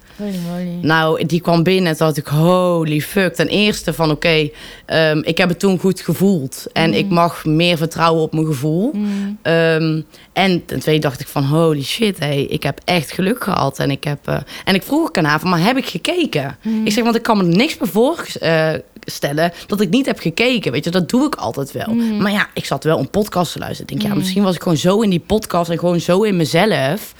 Nou, 0.82 1.26
die 1.26 1.40
kwam 1.40 1.62
binnen 1.62 1.86
en 1.86 1.96
toen 1.96 2.06
dacht 2.06 2.18
ik, 2.18 2.26
holy 2.26 3.00
fuck. 3.00 3.34
Ten 3.34 3.48
eerste 3.48 3.92
van, 3.92 4.10
oké, 4.10 4.50
ehm, 4.86 5.18
ik 5.24 5.38
heb 5.38 5.48
het 5.48 5.58
toen 5.58 5.78
goed 5.78 6.00
gevoeld. 6.00 6.66
En 6.72 6.94
ik 6.94 7.08
mag 7.08 7.44
meer 7.44 7.76
vertrouwen 7.76 8.22
op 8.22 8.32
mijn 8.32 8.46
gevoel. 8.46 8.90
Mm. 8.92 9.38
Ehm, 9.42 10.00
en 10.32 10.64
ten 10.64 10.80
tweede 10.80 11.00
dacht 11.00 11.20
ik 11.20 11.28
van, 11.28 11.44
holy 11.44 11.82
shit, 11.82 12.18
hey, 12.18 12.42
ik 12.42 12.62
heb 12.62 12.80
echt 12.84 13.12
geluk 13.12 13.44
gehad. 13.44 13.78
En 13.78 13.90
ik, 13.90 14.04
heb, 14.04 14.18
eh, 14.28 14.36
en 14.64 14.74
ik 14.74 14.82
vroeg 14.82 15.00
ook 15.00 15.18
aan 15.18 15.24
haar 15.24 15.40
van, 15.40 15.50
maar 15.50 15.62
heb 15.62 15.76
ik 15.76 15.86
gekeken? 15.86 16.56
Ik 16.84 16.92
zeg, 16.92 17.04
want 17.04 17.16
ik 17.16 17.22
kan 17.22 17.36
me 17.36 17.42
niks 17.42 17.78
meer 17.78 17.88
voorstellen 17.88 19.52
dat 19.66 19.80
ik 19.80 19.90
niet 19.90 20.06
heb 20.06 20.18
gekeken. 20.18 20.72
Weet 20.72 20.84
je, 20.84 20.90
dat 20.90 21.08
doe 21.08 21.26
ik 21.26 21.34
altijd 21.34 21.72
wel. 21.72 21.94
Maar 21.94 22.32
ja, 22.32 22.48
ik 22.54 22.64
zat 22.64 22.84
wel 22.84 22.98
een 22.98 23.10
podcast 23.10 23.52
te 23.52 23.58
luisteren. 23.58 23.92
Ik 23.92 24.00
denk, 24.00 24.12
ja, 24.12 24.18
misschien 24.18 24.42
was 24.42 24.54
ik 24.54 24.62
gewoon 24.62 24.78
zo 24.78 25.00
in 25.00 25.10
die 25.10 25.20
podcast 25.26 25.70
en 25.70 25.78
gewoon 25.78 26.00
zo 26.00 26.22
in 26.22 26.36
mezelf. 26.36 27.14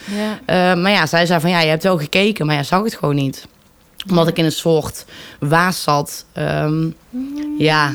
Eh, 0.44 0.56
maar 0.74 0.90
ja, 0.90 1.06
zij 1.06 1.26
zei 1.26 1.40
van, 1.40 1.50
ja, 1.50 1.60
je 1.60 1.68
hebt 1.68 1.82
wel 1.82 1.98
gekeken, 1.98 2.46
maar 2.46 2.54
ja, 2.54 2.62
zag 2.62 2.84
het 2.90 2.98
gewoon 2.98 3.14
niet. 3.14 3.46
Omdat 4.08 4.28
ik 4.28 4.38
in 4.38 4.44
een 4.44 4.52
soort 4.52 5.04
waas 5.38 5.82
zat. 5.82 6.24
Ehm, 6.32 6.90
ja, 7.58 7.94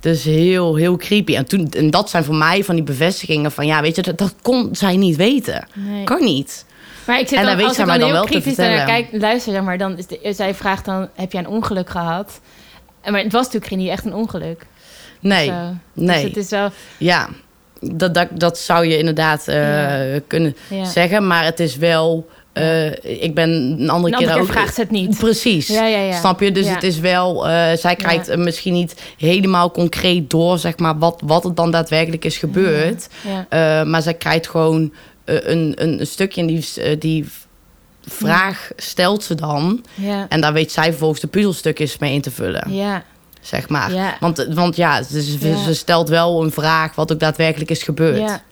dus 0.00 0.24
heel, 0.24 0.74
heel 0.74 0.96
creepy. 0.96 1.34
En, 1.36 1.46
toen, 1.46 1.70
en 1.70 1.90
dat 1.90 2.10
zijn 2.10 2.24
voor 2.24 2.34
mij 2.34 2.64
van 2.64 2.74
die 2.74 2.84
bevestigingen 2.84 3.52
van... 3.52 3.66
ja, 3.66 3.80
weet 3.82 3.96
je, 3.96 4.02
dat, 4.02 4.18
dat 4.18 4.34
kon 4.42 4.68
zij 4.72 4.96
niet 4.96 5.16
weten. 5.16 5.66
Nee. 5.74 6.04
Kan 6.04 6.24
niet. 6.24 6.64
Maar 7.06 7.20
ik 7.20 7.28
zit 7.28 7.38
En 7.38 7.44
dan, 7.44 7.46
dan 7.46 7.56
weet 7.56 7.66
als 7.66 7.78
ik 7.78 7.86
dan 7.86 7.98
dan 7.98 8.08
heel 8.08 8.16
wel 8.16 8.24
kritisch 8.24 8.56
naar 8.56 8.86
kijk, 8.86 9.08
luister 9.12 9.52
zeg 9.52 9.62
maar, 9.62 9.78
dan 9.78 9.98
is 9.98 10.06
de, 10.06 10.32
zij 10.36 10.54
vraagt 10.54 10.84
dan, 10.84 11.08
heb 11.14 11.32
jij 11.32 11.40
een 11.40 11.48
ongeluk 11.48 11.90
gehad? 11.90 12.40
En 13.00 13.12
Maar 13.12 13.22
het 13.22 13.32
was 13.32 13.44
natuurlijk 13.44 13.76
niet 13.76 13.90
echt 13.90 14.04
een 14.04 14.14
ongeluk. 14.14 14.66
Nee, 15.20 15.46
Zo. 15.46 15.52
nee. 15.92 16.06
Dus 16.06 16.22
het 16.22 16.36
is 16.36 16.50
wel, 16.50 16.70
Ja, 16.96 17.28
dat, 17.80 18.14
dat, 18.14 18.28
dat 18.32 18.58
zou 18.58 18.86
je 18.86 18.98
inderdaad 18.98 19.48
eh, 19.48 20.12
Ja. 20.14 20.20
kunnen 20.26 20.56
ja. 20.68 20.84
zeggen. 20.84 21.26
Maar 21.26 21.44
het 21.44 21.60
is 21.60 21.76
wel... 21.76 22.28
eh, 22.56 23.20
ik 23.22 23.34
ben 23.34 23.50
een 23.50 23.90
andere 23.90 24.12
Een 24.12 24.18
keer 24.18 24.28
keer 24.32 24.40
ook... 24.40 24.46
vraagt 24.46 24.74
ze 24.74 24.80
het 24.80 24.90
niet. 24.90 25.18
Precies. 25.18 25.66
Ja, 25.66 25.86
ja, 25.86 25.98
ja. 25.98 26.18
Snap 26.18 26.40
je? 26.40 26.52
Dus 26.52 26.68
het 26.68 26.82
is 26.82 26.98
wel... 26.98 27.48
eh, 27.48 27.76
zij 27.76 27.96
krijgt 27.96 28.28
eh, 28.28 28.38
misschien 28.38 28.72
niet 28.72 28.94
helemaal 29.16 29.70
concreet 29.70 30.30
door... 30.30 30.58
zeg 30.58 30.78
maar, 30.78 30.98
wat, 30.98 31.20
wat 31.24 31.44
er 31.44 31.54
dan 31.54 31.70
daadwerkelijk 31.70 32.24
is 32.24 32.36
gebeurd. 32.36 33.08
Maar 33.84 34.02
zij 34.02 34.14
krijgt 34.14 34.48
gewoon 34.48 34.92
een, 35.24 35.72
een, 35.76 36.00
een 36.00 36.06
stukje... 36.06 36.40
en 36.40 36.46
die, 36.46 36.64
die 36.98 37.28
vraag 38.06 38.70
stelt 38.76 39.22
ze 39.22 39.34
dan. 39.34 39.84
En 40.28 40.40
daar 40.40 40.52
weet 40.52 40.72
zij 40.72 40.88
vervolgens 40.88 41.20
de 41.20 41.26
puzzelstukjes 41.26 41.98
mee 41.98 42.12
in 42.12 42.20
te 42.20 42.30
vullen. 42.30 42.74
Ja. 42.74 43.02
Zeg 43.40 43.68
maar. 43.68 43.94
Ja. 43.94 44.16
Want, 44.20 44.46
want 44.50 44.76
ja, 44.76 45.02
ze, 45.02 45.22
ze 45.64 45.74
stelt 45.74 46.08
wel 46.08 46.42
een 46.42 46.52
vraag... 46.52 46.94
wat 46.94 47.12
ook 47.12 47.20
daadwerkelijk 47.20 47.70
is 47.70 47.82
gebeurd. 47.82 48.18
Ja. 48.18 48.42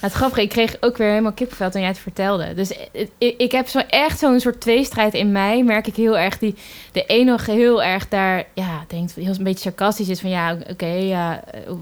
Het 0.00 0.12
grappige, 0.12 0.42
ik 0.42 0.48
kreeg 0.48 0.76
ook 0.80 0.96
weer 0.96 1.08
helemaal 1.08 1.32
kippenvel 1.32 1.70
toen 1.70 1.80
jij 1.80 1.90
het 1.90 1.98
vertelde. 1.98 2.54
Dus 2.54 2.70
ik, 2.92 3.08
ik, 3.18 3.34
ik 3.38 3.52
heb 3.52 3.68
zo 3.68 3.78
echt 3.78 4.18
zo'n 4.18 4.40
soort 4.40 4.60
tweestrijd 4.60 5.14
in 5.14 5.32
mij. 5.32 5.62
Merk 5.64 5.86
ik 5.86 5.96
heel 5.96 6.18
erg 6.18 6.38
die 6.38 6.54
de 6.92 7.04
ene 7.06 7.30
nog 7.30 7.46
heel 7.46 7.82
erg 7.82 8.08
daar, 8.08 8.44
ja, 8.54 8.84
denkt 8.88 9.14
heel 9.14 9.34
een 9.38 9.44
beetje 9.44 9.58
sarcastisch 9.68 10.08
is 10.08 10.20
van 10.20 10.30
ja, 10.30 10.56
oké, 10.70 10.86
ja, 10.86 11.44
eh, 11.44 11.60
hoe, 11.66 11.78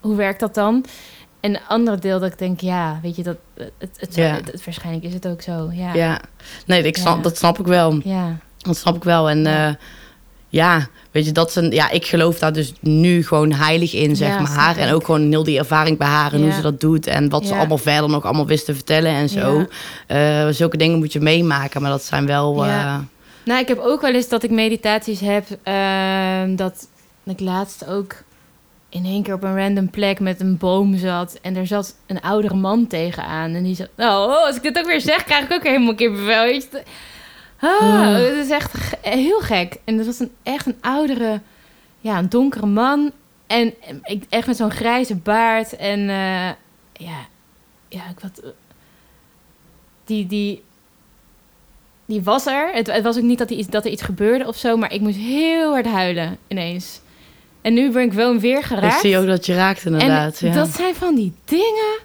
hoe 0.00 0.16
werkt 0.16 0.40
dat 0.40 0.54
dan? 0.54 0.84
En 1.40 1.54
een 1.54 1.60
andere 1.68 1.98
deel 1.98 2.20
dat 2.20 2.32
ik 2.32 2.38
denk, 2.38 2.60
ja, 2.60 2.98
weet 3.02 3.16
je 3.16 3.22
dat 3.22 3.36
het, 3.54 3.70
het, 3.78 3.96
het, 4.00 4.14
Ja. 4.14 4.22
het- 4.34 4.52
het- 4.52 4.64
waarschijnlijk 4.64 5.04
is 5.04 5.14
het 5.14 5.28
ook 5.28 5.42
zo. 5.42 5.68
Ja, 5.72 5.94
ja. 5.94 6.20
Nee, 6.66 6.82
ik 6.82 6.96
snap, 6.96 7.16
Ja. 7.16 7.22
dat 7.22 7.36
snap 7.36 7.58
ik 7.58 7.66
wel. 7.66 8.00
ja, 8.04 8.36
Dat 8.58 8.76
snap 8.76 8.96
ik 8.96 9.04
wel. 9.04 9.28
En. 9.30 9.46
Ja, 10.48 10.86
weet 11.10 11.24
je, 11.24 11.32
dat 11.32 11.52
zijn, 11.52 11.70
ja, 11.70 11.90
ik 11.90 12.06
geloof 12.06 12.38
daar 12.38 12.52
dus 12.52 12.72
nu 12.80 13.24
gewoon 13.26 13.52
heilig 13.52 13.92
in, 13.94 14.16
zeg 14.16 14.28
Ja, 14.28 14.40
maar. 14.40 14.76
En 14.76 14.92
ook 14.92 15.04
gewoon 15.04 15.28
heel 15.30 15.44
die 15.44 15.58
ervaring 15.58 15.98
bij 15.98 16.08
haar 16.08 16.32
en 16.32 16.42
hoe 16.42 16.52
ze 16.52 16.60
dat 16.62 16.80
doet. 16.80 17.06
En 17.06 17.28
wat 17.28 17.46
ze 17.46 17.54
allemaal 17.54 17.78
verder 17.78 18.10
nog 18.10 18.24
allemaal 18.24 18.46
wist 18.46 18.64
te 18.64 18.74
vertellen 18.74 19.10
en 19.10 19.28
zo. 19.28 19.66
Eh, 20.06 20.48
zulke 20.50 20.76
dingen 20.76 20.98
moet 20.98 21.12
je 21.12 21.20
meemaken, 21.20 21.82
maar 21.82 21.90
dat 21.90 22.04
zijn 22.04 22.26
wel... 22.26 22.64
Ja. 22.64 22.94
eh, 22.94 22.98
Nou, 23.44 23.60
ik 23.60 23.68
heb 23.68 23.78
ook 23.78 24.00
wel 24.00 24.14
eens 24.14 24.28
dat 24.28 24.42
ik 24.42 24.50
meditaties 24.50 25.20
heb. 25.20 25.46
ehm, 25.62 26.56
dat 26.56 26.88
ik 27.24 27.40
laatst 27.40 27.86
ook 27.88 28.14
in 28.88 29.04
één 29.04 29.22
keer 29.22 29.34
op 29.34 29.42
een 29.42 29.56
random 29.56 29.90
plek 29.90 30.20
met 30.20 30.40
een 30.40 30.56
boom 30.56 30.96
zat. 30.98 31.38
En 31.42 31.56
er 31.56 31.66
zat 31.66 31.94
een 32.06 32.20
oudere 32.20 32.54
man 32.54 32.86
tegenaan. 32.86 33.54
En 33.54 33.62
die 33.62 33.74
zat... 33.74 33.88
Nou, 33.96 34.30
oh, 34.30 34.46
als 34.46 34.56
ik 34.56 34.62
dit 34.62 34.78
ook 34.78 34.86
weer 34.86 35.00
zeg, 35.00 35.24
krijg 35.24 35.44
ik 35.44 35.52
ook 35.52 35.62
helemaal 35.64 35.94
kippenvel. 35.94 36.60
Ah, 37.66 37.78
Hmm. 38.02 38.14
Het 38.14 38.34
is 38.44 38.50
echt 38.50 38.74
ge- 38.78 38.96
heel 39.00 39.40
gek. 39.40 39.76
En 39.84 39.96
dat 39.96 40.06
was 40.06 40.18
een, 40.18 40.30
echt 40.42 40.66
een 40.66 40.76
oudere, 40.80 41.40
ja, 42.00 42.18
een 42.18 42.28
donkere 42.28 42.66
man. 42.66 43.12
En 43.46 43.74
ik, 44.02 44.24
echt 44.28 44.46
met 44.46 44.56
zo'n 44.56 44.70
grijze 44.70 45.16
baard. 45.16 45.76
En 45.76 45.98
eh, 46.00 46.48
ja, 46.92 47.18
ja, 47.88 48.00
ik 48.10 48.20
wat... 48.22 48.42
Die, 50.04 50.26
die, 50.26 50.62
die 52.06 52.22
was 52.22 52.46
er. 52.46 52.70
Het, 52.72 52.86
het 52.86 53.02
was 53.02 53.16
ook 53.16 53.22
niet 53.22 53.38
dat, 53.38 53.50
er 53.50 53.56
iets, 53.56 53.68
dat 53.68 53.84
er 53.84 53.90
iets 53.90 54.02
gebeurde 54.02 54.46
of 54.46 54.56
zo, 54.56 54.76
maar 54.76 54.92
ik 54.92 55.00
moest 55.00 55.16
heel 55.16 55.70
hard 55.72 55.86
huilen 55.86 56.38
ineens. 56.48 57.00
En 57.62 57.74
nu 57.74 57.90
ben 57.90 58.02
ik 58.02 58.12
wel 58.12 58.38
weer 58.38 58.58
ik 58.58 58.64
geraakt. 58.64 59.00
zie 59.00 59.18
ook 59.18 59.26
dat 59.26 59.46
je 59.46 59.54
raakt 59.54 59.84
inderdaad. 59.84 60.40
en 60.40 60.48
ja. 60.48 60.54
dat 60.54 60.68
zijn 60.68 60.94
van 60.94 61.14
die 61.14 61.32
dingen. 61.44 61.98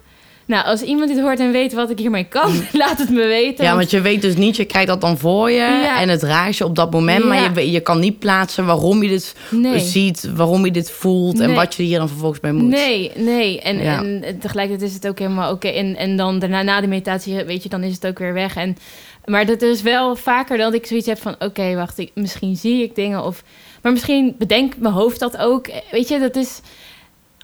Nou, 0.46 0.64
als 0.64 0.82
iemand 0.82 1.08
dit 1.08 1.20
hoort 1.20 1.40
en 1.40 1.52
weet 1.52 1.72
wat 1.72 1.90
ik 1.90 1.98
hiermee 1.98 2.24
kan, 2.24 2.52
laat 2.72 2.98
het 2.98 3.10
me 3.10 3.26
weten. 3.26 3.64
ja, 3.64 3.70
want- 3.74 3.76
want 3.78 3.90
je 3.90 4.00
weet 4.00 4.22
dus 4.22 4.36
niet, 4.36 4.56
je 4.56 4.64
krijgt 4.64 4.88
dat 4.88 5.00
dan 5.00 5.18
voor 5.18 5.50
je 5.50 5.56
Ja. 5.56 6.00
en 6.00 6.08
het 6.08 6.22
raakt 6.22 6.56
je 6.56 6.64
op 6.64 6.76
dat 6.76 6.90
moment, 6.90 7.24
maar 7.24 7.60
je, 7.60 7.70
je 7.70 7.80
kan 7.80 8.00
niet 8.00 8.18
plaatsen 8.18 8.66
waarom 8.66 9.02
je 9.02 9.08
dit 9.08 9.34
nee. 9.50 9.78
ziet, 9.78 10.30
waarom 10.34 10.64
je 10.64 10.70
dit 10.70 10.90
voelt 10.90 11.40
en 11.40 11.54
wat 11.54 11.74
je 11.74 11.82
hier 11.82 11.98
dan 11.98 12.08
vervolgens 12.08 12.40
mee 12.40 12.52
moet. 12.52 12.68
Nee, 12.68 13.10
nee. 13.16 13.60
En, 13.60 13.78
Ja. 13.82 14.02
en 14.02 14.38
tegelijkertijd 14.40 14.88
is 14.90 14.94
het 14.96 15.08
ook 15.08 15.18
helemaal 15.18 15.52
oké. 15.52 15.68
En, 15.68 15.96
en 15.96 16.16
dan 16.16 16.38
daarna, 16.38 16.62
na 16.62 16.80
de 16.80 16.86
meditatie, 16.86 17.44
weet 17.44 17.62
je, 17.62 17.68
dan 17.68 17.82
is 17.82 17.94
het 17.94 18.06
ook 18.06 18.18
weer 18.18 18.32
weg. 18.32 18.56
En, 18.56 18.76
maar 19.24 19.46
dat 19.46 19.62
is 19.62 19.82
wel 19.82 20.16
vaker 20.16 20.58
dat 20.58 20.74
ik 20.74 20.86
zoiets 20.86 21.06
heb 21.06 21.18
van... 21.18 21.34
oké, 21.38 21.74
wacht, 21.74 21.98
ik, 21.98 22.10
misschien 22.14 22.56
zie 22.56 22.82
ik 22.82 22.94
dingen 22.94 23.24
of... 23.24 23.42
maar 23.82 23.92
misschien 23.92 24.34
bedenkt 24.38 24.78
mijn 24.80 24.94
hoofd 24.94 25.20
dat 25.20 25.36
ook. 25.36 25.66
Weet 25.90 26.08
je, 26.08 26.18
dat 26.18 26.36
is... 26.36 26.60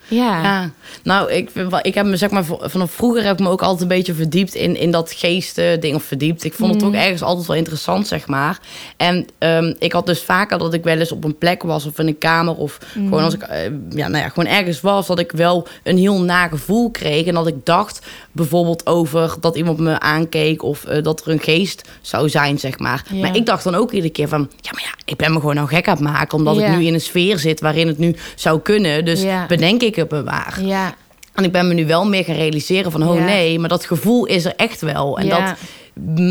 Ja, 0.08 0.42
Ja, 0.42 0.70
nou, 1.02 1.32
ik, 1.32 1.50
ik 1.82 1.94
heb 1.94 2.06
me 2.06 2.16
zeg 2.16 2.30
maar 2.30 2.44
vanaf 2.60 2.90
vroeger 2.90 3.24
heb 3.24 3.32
ik 3.38 3.44
me 3.44 3.48
ook 3.50 3.62
altijd 3.62 3.82
een 3.82 3.88
beetje 3.88 4.14
verdiept 4.14 4.54
in, 4.54 4.76
in 4.76 4.90
dat 4.90 5.12
geesten 5.12 5.80
ding 5.80 5.94
of 5.94 6.02
verdiept. 6.02 6.44
Ik 6.44 6.52
vond 6.52 6.72
het 6.72 6.82
Mm. 6.82 6.88
ook 6.88 6.94
ergens 6.94 7.22
altijd 7.22 7.46
wel 7.46 7.56
interessant, 7.56 8.06
zeg 8.06 8.26
maar. 8.26 8.58
En 8.96 9.26
ehm, 9.38 9.74
ik 9.78 9.92
had 9.92 10.06
dus 10.06 10.22
vaker 10.22 10.58
dat 10.58 10.74
ik 10.74 10.84
wel 10.84 10.96
eens 10.98 11.12
op 11.12 11.24
een 11.24 11.38
plek 11.38 11.62
was 11.62 11.86
of 11.86 11.98
in 11.98 12.06
een 12.06 12.18
kamer 12.18 12.54
of 12.56 12.78
Mm. 12.94 13.08
gewoon 13.08 13.22
als 13.22 13.34
ik 13.34 13.42
eh, 13.42 13.64
ja, 13.90 14.08
nou 14.08 14.22
ja, 14.24 14.28
gewoon 14.28 14.52
ergens 14.52 14.80
was, 14.80 15.06
dat 15.06 15.18
ik 15.18 15.32
wel 15.32 15.66
een 15.82 15.98
heel 15.98 16.20
nagevoel 16.20 16.90
kreeg 16.90 17.26
en 17.26 17.34
dat 17.34 17.46
ik 17.46 17.64
dacht 17.64 18.06
bijvoorbeeld 18.32 18.86
over 18.86 19.34
dat 19.40 19.56
iemand 19.56 19.78
me 19.78 20.00
aankeek 20.00 20.62
of 20.62 20.84
eh, 20.84 21.02
dat 21.02 21.20
er 21.24 21.30
een 21.32 21.40
geest 21.40 21.88
zou 22.00 22.28
zijn, 22.28 22.58
zeg 22.58 22.78
maar. 22.78 23.04
Ja. 23.12 23.20
Maar 23.20 23.36
ik 23.36 23.46
dacht 23.46 23.64
dan 23.64 23.74
ook 23.74 23.92
iedere 23.92 24.12
keer 24.12 24.28
van, 24.28 24.50
ja, 24.60 24.70
maar 24.72 24.82
ja, 24.84 24.94
ik 25.04 25.16
ben 25.16 25.32
me 25.32 25.40
gewoon 25.40 25.54
nou 25.54 25.68
gek 25.68 25.88
aan 25.88 25.94
het 25.94 26.02
maken 26.04 26.38
omdat 26.38 26.56
Ja. 26.56 26.66
ik 26.66 26.76
nu 26.78 26.84
in 26.86 26.94
een 26.94 27.00
sfeer 27.00 27.38
zit 27.38 27.60
waarin 27.60 27.86
het 27.86 27.98
nu 27.98 28.16
zou 28.34 28.60
kunnen. 28.60 29.04
Dus 29.04 29.24
bedenk 29.48 29.82
ik 29.82 29.96
maar. 30.24 30.58
ja, 30.62 30.94
En 31.34 31.44
ik 31.44 31.52
ben 31.52 31.68
me 31.68 31.74
nu 31.74 31.86
wel 31.86 32.06
meer 32.06 32.24
gaan 32.24 32.34
realiseren 32.34 32.90
van, 32.92 33.08
oh 33.08 33.14
Ja. 33.14 33.24
nee, 33.24 33.58
maar 33.58 33.68
dat 33.68 33.84
gevoel 33.84 34.26
is 34.26 34.44
er 34.44 34.52
echt 34.56 34.80
wel. 34.80 35.18
En 35.18 35.26
ja. 35.26 35.46
dat, 35.46 35.56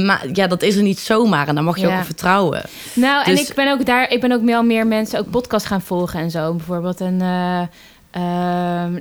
maar, 0.05 0.25
ja, 0.33 0.47
dat 0.47 0.61
is 0.61 0.75
er 0.75 0.83
niet 0.83 0.99
zomaar 0.99 1.47
en 1.47 1.55
daar 1.55 1.63
mag 1.63 1.75
je 1.77 1.87
Ja. 1.87 1.93
ook 1.93 1.99
op 1.99 2.05
vertrouwen. 2.05 2.61
Nou, 2.93 3.23
en 3.25 3.35
Dus- 3.35 3.49
ik 3.49 3.55
ben 3.55 3.71
ook 3.71 3.85
daar, 3.85 4.11
ik 4.11 4.21
ben 4.21 4.31
ook 4.31 4.43
wel 4.45 4.63
meer 4.63 4.87
mensen 4.87 5.19
ook 5.19 5.29
podcast 5.29 5.65
gaan 5.65 5.81
volgen 5.81 6.19
en 6.19 6.31
zo. 6.31 6.53
Bijvoorbeeld 6.53 6.99
een, 6.99 7.21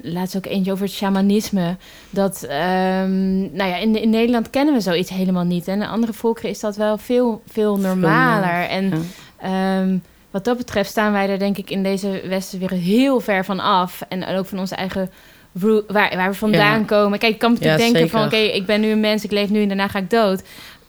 laatst 0.03 0.37
ook 0.37 0.47
eentje 0.47 0.73
over 0.73 0.85
het 0.85 0.95
shamanisme. 0.95 1.77
Dat, 2.11 2.43
ehm, 2.49 3.41
nou 3.41 3.71
ja, 3.71 3.77
in, 3.77 4.03
in 4.03 4.11
Nederland 4.11 4.51
kennen 4.51 4.75
we 4.75 4.81
zoiets 4.81 5.11
helemaal 5.11 5.45
niet. 5.45 5.69
En 5.69 5.83
in 5.83 5.89
andere 5.89 6.13
volkeren 6.13 6.51
is 6.51 6.61
dat 6.61 6.77
wel 6.77 6.99
veel, 6.99 7.43
veel 7.49 7.77
normaler. 7.79 8.69
En 8.69 8.85
Ja. 8.89 9.81
ehm, 9.81 9.97
wat 10.37 10.45
dat 10.45 10.57
betreft 10.57 10.91
staan 10.91 11.13
wij 11.13 11.29
er 11.29 11.39
denk 11.39 11.59
ik 11.59 11.71
in 11.71 11.83
deze 11.83 12.21
westen 12.29 12.59
weer 12.59 12.71
heel 12.71 13.21
ver 13.21 13.45
van 13.45 13.61
af. 13.61 14.03
En 14.09 14.27
ook 14.27 14.47
van 14.47 14.59
onze 14.59 14.75
eigen 14.75 15.11
waar, 15.53 15.87
waar 16.17 16.31
we 16.31 16.35
vandaan 16.35 16.79
Ja. 16.79 16.85
komen. 16.85 17.19
Kijk, 17.19 17.33
ik 17.33 17.39
kan 17.39 17.53
natuurlijk 17.53 17.81
Ja, 17.81 17.93
denken 17.93 18.11
van... 18.11 18.25
oké, 18.25 18.37
ik 18.37 18.67
ben 18.67 18.81
nu 18.81 18.91
een 18.91 19.01
mens, 19.01 19.25
ik 19.25 19.31
leef 19.31 19.49
nu 19.49 19.63
en 19.63 19.69
daarna 19.69 19.89
ga 19.89 19.99
ik 19.99 20.11
dood. 20.11 20.43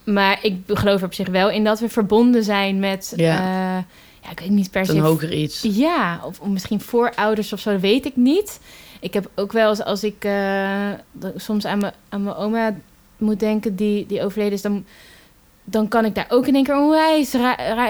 Maar 0.04 0.40
ik 0.42 0.56
geloof 0.68 1.00
er 1.00 1.06
op 1.06 1.14
zich 1.14 1.28
wel 1.28 1.50
in 1.50 1.64
dat 1.64 1.80
we 1.80 1.90
verbonden 1.90 2.44
zijn 2.44 2.80
met... 2.80 3.14
Ja. 3.16 3.26
Ja, 3.26 3.76
ja 4.24 4.30
ik 4.32 4.40
weet 4.40 4.50
niet 4.50 4.72
per 4.72 4.86
se... 4.86 4.92
een 4.92 5.00
hoger 5.00 5.34
iets. 5.34 5.62
Ja, 5.62 6.22
of, 6.24 6.40
of 6.40 6.48
misschien 6.48 6.82
voorouders 6.82 7.54
of 7.54 7.60
zo, 7.60 7.72
dat 7.72 7.82
weet 7.82 8.06
ik 8.06 8.16
niet. 8.16 8.60
Ik 9.00 9.14
heb 9.14 9.30
ook 9.36 9.52
wel 9.52 9.70
eens 9.70 9.84
als 9.84 10.04
ik 10.04 10.24
eh, 10.26 10.90
soms 11.36 11.66
aan 11.66 11.80
mijn, 11.80 11.94
aan 12.10 12.24
mijn 12.24 12.36
oma 12.36 12.76
moet 13.18 13.40
denken 13.40 13.76
die, 13.76 14.06
die 14.06 14.24
overleden 14.24 14.54
is, 14.54 14.62
dan, 14.62 14.86
dan 15.70 15.88
kan 15.88 16.06
ik 16.06 16.16
daar 16.16 16.26
ook 16.30 16.48
in 16.48 16.56
één 16.56 16.64
keer 16.64 16.74
een 16.74 16.82
onwijs 16.82 17.34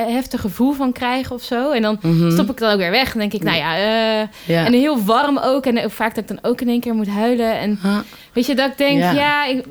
heftig 0.08 0.42
gevoel 0.42 0.74
van 0.74 0.92
krijgen 0.92 1.36
of 1.36 1.44
zo. 1.44 1.72
En 1.72 1.82
dan 1.82 1.98
Mhm. 2.02 2.32
stop 2.32 2.50
ik 2.50 2.58
dan 2.58 2.72
ook 2.72 2.78
weer 2.78 2.92
weg. 2.92 3.10
Dan 3.12 3.20
denk 3.20 3.34
ik, 3.34 3.44
nou 3.44 3.58
ja, 3.58 3.76
eh, 3.78 4.28
Ja. 4.46 4.66
en 4.66 4.74
heel 4.74 5.04
warm 5.04 5.38
ook. 5.44 5.66
En 5.66 5.84
ook 5.84 5.92
vaak 5.92 6.16
dat 6.16 6.24
ik 6.24 6.30
dan 6.30 6.52
ook 6.52 6.62
in 6.62 6.70
één 6.70 6.80
keer 6.80 6.94
moet 6.94 7.08
huilen. 7.08 7.60
En 7.60 7.80
Huh. 7.82 7.98
weet 8.34 8.46
je, 8.46 8.56
dat 8.56 8.72
ik 8.72 8.78
denk, 8.78 9.00
ja, 9.02 9.12
Ja. 9.14 9.46
ik, 9.46 9.66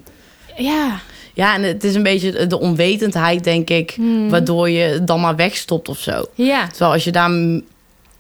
ja. 0.57 1.01
ja, 1.35 1.55
en 1.55 1.62
het 1.62 1.85
is 1.85 1.95
een 1.95 2.03
beetje 2.03 2.47
de 2.47 2.61
onwetendheid, 2.61 3.45
denk 3.45 3.71
ik, 3.71 3.90
Hmm. 3.90 4.31
waardoor 4.31 4.71
je 4.71 5.05
dan 5.05 5.21
maar 5.21 5.37
wegstopt 5.37 5.88
of 5.88 5.99
zo. 5.99 6.25
Ja, 6.35 6.66
Terwijl 6.66 6.92
als 6.92 7.05
je 7.05 7.12
daar 7.12 7.31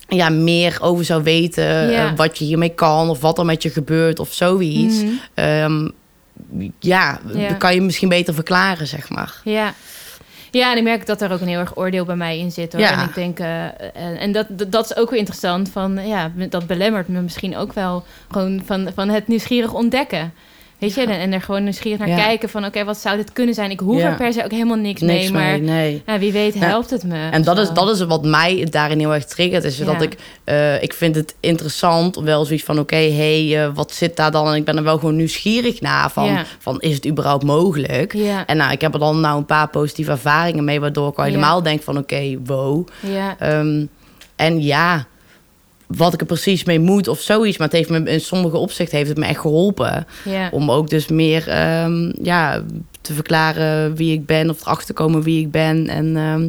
ja, 0.08 0.28
meer 0.28 0.78
over 0.80 1.04
zou 1.04 1.22
weten, 1.22 1.64
Ja. 1.90 2.06
eh, 2.06 2.16
wat 2.16 2.38
je 2.38 2.44
hiermee 2.44 2.74
kan 2.74 3.08
of 3.10 3.20
wat 3.20 3.38
er 3.38 3.44
met 3.44 3.62
je 3.62 3.70
gebeurt 3.70 4.18
of 4.18 4.32
zoiets, 4.32 5.02
Mhm. 5.02 5.12
ehm, 5.34 5.88
ja, 6.78 7.18
Ja. 7.34 7.48
dan 7.48 7.58
kan 7.58 7.74
je 7.74 7.80
misschien 7.80 8.08
beter 8.08 8.34
verklaren, 8.34 8.86
zeg 8.86 9.10
maar. 9.10 9.40
Ja. 9.44 9.74
Ja, 10.50 10.70
en 10.70 10.76
ik 10.76 10.82
merk 10.82 11.06
dat 11.06 11.20
er 11.20 11.32
ook 11.32 11.40
een 11.40 11.48
heel 11.48 11.58
erg 11.58 11.76
oordeel 11.76 12.04
bij 12.04 12.16
mij 12.16 12.38
in 12.38 12.50
zit. 12.50 12.72
Hoor. 12.72 12.82
Ja. 12.82 13.00
En 13.00 13.08
ik 13.08 13.14
denk, 13.14 13.38
eh, 13.38 13.64
en, 13.64 14.18
en 14.18 14.32
dat, 14.32 14.46
dat, 14.50 14.72
dat 14.72 14.84
is 14.90 14.96
ook 14.96 15.10
weer 15.10 15.18
interessant. 15.18 15.68
Van, 15.68 16.06
ja, 16.06 16.30
dat 16.48 16.66
belemmert 16.66 17.08
me 17.08 17.20
misschien 17.20 17.56
ook 17.56 17.72
wel 17.72 18.04
gewoon 18.30 18.62
van, 18.64 18.90
van 18.94 19.08
het 19.08 19.28
nieuwsgierig 19.28 19.72
ontdekken. 19.72 20.32
Weet 20.78 20.94
je, 20.94 21.00
en, 21.00 21.08
en 21.08 21.32
er 21.32 21.40
gewoon 21.40 21.62
nieuwsgierig 21.62 22.06
naar 22.06 22.18
kijken 22.18 22.48
van... 22.48 22.64
oké, 22.64 22.84
wat 22.84 22.98
zou 22.98 23.16
dit 23.16 23.32
kunnen 23.32 23.54
zijn? 23.54 23.70
Ik 23.70 23.80
hoef 23.80 24.00
er 24.00 24.16
per 24.16 24.32
se 24.32 24.44
ook 24.44 24.50
helemaal 24.50 24.76
niks, 24.76 25.00
Niks 25.00 25.30
mee, 25.30 25.32
maar 25.32 25.60
nee. 25.60 26.02
ja, 26.06 26.18
wie 26.18 26.32
weet 26.32 26.54
helpt 26.54 26.90
het 26.90 27.04
me. 27.04 27.28
En 27.30 27.42
dat 27.42 27.58
is, 27.58 27.70
dat 27.70 27.88
is 27.88 28.04
wat 28.04 28.24
mij 28.24 28.66
daarin 28.70 28.98
heel 28.98 29.14
erg 29.14 29.24
triggert. 29.24 29.64
Is 29.64 29.78
dat 29.78 30.02
ik, 30.02 30.16
eh, 30.44 30.82
ik 30.82 30.92
vind 30.92 31.14
het 31.14 31.34
interessant, 31.40 32.16
wel 32.16 32.44
zoiets 32.44 32.64
van... 32.64 32.78
oké, 32.78 33.10
hey, 33.10 33.64
eh, 33.64 33.70
wat 33.74 33.92
zit 33.92 34.16
daar 34.16 34.30
dan? 34.30 34.48
En 34.48 34.54
ik 34.54 34.64
ben 34.64 34.76
er 34.76 34.82
wel 34.82 34.98
gewoon 34.98 35.16
nieuwsgierig 35.16 35.80
naar. 35.80 36.10
Van, 36.10 36.38
van 36.58 36.80
is 36.80 36.94
het 36.94 37.06
überhaupt 37.06 37.44
mogelijk? 37.44 38.14
En 38.46 38.56
nou, 38.56 38.72
ik 38.72 38.80
heb 38.80 38.92
er 38.92 39.00
dan 39.00 39.20
nou 39.20 39.38
een 39.38 39.46
paar 39.46 39.68
positieve 39.68 40.10
ervaringen 40.10 40.64
mee... 40.64 40.80
waardoor 40.80 41.08
ik 41.08 41.18
al 41.18 41.24
helemaal 41.24 41.62
denk 41.62 41.82
van 41.82 41.98
oké, 41.98 42.38
wow. 42.44 42.88
ja, 43.00 43.36
Ehm, 43.38 43.84
en 44.36 44.62
ja, 44.62 45.06
wat 45.86 46.14
ik 46.14 46.20
er 46.20 46.26
precies 46.26 46.64
mee 46.64 46.80
moet 46.80 47.08
of 47.08 47.20
zoiets. 47.20 47.58
Maar 47.58 47.68
het 47.68 47.76
heeft 47.76 47.90
me 47.90 48.10
in 48.10 48.20
sommige 48.20 48.56
opzichten 48.56 48.96
heeft 48.96 49.08
het 49.08 49.18
me 49.18 49.26
echt 49.26 49.40
geholpen. 49.40 50.06
ja. 50.24 50.48
Om 50.52 50.70
ook 50.70 50.90
dus 50.90 51.08
meer 51.08 51.48
ehm, 51.48 52.12
ja, 52.22 52.62
te 53.00 53.14
verklaren 53.14 53.94
wie 53.94 54.12
ik 54.12 54.26
ben... 54.26 54.50
of 54.50 54.60
erachter 54.60 54.86
te 54.86 54.92
komen 54.92 55.22
wie 55.22 55.40
ik 55.40 55.50
ben 55.50 55.88
en 55.88 56.16
ehm, 56.16 56.48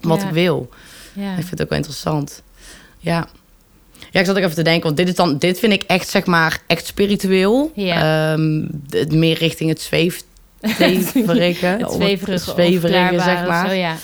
wat 0.00 0.22
ik 0.22 0.30
wil. 0.30 0.68
ja. 1.12 1.30
Ik 1.30 1.36
vind 1.36 1.50
het 1.50 1.62
ook 1.62 1.68
wel 1.68 1.78
interessant. 1.78 2.42
Ja. 2.98 3.26
Ja, 4.10 4.20
ik 4.20 4.26
zat 4.26 4.36
ook 4.36 4.42
even 4.42 4.54
te 4.54 4.62
denken, 4.62 4.82
want 4.82 4.96
dit, 4.96 5.08
is 5.08 5.14
dan, 5.14 5.38
dit 5.38 5.58
vind 5.58 5.72
ik 5.72 5.82
echt, 5.82 6.08
zeg 6.08 6.26
maar, 6.26 6.58
echt 6.66 6.86
spiritueel. 6.86 7.72
Ja. 7.74 8.32
Ehm, 8.32 8.66
het 8.90 9.12
meer 9.12 9.38
richting 9.38 9.70
het 9.70 9.80
zweef, 9.80 10.22
zweverige. 10.78 11.66
Het 11.66 11.92
zweverige, 11.92 12.38
zweverige, 12.38 13.20
zeg 13.20 13.46
maar. 13.46 13.68
Zo, 13.68 13.74
ja. 13.74 13.96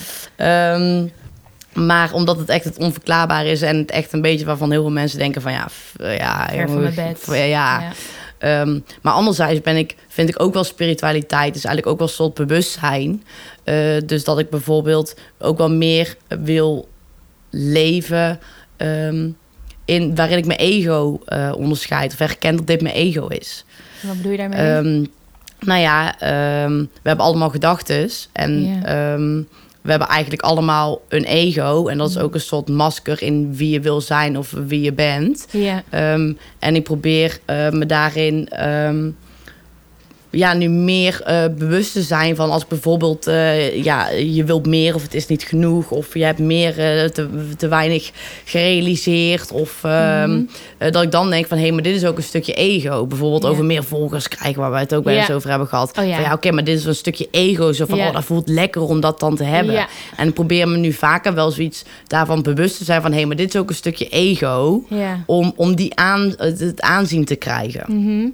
Maar 1.75 2.13
omdat 2.13 2.39
het 2.39 2.49
echt 2.49 2.65
het 2.65 2.79
onverklaarbaar 2.79 3.47
is 3.47 3.63
en 3.63 3.77
het 3.77 3.91
echt 3.91 4.13
een 4.13 4.21
beetje 4.23 4.45
waarvan 4.45 4.71
heel 4.71 4.83
veel 4.83 4.91
mensen 4.91 5.19
denken 5.19 5.43
van 5.43 5.53
ja, 5.53 5.69
f- 5.69 5.95
eh, 5.97 6.17
ja, 6.19 6.49
Ver 6.51 6.69
van 6.69 6.81
mijn 6.83 6.95
bed. 6.95 7.19
f- 7.19 7.35
ja, 7.37 7.47
ja. 7.47 7.93
Ehm, 8.39 8.79
maar 9.03 9.13
anderzijds 9.13 9.61
ben 9.61 9.77
ik, 9.77 9.97
vind 10.09 10.29
ik 10.29 10.43
ook 10.43 10.55
wel 10.55 10.65
spiritualiteit, 10.65 11.57
is 11.57 11.65
eigenlijk 11.65 11.87
ook 11.87 11.99
wel 11.99 12.09
een 12.09 12.15
soort 12.15 12.35
bewustzijn. 12.35 13.25
Eh, 13.65 13.77
dus 14.07 14.25
dat 14.25 14.39
ik 14.39 14.51
bijvoorbeeld 14.51 15.15
ook 15.39 15.59
wel 15.59 15.71
meer 15.71 16.17
wil 16.29 16.89
leven 17.51 18.41
ehm, 18.77 19.29
in, 19.85 20.15
waarin 20.15 20.37
ik 20.39 20.47
mijn 20.47 20.59
ego 20.59 21.21
eh, 21.27 21.53
onderscheid. 21.57 22.13
Of 22.13 22.19
herken 22.19 22.57
dat 22.57 22.67
dit 22.67 22.83
mijn 22.83 22.95
ego 22.95 23.27
is. 23.27 23.65
Wat 24.01 24.17
bedoel 24.17 24.33
je 24.33 24.39
daarmee? 24.39 24.59
Ehm, 24.59 25.05
nou 25.69 25.81
ja, 25.81 26.15
we 26.19 26.89
hebben 27.03 27.25
allemaal 27.25 27.51
gedachten. 27.51 28.11
En. 28.33 28.83
We 29.85 29.91
hebben 29.91 30.09
eigenlijk 30.09 30.43
allemaal 30.43 31.01
een 31.09 31.25
ego. 31.25 31.87
En 31.87 31.99
dat 31.99 32.11
is 32.11 32.19
ook 32.19 32.35
een 32.35 32.41
soort 32.41 32.69
masker 32.69 33.23
in 33.23 33.55
wie 33.57 33.71
je 33.71 33.81
wil 33.81 34.01
zijn 34.01 34.39
of 34.39 34.51
wie 34.67 34.81
je 34.81 34.93
bent. 34.93 35.47
ja, 35.51 35.83
Ehm, 35.91 36.33
en 36.59 36.75
ik 36.75 36.83
probeer 36.83 37.39
eh, 37.45 37.71
me 37.71 37.87
daarin 37.87 38.49
ehm, 38.49 39.11
ja, 40.35 40.55
nu 40.55 40.69
meer 40.69 41.21
eh, 41.23 41.45
bewust 41.59 41.93
te 41.93 42.03
zijn 42.03 42.37
van 42.37 42.51
als 42.51 42.67
bijvoorbeeld 42.67 43.27
eh, 43.27 43.85
ja, 43.85 44.09
je 44.11 44.45
wilt 44.45 44.67
meer 44.67 44.95
of 44.95 45.03
het 45.03 45.15
is 45.15 45.27
niet 45.27 45.43
genoeg 45.43 45.91
of 45.91 46.15
je 46.15 46.25
hebt 46.25 46.39
meer 46.39 46.69
eh, 46.79 47.05
te, 47.09 47.29
te 47.57 47.69
weinig 47.69 48.11
gerealiseerd 48.45 49.53
of 49.53 49.85
ehm, 49.85 50.31
Mhm. 50.31 50.93
dat 50.93 51.03
ik 51.03 51.11
dan 51.11 51.31
denk 51.31 51.47
van 51.47 51.59
hé, 51.59 51.71
maar 51.71 51.83
dit 51.83 51.97
is 51.97 52.05
ook 52.05 52.17
een 52.17 52.23
stukje 52.23 52.55
ego. 52.55 53.07
Bijvoorbeeld 53.07 53.47
over 53.47 53.65
meer 53.65 53.85
volgers 53.85 54.29
krijgen 54.29 54.61
waar 54.61 54.71
we 54.73 54.79
het 54.79 54.95
ook 54.95 55.05
wel 55.05 55.15
eens 55.15 55.31
over 55.31 55.51
hebben 55.51 55.69
gehad. 55.69 55.99
Oh 55.99 56.07
ja. 56.07 56.33
Oké, 56.33 56.51
maar 56.51 56.65
dit 56.65 56.79
is 56.79 56.85
een 56.85 56.95
stukje 56.95 57.29
ego. 57.31 57.73
Zo 57.73 57.85
van 57.87 58.01
oh, 58.01 58.13
dat 58.13 58.25
voelt 58.25 58.49
lekker 58.49 58.83
om 58.83 59.01
dat 59.01 59.21
dan 59.21 59.37
te 59.37 59.45
hebben. 59.45 59.87
En 60.17 60.29
ik 60.29 60.35
probeer 60.35 60.69
me 60.69 60.77
nu 60.77 60.93
vaker 60.93 61.35
wel 61.35 61.51
zoiets 61.51 61.85
daarvan 62.07 62.43
bewust 62.43 62.79
te 62.79 62.85
zijn 62.85 63.03
van 63.03 63.13
hé, 63.13 63.25
maar 63.25 63.37
dit 63.37 63.55
is 63.55 63.61
ook 63.61 63.69
een 63.69 63.75
stukje 63.75 64.09
ego 64.09 64.85
om, 65.27 65.53
om 65.57 65.75
die 65.75 65.95
aan, 65.95 66.35
het 66.37 66.61
het 66.61 66.81
aanzien 66.81 67.25
te 67.25 67.37
krijgen. 67.37 67.85
Mhm. 67.87 68.27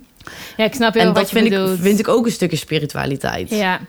Ja, 0.57 0.65
ik 0.65 0.75
snap 0.75 0.93
heel 0.95 1.03
en 1.03 1.09
wat 1.09 1.17
dat 1.17 1.31
je 1.31 1.37
vind 1.37 1.47
ik, 1.53 1.59
bedoelt. 1.59 1.79
vind 1.81 1.99
ik 1.99 2.09
ook 2.09 2.27
een 2.27 2.33
stukje 2.33 2.57
spiritualiteit. 2.57 3.51
Ja, 3.51 3.81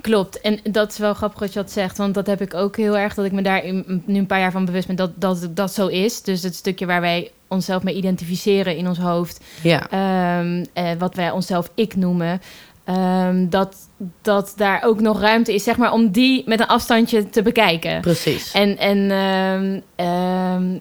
klopt. 0.00 0.40
En 0.40 0.58
dat 0.70 0.90
is 0.92 0.98
wel 0.98 1.14
grappig 1.14 1.38
wat 1.40 1.52
je 1.52 1.60
dat 1.60 1.70
zegt. 1.70 1.96
Want 1.98 2.14
dat 2.14 2.26
heb 2.26 2.40
ik 2.40 2.54
ook 2.54 2.76
heel 2.76 2.96
erg, 2.98 3.14
dat 3.14 3.24
ik 3.24 3.32
me 3.32 3.42
daar 3.42 3.64
in- 3.64 4.02
nu 4.06 4.18
een 4.18 4.26
paar 4.26 4.40
jaar 4.40 4.52
van 4.52 4.64
bewust 4.64 4.86
ben 4.86 4.96
dat 4.96 5.10
dat, 5.14 5.48
dat 5.50 5.74
zo 5.74 5.86
is. 5.86 6.22
Dus 6.22 6.42
het 6.42 6.54
stukje 6.54 6.86
waar 6.86 7.00
wij 7.00 7.30
onszelf 7.48 7.82
mee 7.82 7.94
identificeren 7.94 8.76
in 8.76 8.88
ons 8.88 8.98
hoofd. 8.98 9.40
Ja, 9.62 9.86
Ehm, 9.90 10.64
eh, 10.72 10.90
wat 10.98 11.14
wij 11.14 11.30
onszelf 11.30 11.70
ik 11.74 11.96
noemen. 11.96 12.40
ehm, 12.84 13.48
dat, 13.48 13.76
dat 14.22 14.52
daar 14.56 14.82
ook 14.84 15.00
nog 15.00 15.20
ruimte 15.20 15.54
is, 15.54 15.64
zeg 15.64 15.76
maar, 15.76 15.92
om 15.92 16.10
die 16.10 16.42
met 16.46 16.60
een 16.60 16.66
afstandje 16.66 17.28
te 17.30 17.42
bekijken. 17.42 18.00
precies. 18.00 18.52
En, 18.52 18.78
en 18.78 19.10
ehm, 19.96 20.78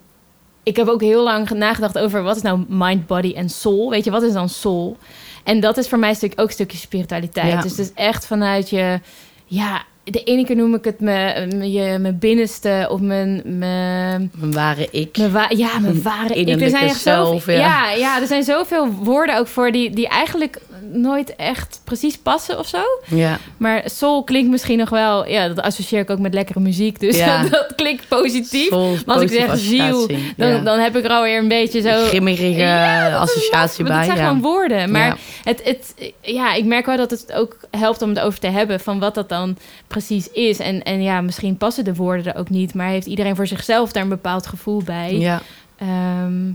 ik 0.69 0.75
heb 0.75 0.87
ook 0.87 1.01
heel 1.01 1.23
lang 1.23 1.49
nagedacht 1.49 1.97
over 1.97 2.23
wat 2.23 2.35
is 2.35 2.41
nou 2.41 2.63
mind, 2.67 3.07
body 3.07 3.33
en 3.35 3.49
soul. 3.49 3.89
Weet 3.89 4.03
je, 4.05 4.11
wat 4.11 4.23
is 4.23 4.33
dan 4.33 4.49
soul? 4.49 4.97
En 5.43 5.59
dat 5.59 5.77
is 5.77 5.87
voor 5.87 5.99
mij 5.99 6.13
stuk, 6.13 6.33
ook 6.35 6.47
een 6.47 6.53
stukje 6.53 6.77
spiritualiteit. 6.77 7.51
Ja. 7.51 7.61
Dus 7.61 7.71
het 7.71 7.79
is 7.79 7.91
echt 7.93 8.25
vanuit 8.25 8.69
je, 8.69 8.99
ja, 9.45 9.83
de 10.03 10.23
ene 10.23 10.45
keer 10.45 10.55
noem 10.55 10.73
ik 10.75 10.83
het 10.83 10.99
mijn, 10.99 11.71
je, 11.71 11.97
mijn 11.99 12.17
binnenste 12.19 12.87
of 12.91 12.99
mijn, 12.99 13.41
mijn, 13.45 14.31
Mijn 14.35 14.51
ware 14.51 14.87
ik. 14.91 15.17
mijn 15.17 15.31
wa- 15.31 15.49
ja, 15.55 15.79
mijn 15.79 16.01
ware 16.11 16.33
ik. 16.33 16.61
Er 16.61 16.69
zijn 16.69 16.83
echt 16.87 16.99
zelf, 17.01 17.27
zoveel, 17.27 17.57
ja. 17.59 17.89
ja. 17.89 17.95
Ja, 17.97 18.21
er 18.21 18.27
zijn 18.27 18.43
zoveel 18.43 18.91
woorden 18.91 19.37
ook 19.37 19.47
voor 19.47 19.71
die, 19.71 19.89
die 19.89 20.07
eigenlijk 20.07 20.61
nooit 20.91 21.35
echt 21.35 21.81
precies 21.83 22.17
passen 22.17 22.59
of 22.59 22.67
zo. 22.67 22.81
Ja, 23.05 23.37
Maar 23.57 23.81
soul 23.85 24.23
klinkt 24.23 24.49
misschien 24.49 24.77
nog 24.77 24.89
wel, 24.89 25.27
ja, 25.27 25.47
dat 25.47 25.61
associeer 25.61 25.99
ik 26.01 26.09
ook 26.09 26.19
met 26.19 26.33
lekkere 26.33 26.59
muziek. 26.59 26.99
Dus 26.99 27.17
Ja. 27.17 27.43
dat 27.49 27.73
klinkt 27.75 28.07
positief. 28.07 28.67
Soul, 28.67 28.95
Maar 29.05 29.15
als 29.15 29.23
ik 29.23 29.29
zeg 29.39 29.57
ziel. 29.57 30.07
Dan, 30.37 30.47
Ja. 30.49 30.59
dan 30.59 30.79
heb 30.79 30.95
ik 30.95 31.03
er 31.03 31.09
alweer 31.11 31.37
een 31.37 31.47
beetje 31.47 31.81
zo... 31.81 31.89
Ja, 31.89 33.07
is 33.07 33.13
associatie 33.15 33.83
bij. 33.83 33.95
het 33.95 34.05
zijn 34.05 34.17
gewoon 34.17 34.41
woorden. 34.41 34.91
Maar 34.91 35.17
het, 35.43 35.63
het, 35.63 35.95
ja, 36.21 36.53
ik 36.53 36.65
merk 36.65 36.85
wel 36.85 36.97
dat 36.97 37.11
het 37.11 37.33
ook 37.33 37.57
helpt 37.71 38.01
om 38.01 38.09
het 38.09 38.19
over 38.19 38.39
te 38.39 38.47
hebben... 38.47 38.79
van 38.79 38.99
wat 38.99 39.15
dat 39.15 39.29
dan 39.29 39.57
precies 39.87 40.31
is. 40.31 40.59
En, 40.59 40.83
en 40.83 41.01
ja, 41.01 41.21
misschien 41.21 41.57
passen 41.57 41.83
de 41.83 41.95
woorden 41.95 42.33
er 42.33 42.39
ook 42.39 42.49
niet... 42.49 42.73
maar 42.73 42.89
heeft 42.89 43.07
iedereen 43.07 43.35
voor 43.35 43.47
zichzelf 43.47 43.91
daar 43.91 44.03
een 44.03 44.09
bepaald 44.09 44.47
gevoel 44.47 44.81
bij. 44.83 45.17
Ja. 45.17 45.41
Ehm, 45.77 46.51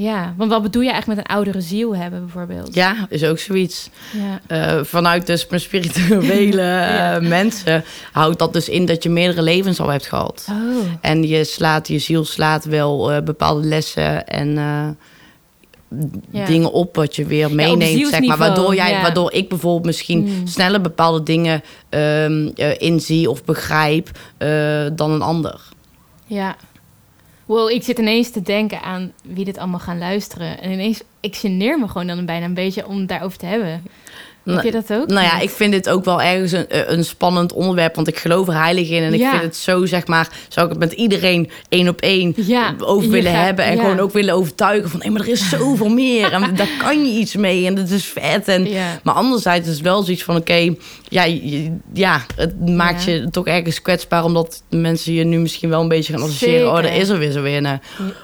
ja, 0.00 0.34
want 0.36 0.50
wat 0.50 0.62
bedoel 0.62 0.82
je 0.82 0.90
eigenlijk 0.90 1.20
met 1.20 1.28
een 1.30 1.36
oudere 1.36 1.60
ziel 1.60 1.96
hebben 1.96 2.20
bijvoorbeeld? 2.20 2.74
ja, 2.74 3.06
is 3.08 3.24
ook 3.24 3.38
zoiets. 3.38 3.90
Ja, 4.12 4.40
Eh, 4.46 4.84
vanuit 4.84 5.26
dus 5.26 5.46
mijn 5.48 5.60
spirituele 5.60 6.60
eh, 6.62 6.96
Ja. 6.96 7.18
mensen 7.20 7.84
houdt 8.12 8.38
dat 8.38 8.52
dus 8.52 8.68
in 8.68 8.86
dat 8.86 9.02
je 9.02 9.08
meerdere 9.08 9.42
levens 9.42 9.80
al 9.80 9.88
hebt 9.88 10.06
gehad. 10.06 10.46
Oh, 10.50 10.56
En 11.00 11.22
je 11.28 11.44
slaat, 11.44 11.88
je 11.88 11.98
ziel 11.98 12.24
slaat 12.24 12.64
wel 12.64 13.12
eh, 13.12 13.22
bepaalde 13.22 13.66
lessen 13.66 14.26
en 14.26 14.54
Ja. 16.30 16.46
dingen 16.46 16.72
op 16.72 16.96
wat 16.96 17.16
je 17.16 17.24
weer 17.26 17.54
meeneemt, 17.54 18.08
zeg 18.08 18.20
maar. 18.20 18.36
Waardoor, 18.38 18.74
jij, 18.74 19.00
waardoor 19.02 19.32
ik 19.32 19.48
bijvoorbeeld 19.48 19.84
misschien 19.84 20.26
Hmm. 20.28 20.46
sneller 20.46 20.80
bepaalde 20.80 21.22
dingen 21.22 21.62
eh, 21.88 22.80
inzie 22.80 23.30
of 23.30 23.44
begrijp 23.44 24.10
dan 24.94 25.10
een 25.10 25.22
ander. 25.22 25.60
ja. 26.26 26.56
Wow, 27.48 27.70
ik 27.70 27.82
zit 27.82 27.98
ineens 27.98 28.30
te 28.30 28.42
denken 28.42 28.82
aan 28.82 29.12
wie 29.22 29.44
dit 29.44 29.58
allemaal 29.58 29.78
gaan 29.78 29.98
luisteren. 29.98 30.60
En 30.60 30.70
ineens, 30.70 31.02
ik 31.20 31.36
geneer 31.36 31.78
me 31.78 31.88
gewoon 31.88 32.06
dan 32.06 32.26
bijna 32.26 32.44
een 32.44 32.54
beetje 32.54 32.86
om 32.86 32.98
het 32.98 33.08
daarover 33.08 33.38
te 33.38 33.46
hebben. 33.46 33.82
Heb 34.54 34.64
je 34.64 34.70
dat 34.70 34.92
ook? 34.92 35.06
Nou 35.08 35.22
ja, 35.22 35.38
ik 35.40 35.50
vind 35.50 35.72
dit 35.72 35.88
ook 35.88 36.04
wel 36.04 36.22
ergens 36.22 36.52
een, 36.52 36.68
eh, 36.68 36.80
een 36.86 37.04
spannend 37.04 37.52
onderwerp, 37.52 37.94
want 37.94 38.08
ik 38.08 38.18
geloof 38.18 38.48
er 38.48 38.54
heilig 38.62 38.88
in. 38.90 39.02
En 39.02 39.14
ik 39.14 39.20
vind 39.30 39.42
het 39.42 39.56
zo, 39.56 39.86
zeg 39.86 40.06
maar, 40.06 40.28
zou 40.48 40.66
ik 40.66 40.72
het 40.72 40.80
met 40.80 40.92
iedereen 40.92 41.50
één 41.68 41.88
op 41.88 42.00
één 42.00 42.32
Ja, 42.36 42.74
over 42.78 43.10
willen 43.10 43.32
gaat- 43.32 43.44
hebben. 43.44 43.64
En 43.64 43.76
ja. 43.76 43.82
gewoon 43.82 43.98
ook 44.00 44.12
willen 44.12 44.34
overtuigen 44.34 44.90
van, 44.90 45.02
hé, 45.02 45.10
maar 45.10 45.20
er 45.20 45.28
is 45.28 45.48
zoveel 45.48 45.88
meer. 45.88 46.32
En 46.32 46.54
daar 46.56 46.68
kan 46.78 47.04
je 47.06 47.18
iets 47.20 47.36
mee 47.36 47.66
en 47.66 47.74
dat 47.74 47.88
is 47.90 48.04
vet. 48.04 48.48
En. 48.48 48.68
Maar 49.02 49.14
anderzijds 49.14 49.68
is 49.68 49.74
het 49.74 49.82
wel 49.82 50.02
zoiets 50.02 50.24
van, 50.24 50.36
oké, 50.36 50.74
ja, 51.08 51.26
ja, 51.92 52.20
het 52.36 52.68
maakt 52.68 53.04
je 53.04 53.28
toch 53.30 53.46
ergens 53.46 53.82
kwetsbaar, 53.82 54.24
omdat 54.24 54.62
mensen 54.70 55.12
je 55.12 55.24
nu 55.24 55.38
misschien 55.38 55.68
wel 55.68 55.80
een 55.80 55.88
beetje 55.88 56.12
gaan 56.12 56.22
associëren. 56.22 56.68
Oh, 56.68 56.74
daar 56.82 56.96
is 56.96 57.08
er 57.08 57.18
weer 57.18 57.30
zo 57.32 57.44
een, 57.44 57.66
eh, 57.66 57.72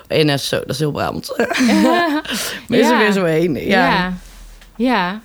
een 0.09 0.29
eh, 0.29 0.37
zo, 0.39 0.57
dat 0.59 0.71
is 0.71 0.79
heel 0.79 0.93
Brabant. 0.93 1.35
Maar 1.49 2.23
is 2.79 2.89
er 2.89 2.99
weer 2.99 3.13
zo 3.13 3.25
een. 3.25 3.55
Ja. 3.67 4.13
Ja. 4.77 5.21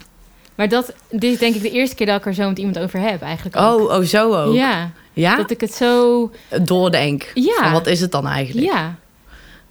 Maar 0.60 0.70
dat, 0.70 0.94
dit 1.10 1.32
is 1.34 1.38
denk 1.40 1.56
ik 1.56 1.62
de 1.62 1.72
eerste 1.72 1.96
keer 1.96 2.06
dat 2.06 2.20
ik 2.20 2.26
er 2.26 2.34
zo 2.34 2.48
met 2.48 2.58
iemand 2.58 2.80
over 2.80 3.00
heb 3.00 3.22
eigenlijk 3.22 3.56
ook. 3.56 3.80
Oh, 3.80 3.98
oh, 3.98 4.04
zo 4.04 4.34
ook. 4.36 4.54
Ja, 4.54 4.92
Ja? 5.14 5.36
dat 5.36 5.52
ik 5.52 5.62
het 5.62 5.74
zo... 5.74 6.32
Doordenk. 6.62 7.32
Ja. 7.34 7.56
Van 7.62 7.72
wat 7.72 7.88
is 7.88 8.02
het 8.02 8.12
dan 8.12 8.28
eigenlijk? 8.28 8.68
Ja, 8.68 8.96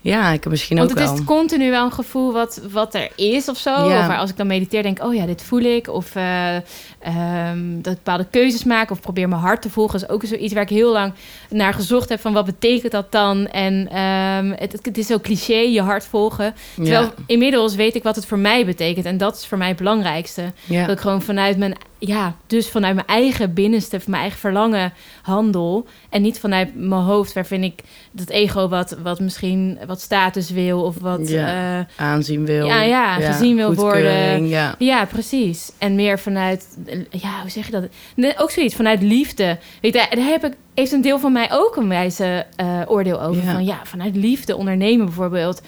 Ja, 0.09 0.33
ik 0.33 0.43
heb 0.43 0.53
misschien 0.53 0.77
want 0.77 0.91
ook 0.91 0.99
het 0.99 1.07
wel. 1.07 1.19
is 1.19 1.25
continu 1.25 1.71
wel 1.71 1.85
een 1.85 1.93
gevoel 1.93 2.33
wat, 2.33 2.61
wat 2.71 2.95
er 2.95 3.09
is 3.15 3.49
of 3.49 3.59
zo. 3.59 3.71
Ja. 3.71 4.01
Of 4.01 4.07
waar 4.07 4.19
als 4.19 4.31
ik 4.31 4.37
dan 4.37 4.47
mediteer 4.47 4.83
denk, 4.83 5.05
oh 5.05 5.15
ja, 5.15 5.27
dit 5.27 5.43
voel 5.43 5.61
ik. 5.61 5.89
Of 5.89 6.15
eh, 6.15 6.57
ehm, 6.57 7.81
dat 7.81 7.93
ik 7.93 7.99
bepaalde 7.99 8.27
keuzes 8.31 8.65
maak 8.65 8.91
of 8.91 9.01
probeer 9.01 9.29
mijn 9.29 9.41
hart 9.41 9.63
te 9.63 9.71
volgen. 9.71 10.01
is 10.01 10.09
ook 10.09 10.25
zoiets 10.25 10.53
waar 10.53 10.63
ik 10.63 10.69
heel 10.69 10.93
lang 10.93 11.13
naar 11.51 11.75
gezocht 11.75 12.09
heb 12.09 12.21
van 12.21 12.33
wat 12.33 12.45
betekent 12.45 12.93
dat 12.93 13.13
dan? 13.13 13.47
En 13.47 13.89
ehm, 13.91 14.53
het, 14.57 14.73
het 14.83 14.99
is 14.99 15.07
zo 15.07 15.19
cliché, 15.19 15.59
je 15.59 15.83
hart 15.83 16.05
volgen. 16.05 16.55
Terwijl 16.75 17.03
ja. 17.03 17.13
inmiddels 17.27 17.75
weet 17.75 17.95
ik 17.95 18.03
wat 18.03 18.17
het 18.17 18.27
voor 18.27 18.39
mij 18.39 18.65
betekent. 18.65 19.07
En 19.07 19.17
dat 19.17 19.37
is 19.37 19.47
voor 19.47 19.59
mij 19.59 19.69
het 19.69 19.77
belangrijkste. 19.77 20.53
Ja. 20.65 20.87
Dat 20.87 20.97
ik 20.97 21.01
gewoon 21.01 21.23
vanuit 21.23 21.59
mijn 21.59 21.77
ja, 21.99 22.35
dus 22.47 22.69
vanuit 22.69 22.95
mijn 22.95 23.07
eigen 23.07 23.55
binnenste, 23.55 24.01
mijn 24.07 24.21
eigen 24.21 24.39
verlangen 24.39 24.93
handel. 25.23 25.87
En 26.09 26.23
niet 26.23 26.39
vanuit 26.39 26.75
mijn 26.75 27.03
hoofd, 27.03 27.33
waarvan 27.33 27.63
ik 27.63 27.83
dat 28.11 28.29
ego 28.29 28.69
wat, 28.69 28.97
wat 29.03 29.21
misschien 29.21 29.79
wat 29.87 30.01
status 30.01 30.51
wil 30.51 30.83
of 30.83 30.99
wat 30.99 31.29
Ja, 31.29 31.79
eh, 31.79 32.05
Aanzien 32.05 32.45
wil. 32.45 32.67
Ja, 32.67 32.83
ja, 32.83 33.15
gezien 33.15 33.57
wil 33.57 33.75
worden. 33.75 34.49
Ja. 34.49 34.75
ja, 34.79 35.05
precies. 35.05 35.73
En 35.79 35.95
meer 35.95 36.19
vanuit, 36.19 36.79
ja, 37.11 37.41
hoe 37.41 37.51
zeg 37.51 37.67
je 37.67 37.73
dat? 37.73 37.89
Nee, 38.15 38.39
ook 38.39 38.51
zoiets, 38.51 38.75
vanuit 38.75 39.03
liefde. 39.03 39.59
Weet 39.81 39.95
je, 39.95 40.07
daar 40.17 40.27
heb 40.27 40.45
ik, 40.45 40.53
heeft 40.75 40.93
een 40.93 41.03
deel 41.03 41.19
van 41.19 41.33
mij 41.33 41.49
ook 41.53 41.77
een 41.77 41.89
wijze 41.89 42.47
eh, 42.57 42.81
oordeel 42.87 43.23
over. 43.23 43.45
Ja. 43.45 43.53
Van 43.53 43.65
ja, 43.65 43.81
vanuit 43.85 44.17
liefde 44.17 44.57
ondernemen 44.57 45.07
bijvoorbeeld. 45.07 45.63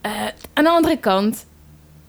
Eh, 0.00 0.10
aan 0.52 0.64
de 0.64 0.70
andere 0.70 0.96
kant, 0.96 1.46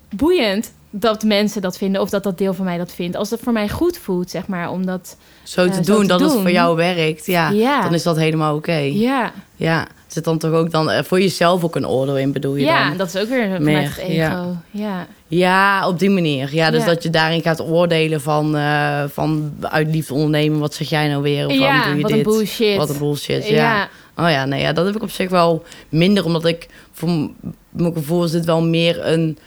boeiend 0.10 0.74
dat 0.96 1.24
mensen 1.24 1.62
dat 1.62 1.78
vinden 1.78 2.02
of 2.02 2.10
dat 2.10 2.24
dat 2.24 2.38
deel 2.38 2.54
van 2.54 2.66
mij 2.66 2.78
dat 2.78 2.94
vindt. 2.94 3.16
Als 3.16 3.30
het 3.30 3.40
voor 3.44 3.54
mij 3.54 3.70
goed 3.70 3.98
voelt, 3.98 4.30
zeg 4.30 4.48
maar, 4.48 4.72
omdat... 4.72 5.18
Zo 5.44 5.68
te 5.70 5.74
zo 5.74 5.82
doen 5.94 6.02
te 6.02 6.08
dat 6.08 6.20
het 6.20 6.32
voor 6.32 6.52
jou 6.52 6.76
werkt, 6.76 7.26
ja, 7.26 7.50
Ja. 7.50 7.82
dan 7.82 7.94
is 7.94 8.04
dat 8.04 8.18
helemaal 8.18 8.56
oké. 8.56 8.78
Ja. 8.92 9.32
Ja, 9.56 9.88
Zit 10.08 10.24
dan 10.24 10.38
toch 10.38 10.52
ook 10.52 10.72
dan 10.72 10.90
eh, 10.92 11.04
voor 11.04 11.20
jezelf 11.22 11.64
ook 11.64 11.76
een 11.76 11.88
oordeel 11.88 12.18
in, 12.18 12.32
bedoel 12.32 12.56
je 12.56 12.66
ja 12.66 12.88
dan? 12.88 12.98
dat 12.98 13.08
is 13.16 13.22
ook 13.22 13.28
weer 13.28 13.50
het 13.50 13.98
ego. 13.98 14.12
ja. 14.14 14.46
Ja, 14.72 15.08
Ja, 15.28 15.88
op 15.88 16.00
die 16.00 16.10
manier. 16.10 16.50
Ja, 16.56 16.72
dus 16.72 16.80
Ja. 16.82 16.86
dat 16.88 17.04
je 17.04 17.10
daarin 17.10 17.42
gaat 17.42 17.62
oordelen 17.62 18.22
van, 18.22 18.56
eh, 18.56 19.04
van 19.08 19.54
uit 19.62 19.88
liefde 19.88 20.14
ondernemen. 20.14 20.60
Wat 20.60 20.74
zeg 20.74 20.90
jij 20.90 21.08
nou 21.08 21.22
weer? 21.22 21.46
Of 21.48 21.54
ja 21.54 21.84
doe 21.86 21.96
je 21.96 22.02
wat 22.02 22.12
dit? 22.12 22.18
een 22.20 22.32
bullshit. 22.34 22.78
Wat 22.78 22.90
een 22.90 22.98
bullshit, 22.98 23.48
ja. 23.48 23.90
Oh 24.18 24.30
ja, 24.30 24.46
nee, 24.46 24.62
ja, 24.62 24.74
dat 24.74 24.86
heb 24.86 24.96
ik 24.96 25.02
op 25.02 25.10
zich 25.12 25.30
wel 25.30 25.64
minder. 25.90 26.26
Omdat 26.26 26.46
ik, 26.46 26.68
voor 26.92 27.10
mijn 27.70 27.94
gevoel 27.94 28.24
is 28.24 28.32
dit 28.32 28.46
wel 28.46 28.62
meer 28.62 29.06
een 29.08 29.38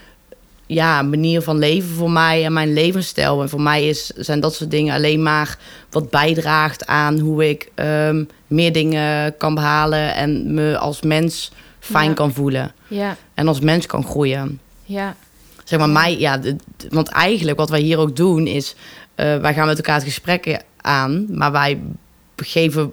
ja, 0.66 1.02
manier 1.02 1.42
van 1.42 1.58
leven 1.58 1.88
voor 1.88 2.10
mij 2.10 2.44
en 2.44 2.52
mijn 2.52 2.72
levensstijl. 2.72 3.42
En 3.42 3.48
voor 3.48 3.60
mij 3.60 3.88
is, 3.88 4.06
zijn 4.06 4.40
dat 4.40 4.54
soort 4.54 4.70
dingen 4.70 4.94
alleen 4.94 5.22
maar 5.22 5.58
wat 5.90 6.10
bijdraagt 6.10 6.86
aan 6.86 7.18
hoe 7.18 7.48
ik 7.48 7.70
ehm, 7.74 8.24
meer 8.46 8.72
dingen 8.72 9.36
kan 9.36 9.54
behalen. 9.54 10.14
En 10.14 10.54
me 10.54 10.78
als 10.78 11.02
mens 11.02 11.52
fijn 11.80 12.08
Ja. 12.08 12.14
kan 12.14 12.32
voelen. 12.32 12.72
ja, 12.88 13.16
En 13.34 13.48
als 13.48 13.60
mens 13.60 13.86
kan 13.86 14.04
groeien. 14.04 14.60
ja. 14.84 15.16
Zeg 15.64 15.78
maar, 15.78 15.88
mij, 15.90 16.18
ja, 16.18 16.40
want 16.88 17.08
eigenlijk 17.08 17.58
wat 17.58 17.70
wij 17.70 17.80
hier 17.80 17.98
ook 17.98 18.16
doen 18.16 18.46
is, 18.46 18.74
eh, 19.14 19.36
wij 19.36 19.54
gaan 19.54 19.66
met 19.66 19.76
elkaar 19.76 19.94
het 19.94 20.04
gesprek 20.04 20.60
aan, 20.80 21.26
maar 21.30 21.52
wij 21.52 21.80
geven 22.36 22.92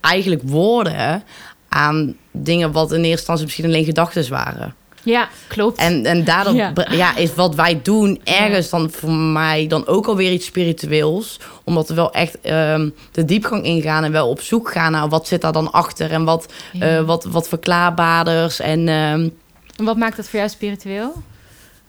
eigenlijk 0.00 0.42
woorden 0.44 1.22
aan 1.68 2.16
dingen 2.30 2.72
wat 2.72 2.90
in 2.90 2.96
eerste 2.96 3.10
instantie 3.16 3.44
misschien 3.44 3.64
alleen 3.64 3.84
gedachten 3.84 4.30
waren. 4.30 4.74
Ja, 5.02 5.28
klopt. 5.48 5.78
En, 5.78 6.04
en 6.06 6.24
daardoor 6.24 6.54
Ja. 6.54 7.16
is 7.16 7.34
wat 7.34 7.54
wij 7.54 7.80
doen 7.82 8.20
ergens 8.24 8.70
dan 8.70 8.90
voor 8.90 9.12
mij 9.12 9.66
dan 9.66 9.86
ook 9.86 10.06
alweer 10.06 10.32
iets 10.32 10.46
spiritueels. 10.46 11.40
Omdat 11.64 11.88
we 11.88 11.94
wel 11.94 12.12
echt 12.12 12.40
ehm, 12.40 12.88
de 13.12 13.24
diepgang 13.24 13.64
ingaan 13.64 14.04
en 14.04 14.12
wel 14.12 14.28
op 14.28 14.40
zoek 14.40 14.70
gaan 14.72 14.92
naar 14.92 15.08
wat 15.08 15.26
zit 15.28 15.40
daar 15.40 15.52
dan 15.52 15.72
achter. 15.72 16.10
En 16.12 16.24
wat, 16.24 16.52
Ja. 16.72 16.96
eh, 16.98 17.02
wat, 17.04 17.24
wat 17.24 17.48
verklaarbaarders 17.48 18.60
en... 18.60 18.88
ehm, 18.88 19.28
En 19.76 19.84
wat 19.84 19.96
maakt 19.96 20.16
dat 20.16 20.28
voor 20.28 20.38
jou 20.38 20.50
spiritueel? 20.50 21.12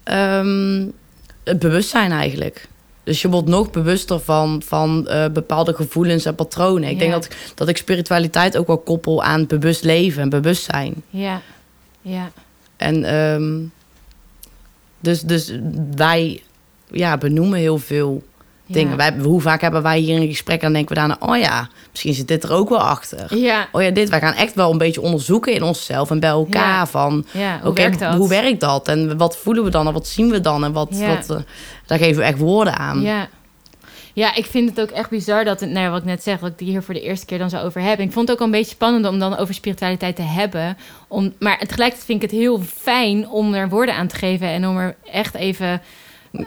Ehm, 0.04 0.86
het 1.44 1.60
bewustzijn 1.60 2.12
eigenlijk. 2.12 2.68
Dus 3.04 3.22
je 3.22 3.30
wordt 3.30 3.48
nog 3.48 3.70
bewuster 3.72 4.20
van, 4.20 4.62
van 4.66 5.08
eh, 5.08 5.26
bepaalde 5.34 5.74
gevoelens 5.74 6.26
en 6.26 6.36
patronen. 6.36 6.90
Ik 6.90 7.00
denk 7.00 7.12
dat, 7.12 7.28
dat 7.56 7.68
ik 7.68 7.78
spiritualiteit 7.78 8.58
ook 8.58 8.68
wel 8.68 8.78
koppel 8.78 9.24
aan 9.24 9.48
bewust 9.48 9.84
leven 9.84 10.22
en 10.22 10.30
bewustzijn. 10.30 10.94
Ja, 11.10 11.42
ja, 12.02 12.32
En 12.82 13.04
ehm, 13.04 13.60
dus, 15.00 15.22
dus 15.22 15.54
wij 15.96 16.42
ja, 16.92 17.18
benoemen 17.18 17.60
heel 17.60 17.78
veel 17.78 18.24
ja. 18.66 18.74
dingen. 18.74 18.98
Wij, 18.98 19.14
hoe 19.22 19.42
vaak 19.42 19.62
hebben 19.62 19.84
wij 19.84 20.00
hier 20.00 20.22
een 20.22 20.28
gesprek 20.28 20.62
en 20.62 20.74
denken 20.74 20.96
we 20.96 21.00
daarna... 21.00 21.18
oh 21.20 21.38
ja, 21.38 21.70
misschien 21.92 22.14
zit 22.14 22.28
dit 22.28 22.44
er 22.44 22.52
ook 22.52 22.70
wel 22.70 22.80
achter. 22.80 23.38
Ja, 23.38 23.68
Oh 23.72 23.82
ja, 23.82 23.90
dit. 23.90 24.10
Wij 24.10 24.20
gaan 24.20 24.34
echt 24.34 24.56
wel 24.56 24.72
een 24.72 24.78
beetje 24.78 25.02
onderzoeken 25.02 25.54
in 25.54 25.64
onszelf 25.64 26.10
en 26.10 26.20
bij 26.20 26.30
elkaar 26.30 26.62
Ja. 26.78 26.88
van... 26.88 27.26
ja. 27.32 27.60
Hoe 27.64 27.74
werkt 27.74 28.00
dat? 28.00 28.14
hoe 28.16 28.30
werkt 28.30 28.60
dat? 28.60 28.88
En 28.88 29.18
wat 29.18 29.38
voelen 29.38 29.64
we 29.64 29.70
dan? 29.70 29.88
En 29.88 29.94
wat 29.94 30.08
zien 30.08 30.30
we 30.30 30.42
dan? 30.42 30.64
En 30.64 30.72
wat, 30.72 30.90
wat 31.00 31.30
eh, 31.30 31.44
daar 31.86 31.98
geven 31.98 32.18
we 32.18 32.28
echt 32.28 32.38
woorden 32.38 32.78
aan. 32.78 33.02
Ja. 33.02 33.28
Ja, 34.14 34.36
ik 34.36 34.46
vind 34.46 34.70
het 34.70 34.82
ook 34.82 34.90
echt 34.90 35.10
bizar 35.10 35.46
dat, 35.46 35.60
het, 35.60 35.70
nou, 35.70 35.86
ja, 35.86 35.90
wat 35.92 36.00
ik 36.00 36.06
net 36.06 36.24
zeg, 36.24 36.40
dat 36.40 36.50
ik 36.50 36.58
die 36.58 36.70
hier 36.70 36.84
voor 36.84 36.94
de 36.94 37.02
eerste 37.02 37.26
keer 37.26 37.38
dan 37.38 37.50
zo 37.50 37.58
over 37.58 37.82
heb. 37.82 38.00
Ik 38.00 38.12
vond 38.12 38.28
het 38.28 38.38
ook 38.38 38.46
een 38.46 38.52
beetje 38.52 38.72
spannend 38.72 39.08
om 39.08 39.20
dan 39.20 39.38
over 39.38 39.54
spiritualiteit 39.54 40.16
te 40.16 40.22
hebben. 40.22 40.78
Om, 41.08 41.34
maar 41.40 41.58
tegelijkertijd 41.60 42.06
vind 42.06 42.24
ik 42.24 42.30
het 42.32 42.40
heel 42.40 42.62
fijn 42.76 43.30
om 43.30 43.54
er 43.54 43.70
woorden 43.70 43.96
aan 43.96 44.08
te 44.08 44.16
geven 44.16 44.48
en 44.48 44.68
om 44.68 44.78
er 44.78 44.96
echt 45.12 45.36
even 45.36 45.82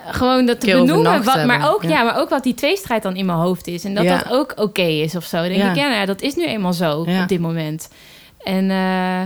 gewoon 0.07 0.46
dat 0.46 0.61
te 0.61 0.66
benoemen. 0.66 1.24
Wat, 1.24 1.44
maar, 1.46 1.72
ook, 1.74 1.83
ja. 1.83 1.88
ja. 1.88 2.03
maar 2.03 2.18
ook 2.20 2.29
wat 2.29 2.42
die 2.42 2.55
tweestrijd 2.55 3.03
dan 3.03 3.16
in 3.16 3.27
mijn 3.27 3.38
hoofd 3.38 3.66
is. 3.66 3.85
En 3.85 3.94
dat 3.94 4.05
Ja. 4.05 4.16
dat 4.18 4.33
ook 4.33 4.53
oké 4.57 4.83
is 4.83 5.16
of 5.16 5.24
zo. 5.24 5.37
Dan 5.37 5.48
denk 5.48 5.61
Ja. 5.61 5.70
ik, 5.70 5.77
ja, 5.77 5.88
nou 5.88 6.07
dat 6.07 6.22
is 6.22 6.35
nu 6.35 6.46
eenmaal 6.46 6.72
zo 6.72 6.98
op 6.98 7.09
dit 7.29 7.40
moment. 7.40 7.88
En 8.42 8.70
eh, 8.70 9.22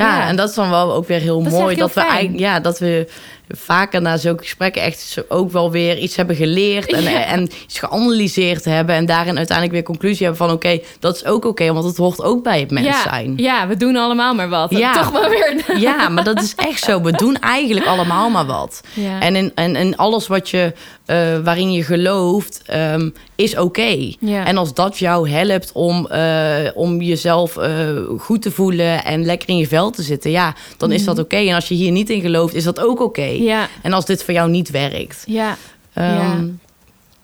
Ja, 0.00 0.18
Ja. 0.18 0.28
en 0.28 0.36
dat 0.36 0.48
is 0.48 0.54
dan 0.54 0.70
wel 0.70 0.92
ook 0.94 1.06
weer 1.06 1.20
heel 1.20 1.42
Dat 1.42 1.52
mooi. 1.52 1.76
Dat 1.76 1.92
we, 1.94 2.00
eigenlijk, 2.00 2.38
ja, 2.38 2.60
dat 2.60 2.78
we 2.78 3.06
vaker 3.48 4.02
na 4.02 4.16
zulke 4.16 4.42
gesprekken 4.42 4.82
echt 4.82 5.22
ook 5.28 5.50
wel 5.52 5.70
weer 5.70 5.98
iets 5.98 6.16
hebben 6.16 6.36
geleerd. 6.36 6.92
En, 6.92 7.02
Ja. 7.02 7.24
en 7.24 7.42
iets 7.64 7.78
geanalyseerd 7.78 8.64
hebben. 8.64 8.94
En 8.94 9.06
daarin 9.06 9.36
uiteindelijk 9.36 9.76
weer 9.76 9.82
conclusie 9.86 10.26
hebben 10.26 10.46
van... 10.46 10.54
oké, 10.56 10.78
dat 11.00 11.16
is 11.16 11.24
ook 11.24 11.44
oké, 11.44 11.72
want 11.72 11.84
het 11.84 11.96
hoort 11.96 12.22
ook 12.22 12.42
bij 12.42 12.60
het 12.60 12.70
mens 12.70 12.86
ja, 12.86 13.02
zijn. 13.02 13.32
ja, 13.36 13.66
we 13.66 13.76
doen 13.76 13.96
allemaal 13.96 14.34
maar 14.34 14.48
wat. 14.48 14.70
Ja. 14.70 14.92
Toch 14.92 15.10
wel 15.10 15.28
weer. 15.28 15.78
Ja, 15.78 16.08
maar 16.08 16.24
dat 16.24 16.42
is 16.42 16.54
echt 16.56 16.82
zo. 16.84 17.00
We 17.02 17.12
doen 17.12 17.36
eigenlijk 17.40 17.86
allemaal 17.86 18.30
maar 18.30 18.46
wat. 18.46 18.80
Ja. 18.94 19.20
En 19.20 19.36
in, 19.36 19.52
en, 19.54 19.76
en 19.76 19.96
alles 19.96 20.26
wat 20.26 20.48
je, 20.50 20.72
eh, 21.06 21.16
waarin 21.44 21.72
je 21.72 21.82
gelooft, 21.82 22.62
ehm, 22.66 23.10
is 23.40 23.56
oké. 23.56 24.12
Ja. 24.20 24.46
En 24.46 24.56
als 24.56 24.74
dat 24.74 24.98
jou 24.98 25.30
helpt 25.30 25.72
om, 25.72 26.06
eh, 26.06 26.56
om 26.74 27.00
jezelf 27.02 27.56
eh, 27.56 27.88
goed 28.18 28.42
te 28.42 28.50
voelen 28.50 29.04
en 29.04 29.24
lekker 29.24 29.48
in 29.48 29.56
je 29.56 29.66
vel 29.66 29.90
te 29.90 30.02
zitten, 30.02 30.30
ja, 30.30 30.54
dan 30.76 30.92
is 30.92 31.04
dat 31.04 31.18
oké. 31.18 31.36
En 31.36 31.54
als 31.54 31.68
je 31.68 31.74
hier 31.74 31.90
niet 31.92 32.10
in 32.10 32.20
gelooft, 32.20 32.54
is 32.54 32.64
dat 32.64 32.80
ook 32.80 33.00
oké. 33.00 33.20
Mhm. 33.32 33.42
ja, 33.42 33.68
En 33.82 33.92
als 33.92 34.04
dit 34.04 34.24
voor 34.24 34.34
jou 34.34 34.50
niet 34.50 34.70
werkt. 34.70 35.22
ja, 35.26 35.56
Ehm, 35.92 36.46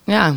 ja. 0.04 0.34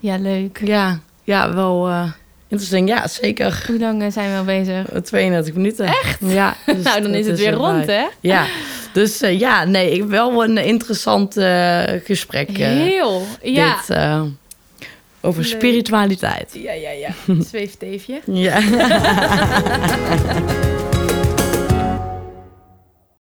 ja, 0.00 0.16
leuk. 0.18 0.60
ja, 0.64 1.00
ja, 1.24 1.54
wel 1.54 1.88
eh, 1.88 2.10
interessant. 2.48 2.88
Ja, 2.88 3.08
zeker. 3.08 3.64
Hoe 3.66 3.78
lang 3.78 4.12
zijn 4.12 4.30
we 4.32 4.38
al 4.38 4.44
bezig? 4.44 4.86
32 5.02 5.54
minuten. 5.54 5.86
Echt? 5.86 6.18
Ja. 6.20 6.56
dus 6.66 6.84
nou, 6.84 7.02
dan 7.02 7.14
is 7.14 7.26
het 7.26 7.38
weer 7.38 7.52
rond, 7.52 7.86
hè? 7.86 8.04
Ja, 8.20 8.46
dus 8.92 9.20
ja, 9.20 9.64
nee, 9.64 9.90
ik 9.90 10.04
wel 10.04 10.44
een 10.44 10.58
interessant 10.58 11.34
gesprek. 12.04 12.56
Heel. 12.56 13.22
Ja. 13.42 13.76
Dit, 13.86 13.96
over 15.24 15.44
spiritualiteit. 15.44 16.54
Ja, 16.54 16.72
ja, 16.72 16.90
ja. 16.90 17.14
Zweefteefje. 17.50 18.20
Ja. 18.26 18.60